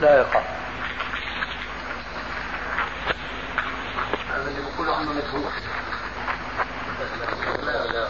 لا 0.00 0.18
يقع 0.18 0.42
هذا 4.30 4.48
اللي 4.48 4.60
بقول 4.62 4.88
عنه 4.90 5.12
مدهوش 5.12 5.52
لا 7.62 7.92
لا 7.92 8.08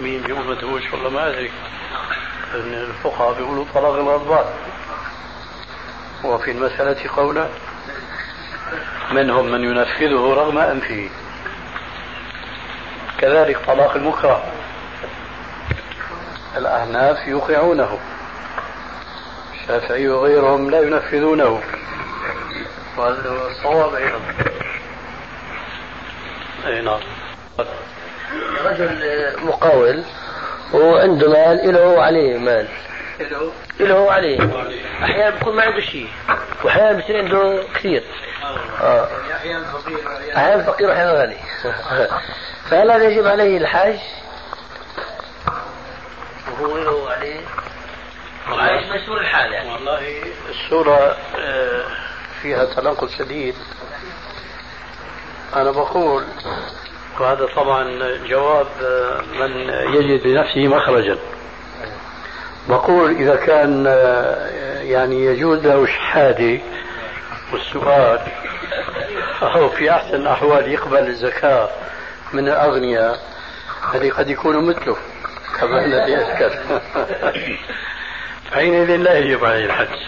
مين 0.00 0.22
بيقول 0.22 0.46
مدهوش 0.46 0.92
والله 0.92 1.10
ما 1.10 1.28
أدري. 1.28 1.50
الفقهاء 2.54 3.34
بيقولوا 3.34 3.64
طلاق 3.74 3.94
الغضبان 3.94 4.44
وفي 6.24 6.50
المسألة 6.50 7.10
قولان 7.16 7.50
منهم 9.12 9.52
من 9.52 9.64
ينفذه 9.64 10.34
رغم 10.34 10.58
أنفه. 10.58 11.10
كذلك 13.18 13.58
طلاق 13.66 13.96
المكره. 13.96 14.52
الأحناف 16.56 17.28
يوقعونه 17.28 17.98
الشافعي 19.54 20.08
وغيرهم 20.08 20.70
لا 20.70 20.80
ينفذونه. 20.80 21.60
وهذا 22.96 23.30
هو 23.30 23.48
الصواب 23.48 23.94
أيضا. 23.94 24.20
أي 26.66 26.80
نعم. 26.80 27.00
رجل 28.64 29.32
مقاول 29.44 30.04
وعنده 30.72 31.28
مال 31.28 31.72
له 31.72 32.02
عليه 32.02 32.38
مال. 32.38 32.68
له 33.80 34.12
عليه. 34.12 34.38
أحيانا 35.02 35.30
بيكون 35.30 35.56
ما 35.56 35.62
عنده 35.62 35.80
شيء 35.80 36.08
وأحيانا 36.64 36.92
بيصير 36.92 37.18
عنده 37.18 37.64
كثير. 37.74 38.04
آه. 38.80 39.08
أحيانا 40.36 40.62
فقير 40.62 40.88
واحيانا 40.88 41.22
غني. 41.22 41.36
فهل 42.70 42.90
هذا 42.90 43.04
يجب 43.10 43.26
عليه 43.26 43.58
الحج 43.58 43.98
وهو 46.60 46.78
له 46.78 47.10
عليه. 47.10 47.40
عايش 48.48 48.84
مشهور 48.86 49.20
الحال 49.20 49.52
يعني. 49.52 49.72
والله 49.72 50.22
السورة 50.50 51.16
آه، 51.38 51.84
فيها 52.42 52.64
تناقض 52.64 53.08
شديد. 53.18 53.54
أنا 55.56 55.70
بقول 55.70 56.24
وهذا 57.20 57.48
طبعا 57.56 57.98
جواب 58.28 58.66
آه، 58.82 59.20
من 59.40 59.50
يجد 59.94 60.26
لنفسه 60.26 60.68
مخرجا. 60.68 61.18
بقول 62.68 63.10
إذا 63.10 63.36
كان 63.36 63.84
آه، 63.88 64.48
يعني 64.82 65.24
يجوز 65.24 65.66
له 65.66 65.82
الشهادة 65.82 66.60
والسؤال 67.52 68.18
أو 69.42 69.68
في 69.68 69.90
أحسن 69.90 70.14
الأحوال 70.14 70.72
يقبل 70.72 71.06
الزكاة 71.06 71.68
من 72.32 72.48
الأغنياء 72.48 73.18
هذه 73.92 74.10
قد 74.10 74.30
يكونوا 74.30 74.62
مثله 74.62 74.96
كما 75.60 75.84
الذي 75.84 76.16
أذكر. 76.16 76.58
حينئذ 78.54 78.96
لا 78.96 79.18
يجب 79.18 79.44
عليه 79.44 79.64
الحج. 79.64 79.98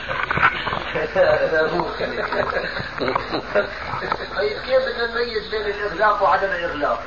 كيف 4.66 4.82
بدنا 4.86 5.06
نميز 5.10 5.48
بين 5.50 5.66
الاغلاق 5.66 6.22
وعدم 6.22 6.48
الاغلاق؟ 6.48 7.02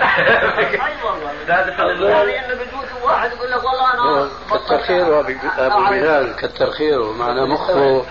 اي 0.00 1.04
والله 1.04 1.32
لأنه 2.24 2.54
بجوز 2.54 3.02
واحد 3.02 3.32
يقول 3.32 3.50
لك 3.50 3.64
والله 3.64 3.94
أنا 3.94 4.28
كتر 4.50 4.78
خيره 4.78 5.20
أبو 5.58 5.84
بلال 5.90 6.36
كتر 6.36 6.70
خيره 6.70 7.12
معناه 7.12 7.44
مخه 7.44 8.06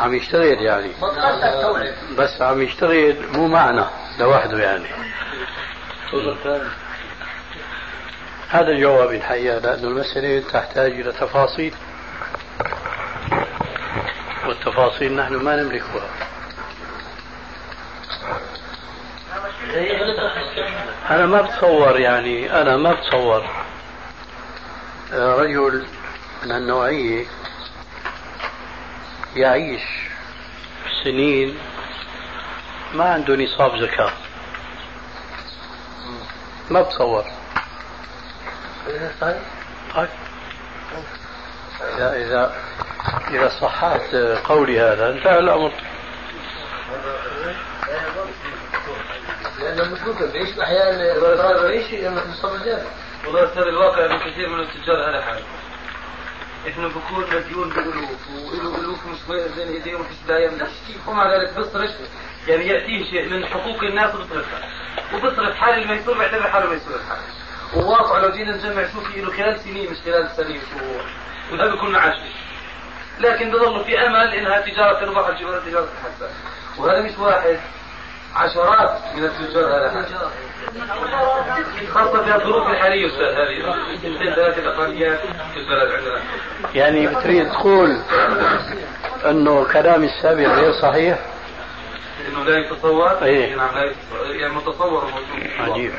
عم 0.00 0.14
يشتغل 0.14 0.62
يعني 0.62 0.92
بس 2.18 2.42
عم 2.42 2.62
يشتغل 2.62 3.16
مو 3.32 3.48
معنا 3.48 3.90
لوحده 4.18 4.58
يعني 4.58 4.88
هذا 8.48 8.68
الجواب 8.68 9.12
الحقيقة 9.12 9.58
لأن 9.58 9.84
المسألة 9.84 10.42
تحتاج 10.52 10.92
إلى 10.92 11.12
تفاصيل 11.12 11.74
والتفاصيل 14.48 15.16
نحن 15.16 15.34
ما 15.34 15.56
نملكها 15.56 16.08
أنا 21.10 21.26
ما 21.26 21.42
بتصور 21.42 22.00
يعني 22.00 22.60
أنا 22.60 22.76
ما 22.76 22.92
بتصور. 22.92 23.44
رجل 25.12 25.86
من 26.44 26.52
النوعية 26.52 27.26
يعيش 29.36 29.82
سنين 31.04 31.58
ما 32.94 33.04
عنده 33.12 33.36
نصاب 33.36 33.76
زكاة. 33.76 34.12
ما 36.70 36.82
بتصور. 36.82 37.24
طيب. 39.20 40.08
إذا 41.96 42.16
إذا 42.16 42.54
إذا 43.30 43.48
صححت 43.60 44.14
قولي 44.44 44.80
هذا 44.80 45.08
انتهى 45.08 45.38
الأمر. 45.38 45.72
بيعيش 51.62 51.94
نصاب 52.26 52.54
الجامع 52.54 52.82
والله 53.26 53.54
صار 53.54 53.68
الواقع 53.68 54.06
من 54.06 54.18
كثير 54.18 54.48
من 54.48 54.60
التجار 54.60 55.10
هذا 55.10 55.22
حاله 55.22 55.44
انه 56.66 56.88
بكون 56.88 57.24
مديون 57.36 57.68
بالالوف 57.68 58.28
وله 58.30 58.80
الوف 58.80 59.06
مش 59.06 59.18
زين 59.56 59.68
ايديه 59.68 59.94
ومفيش 59.94 60.16
داعي 60.28 60.48
من 60.48 60.58
ومع 61.08 61.36
ذلك؟ 61.36 61.56
بيصرف. 61.56 61.90
يعني 62.48 62.66
يأتيه 62.66 63.04
شيء 63.10 63.28
من 63.28 63.46
حقوق 63.46 63.82
الناس 63.82 64.14
وبيصرفها. 64.14 64.68
وبيصرف 65.14 65.54
حال 65.56 65.82
الميسور 65.82 66.18
بيعتبر 66.18 66.42
حاله 66.42 66.70
ميسور 66.70 66.94
الحال 66.94 67.18
وواقع 67.76 68.18
لو 68.18 68.30
جينا 68.30 68.56
نجمع 68.56 68.82
شو 68.92 69.00
في 69.00 69.20
له 69.20 69.32
خلال 69.32 69.60
سنين 69.60 69.90
مش 69.90 69.96
خلال 70.04 70.30
سنين 70.36 70.60
شهور 70.60 71.04
وده 71.52 71.70
بيكون 71.70 71.92
معاش 71.92 72.16
لكن 73.20 73.50
بظل 73.50 73.84
في 73.84 73.98
أمل 74.06 74.34
إنها 74.34 74.60
تجارة 74.60 75.00
تربح 75.00 75.26
الجوار 75.28 75.60
تجارة 75.60 75.88
تحسن 76.02 76.32
وهذا 76.78 77.02
مش 77.02 77.18
واحد. 77.18 77.58
عشرات 78.34 78.98
من 79.14 79.24
التجار 79.24 79.64
هذا. 79.64 80.06
خاصة 81.94 82.22
في 82.24 82.34
الظروف 82.34 82.68
الحالية 82.70 83.06
أستاذ 83.06 83.24
هذه. 83.24 83.74
الأقليات 84.58 85.20
في 85.54 85.58
البلد 85.60 85.92
عندنا 85.92 86.20
يعني 86.74 87.06
بتريد 87.06 87.50
تقول 87.52 88.00
أنه 89.26 89.64
كلامي 89.72 90.06
السابق 90.06 90.46
غير 90.46 90.72
صحيح؟ 90.72 91.18
إنه 92.28 92.44
لا 92.44 92.58
يتصور؟ 92.58 93.22
إيه. 93.22 93.54
نعم 93.54 93.74
لا 93.74 93.84
يتصور. 93.84 94.26
يعني 94.30 94.52
متصور 94.54 95.04
وموجود. 95.04 95.50
عجيب. 95.58 95.92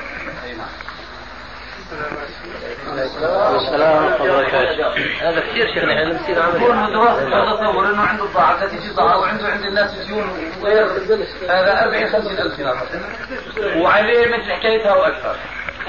أي 1.95 3.09
نعم 3.21 3.55
السلام 3.55 4.05
وبركاته. 4.21 4.87
هذا 5.21 5.39
كثير 5.39 5.67
شيخنا 5.73 5.93
إحنا 5.93 6.29
يكون 6.29 6.37
عمل 6.37 7.57
تصور 7.57 7.89
انه 7.89 8.01
عنده 8.01 8.23
بضاعة 8.23 8.63
التي 8.63 8.77
تجي 8.77 8.89
بضاعة 8.89 9.19
وعنده 9.19 9.47
عند 9.47 9.61
الناس 9.61 9.91
ديون 9.91 10.51
غير 10.63 10.85
هذا 11.49 11.83
40 11.83 12.09
50 12.09 12.37
ألف 12.39 12.55
دينار 12.55 12.75
مثلا. 12.75 13.01
وعليه 13.81 14.27
مثل 14.27 14.51
حكايتها 14.51 14.95
وأكثر. 14.95 15.35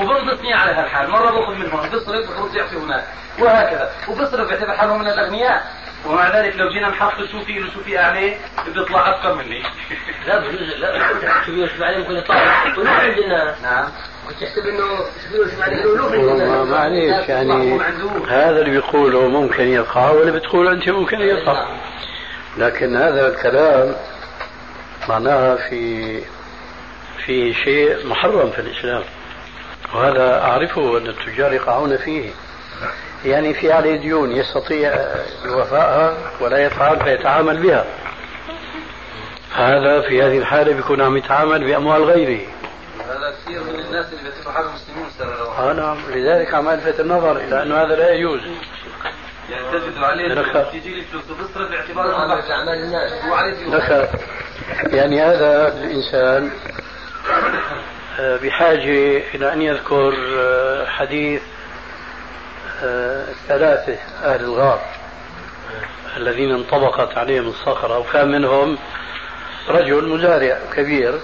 وبنبسطني 0.00 0.54
على 0.54 0.72
هالحال 0.72 1.10
مرة 1.10 1.30
بأخذ 1.30 1.54
من 1.54 1.70
هون 1.70 1.88
بصرف 1.88 2.30
بخرج 2.30 2.54
يعطي 2.54 2.76
هناك. 2.76 3.04
وهكذا. 3.38 3.90
وبصرف 4.08 4.48
بيعتبر 4.48 4.72
حاله 4.76 4.96
من 4.96 5.08
الأغنياء. 5.08 5.66
ومع 6.06 6.38
ذلك 6.38 6.56
لو 6.56 6.68
جينا 6.68 6.88
نحط 6.88 7.18
شو 7.32 7.44
في 7.44 7.52
له 7.52 7.72
شو 7.74 7.80
في 7.80 7.98
عليه 7.98 8.36
بيطلع 8.66 9.08
أكثر 9.08 9.34
مني. 9.34 9.62
لا 10.26 10.38
بجوز 10.38 10.60
لا 10.60 11.44
شو 11.46 11.52
بيوش 11.52 11.72
بعدين 11.72 12.00
ممكن 12.00 12.16
يطلع. 12.16 12.66
الوف 12.66 12.88
عند 12.88 13.18
الناس 13.18 13.88
نعم 14.26 15.00
وتحسب 15.38 15.72
إنه 15.72 15.90
والله 15.90 16.32
الناس 16.32 16.68
معليش 16.68 17.28
يعني 17.28 17.80
هذا 18.28 18.60
اللي 18.60 18.70
بيقوله 18.70 19.28
ممكن 19.28 19.68
يقع 19.68 20.10
واللي 20.10 20.32
بتقوله 20.32 20.72
أنت 20.72 20.88
ممكن 20.88 21.20
يقع 21.20 21.66
لكن 22.58 22.96
هذا 22.96 23.28
الكلام 23.28 23.94
معناها 25.08 25.56
في 25.56 26.20
في 27.26 27.54
شيء 27.54 28.06
محرم 28.06 28.50
في 28.50 28.58
الإسلام. 28.58 29.02
وهذا 29.94 30.40
أعرفه 30.40 30.98
أن 30.98 31.06
التجار 31.06 31.52
يقعون 31.52 31.96
فيه. 31.96 32.30
يعني 33.24 33.54
في 33.54 33.72
عليه 33.72 33.96
ديون 33.96 34.32
يستطيع 34.32 34.92
وفائها 35.48 36.14
ولا 36.40 36.58
يفعل 36.58 37.04
فيتعامل 37.04 37.62
بها. 37.62 37.84
هذا 39.54 40.00
في 40.00 40.22
هذه 40.22 40.38
الحالة 40.38 40.72
بيكون 40.72 41.00
عم 41.00 41.16
يتعامل 41.16 41.64
بأموال 41.64 42.04
غيره. 42.04 42.40
هذا 43.08 43.30
كثير 43.30 43.62
من 43.62 43.80
الناس 43.80 44.06
اللي 44.12 44.22
بيعتبروا 44.22 44.52
حالهم 44.52 44.74
مسلمين 44.74 45.06
أستاذ 45.06 45.26
آه 45.26 45.72
نعم. 45.72 45.98
لذلك 46.10 46.54
عم 46.54 46.68
الفت 46.68 47.00
النظر 47.00 47.36
إلى 47.36 47.62
أنه 47.62 47.82
هذا 47.82 47.96
لا 47.96 48.10
يجوز. 48.14 48.40
يعني 49.50 49.70
تجد 49.72 49.98
عليه 49.98 50.34
نعم. 50.34 50.64
تيجي 50.72 50.94
لي 50.94 51.02
فلوس 51.02 51.30
وبصرف 51.30 51.70
باعتبار 51.70 52.04
انه 52.04 52.34
بحث 52.34 52.50
اعمال 52.50 52.84
الناس 52.84 53.12
عليه 53.24 54.08
يعني 54.84 55.22
هذا 55.22 55.68
الإنسان 55.68 56.50
آه، 58.20 58.36
بحاجة 58.36 59.22
إلى 59.34 59.52
أن 59.52 59.62
يذكر 59.62 60.14
آه، 60.38 60.86
حديث 60.86 61.42
الثلاثة 62.82 63.98
أهل 64.24 64.44
الغار 64.44 64.80
الذين 66.16 66.54
انطبقت 66.54 67.18
عليهم 67.18 67.48
الصخرة 67.48 67.98
وكان 67.98 68.28
منهم 68.28 68.78
رجل 69.68 70.08
مزارع 70.08 70.58
كبير. 70.76 71.20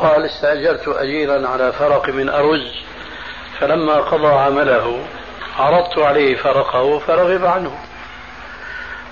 قال 0.00 0.24
استأجرت 0.24 0.88
أجيرا 0.88 1.48
على 1.48 1.72
فرق 1.72 2.08
من 2.08 2.28
أرز 2.28 2.74
فلما 3.60 3.94
قضى 3.94 4.26
عمله 4.26 5.04
عرضت 5.58 5.98
عليه 5.98 6.36
فرقه 6.36 6.98
فرغب 6.98 7.44
عنه. 7.44 7.78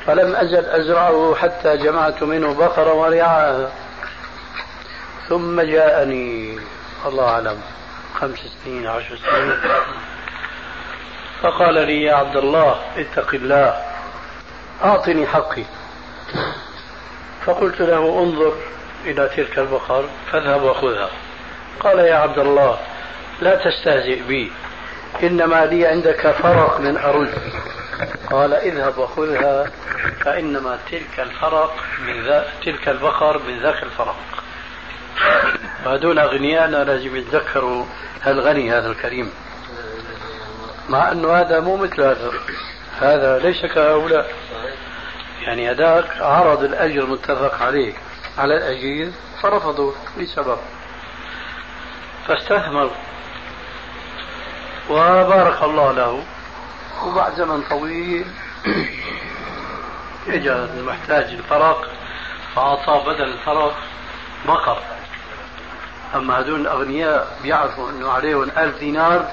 فلم 0.07 0.37
أزل 0.37 0.65
أزرعه 0.65 1.35
حتى 1.35 1.77
جمعت 1.77 2.23
منه 2.23 2.55
بقرة 2.55 2.93
ورعاها. 2.93 3.71
ثم 5.29 5.61
جاءني 5.61 6.59
الله 7.07 7.29
أعلم 7.29 7.61
خمس 8.21 8.39
سنين 8.65 8.87
عشر 8.87 9.17
سنين. 9.17 9.57
فقال 11.43 11.75
لي 11.75 12.03
يا 12.03 12.15
عبد 12.15 12.37
الله 12.37 12.81
اتق 12.97 13.35
الله 13.35 13.83
أعطني 14.85 15.27
حقي. 15.27 15.65
فقلت 17.47 17.81
له 17.81 18.23
انظر 18.23 18.53
إلى 19.05 19.29
تلك 19.37 19.59
البقر 19.59 20.05
فاذهب 20.33 20.63
وخذها. 20.63 21.11
قال 21.81 21.99
يا 21.99 22.15
عبد 22.15 22.39
الله 22.39 22.79
لا 23.41 23.55
تستهزئ 23.55 24.23
بي 24.23 24.53
إنما 25.23 25.67
لي 25.67 25.87
عندك 25.87 26.31
فرق 26.31 26.81
من 26.81 26.97
أرز. 26.97 27.29
قال 28.31 28.55
اذهب 28.55 28.99
وخذها 28.99 29.71
فإنما 30.25 30.79
تلك 30.91 31.21
الفرق 31.21 31.75
من 32.07 32.25
ذا 32.25 32.47
تلك 32.65 32.89
البقر 32.89 33.39
من 33.39 33.63
ذاك 33.63 33.83
الفرق. 33.83 34.17
وهذول 35.87 36.19
أغنياءنا 36.19 36.85
لازم 36.85 37.17
يتذكروا 37.17 37.85
هالغني 38.23 38.73
هذا 38.73 38.91
الكريم. 38.91 39.31
مع 40.89 41.13
أنه 41.13 41.33
هذا 41.33 41.61
مو 41.61 41.77
مثل 41.77 42.03
هذا. 42.03 42.33
هذا 43.01 43.39
ليس 43.39 43.67
كهؤلاء. 43.67 44.33
يعني 45.43 45.71
هذاك 45.71 46.07
عرض 46.21 46.65
الأجر 46.65 47.05
المتفق 47.05 47.63
عليه. 47.63 47.93
على 48.39 48.57
الأجير 48.57 49.13
فرفضوا 49.43 49.93
لسبب. 50.17 50.59
فاستثمر 52.27 52.91
وبارك 54.91 55.63
الله 55.63 55.93
له. 55.93 56.25
وبعد 57.05 57.35
زمن 57.35 57.63
طويل 57.63 58.27
اجى 60.29 60.53
المحتاج 60.53 61.25
الفرق 61.25 61.89
فأعطاه 62.55 63.05
بدل 63.05 63.25
الفرق 63.25 63.77
بقر 64.47 64.83
أما 66.15 66.39
هذول 66.39 66.61
الأغنياء 66.61 67.39
بيعرفوا 67.43 67.91
أنه 67.91 68.11
عليهم 68.11 68.43
ألف 68.43 68.79
دينار 68.79 69.29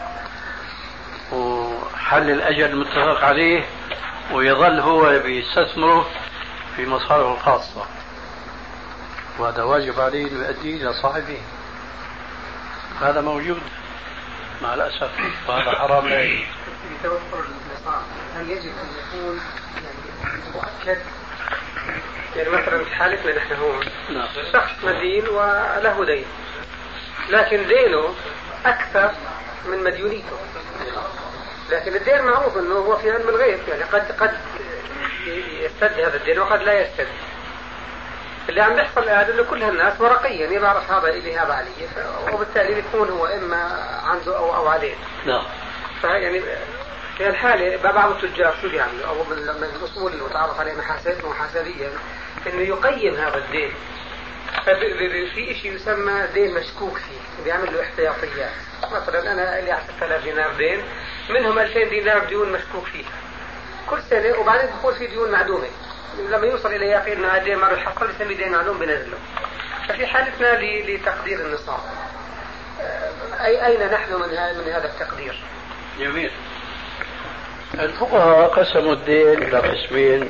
وحل 1.31 2.29
الأجل 2.29 2.65
المتفق 2.65 3.23
عليه 3.23 3.65
ويظل 4.33 4.79
هو 4.79 5.19
بيستثمره 5.19 6.05
في 6.75 6.85
مصالحه 6.85 7.33
الخاصة. 7.33 7.85
وهذا 9.39 9.63
واجب 9.63 9.99
عليه 9.99 10.27
أن 10.27 10.35
يؤدي 10.35 10.75
إلى 10.75 10.93
صاحبه. 10.93 11.41
هذا 13.01 13.21
موجود 13.21 13.61
مع 14.61 14.73
الأسف 14.73 15.11
وهذا 15.47 15.71
حرام 15.71 16.07
النصاب 16.07 18.01
هل 18.35 18.49
يجب 18.49 18.71
أن 18.71 18.89
يكون 18.97 19.39
يعني 19.75 20.41
مؤكد؟ 20.55 21.01
يعني 22.35 22.49
مثلا 22.49 22.83
في 22.83 22.95
حالتنا 22.95 23.35
نحن 23.35 23.55
هون. 23.55 23.85
نعم. 24.09 24.27
شخص 24.53 24.83
مدين 24.83 25.27
وله 25.27 26.05
دين. 26.05 26.25
لكن 27.29 27.67
دينه 27.67 28.13
أكثر 28.65 29.11
من 29.65 29.83
مديونيته. 29.83 30.37
لكن 31.71 31.95
الدين 31.95 32.21
معروف 32.21 32.57
إنه 32.57 32.75
هو 32.75 32.97
في 32.97 33.11
علم 33.11 33.29
الغيب. 33.29 33.59
يعني 33.67 33.83
قد 33.83 34.11
قد 34.11 34.37
يستد 35.59 35.99
هذا 35.99 36.15
الدين 36.15 36.39
وقد 36.39 36.61
لا 36.61 36.81
يستد 36.81 37.07
اللي 38.49 38.61
عم 38.61 38.75
بيحصل 38.75 39.03
الان 39.03 39.31
انه 39.31 39.43
كل 39.43 39.63
الناس 39.63 40.01
ورقيا 40.01 40.51
يبعرف 40.51 40.91
هذا 40.91 41.07
إلي 41.07 41.37
هذا 41.37 41.53
علي. 41.53 41.69
وبالتالي 42.33 42.75
بيكون 42.75 43.09
هو 43.09 43.25
إما 43.25 43.89
عنده 44.03 44.37
أو 44.37 44.55
أو 44.55 44.67
عليه. 44.67 44.95
نعم. 45.25 45.43
فيعني 46.01 46.41
في 47.17 47.27
الحالة 47.27 47.91
بعض 47.91 48.11
التجار 48.11 48.55
شو 48.61 48.69
بيعملوا؟ 48.69 49.07
أو 49.07 49.23
من, 49.23 49.37
من 49.37 49.69
الأصول 49.75 50.13
المتعارف 50.13 50.59
عليها 50.59 50.75
محاسبيا 51.23 51.91
إنه 52.47 52.61
يقيم 52.61 53.15
هذا 53.15 53.37
الدين. 53.37 53.71
في 54.65 55.55
شيء 55.61 55.73
يسمى 55.73 56.27
دين 56.33 56.53
مشكوك 56.53 56.97
فيه. 56.97 57.43
بيعمل 57.43 57.73
له 57.73 57.81
احتياطيات. 57.81 58.51
مثلا 58.91 59.31
أنا 59.31 59.61
لي 59.61 59.71
10000 59.71 60.23
دينار 60.23 60.53
دين 60.53 60.83
منهم 61.29 61.59
2000 61.59 61.83
دينار 61.83 62.25
ديون 62.25 62.51
مشكوك 62.51 62.85
فيها 62.85 63.11
كل 63.89 64.01
سنة 64.01 64.39
وبعدين 64.39 64.69
بقول 64.81 64.95
في 64.95 65.07
ديون 65.07 65.31
معدومة. 65.31 65.67
لما 66.19 66.47
يوصل 66.47 66.73
إلى 66.73 66.85
يقين 66.85 67.25
هذا 67.25 67.37
الدين 67.37 67.57
ما 67.57 67.69
يحصل 67.69 68.09
يسمي 68.09 68.33
دين 68.33 68.51
معلوم 68.51 68.77
بنزله 68.77 69.17
ففي 69.87 70.07
حالتنا 70.07 70.59
لتقدير 70.61 71.39
النصاب. 71.45 71.79
أي 73.41 73.65
أين 73.65 73.91
نحن 73.91 74.13
من 74.13 74.29
من 74.57 74.71
هذا 74.73 74.85
التقدير؟ 74.85 75.43
جميل. 75.99 76.31
الفقهاء 77.73 78.47
قسموا 78.47 78.93
الدين 78.93 79.43
إلى 79.43 79.57
قسمين 79.57 80.29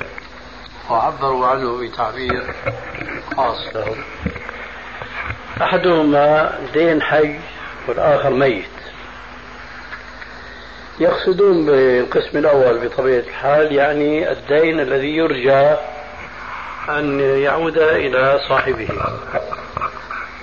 وعبروا 0.90 1.48
عنه 1.48 1.78
بتعبير 1.82 2.54
خاص 3.38 3.76
لهم. 3.76 4.04
أحدهما 5.62 6.60
دين 6.74 7.02
حي 7.02 7.40
والآخر 7.88 8.30
ميت. 8.30 8.75
يقصدون 11.00 11.66
بالقسم 11.66 12.38
الأول 12.38 12.88
بطبيعة 12.88 13.20
الحال 13.20 13.72
يعني 13.72 14.32
الدين 14.32 14.80
الذي 14.80 15.16
يرجى 15.16 15.76
أن 16.90 17.20
يعود 17.20 17.78
إلى 17.78 18.40
صاحبه. 18.50 18.90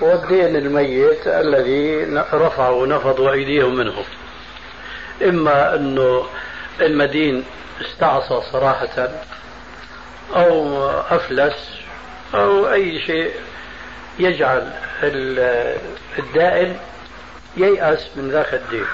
والدين 0.01 0.55
الميت 0.55 1.27
الذي 1.27 2.05
رفعوا 2.33 2.81
ونفضوا 2.81 3.31
أيديهم 3.31 3.75
منه. 3.75 3.93
إما 5.21 5.75
أنه 5.75 6.25
المدين 6.81 7.45
استعصى 7.81 8.41
صراحة 8.51 9.09
أو 10.35 10.89
أفلس 10.89 11.69
أو 12.35 12.73
أي 12.73 12.99
شيء 12.99 13.31
يجعل 14.19 14.71
الدائن 16.19 16.77
ييأس 17.57 18.07
من 18.15 18.29
ذاك 18.29 18.53
الدين. 18.53 18.85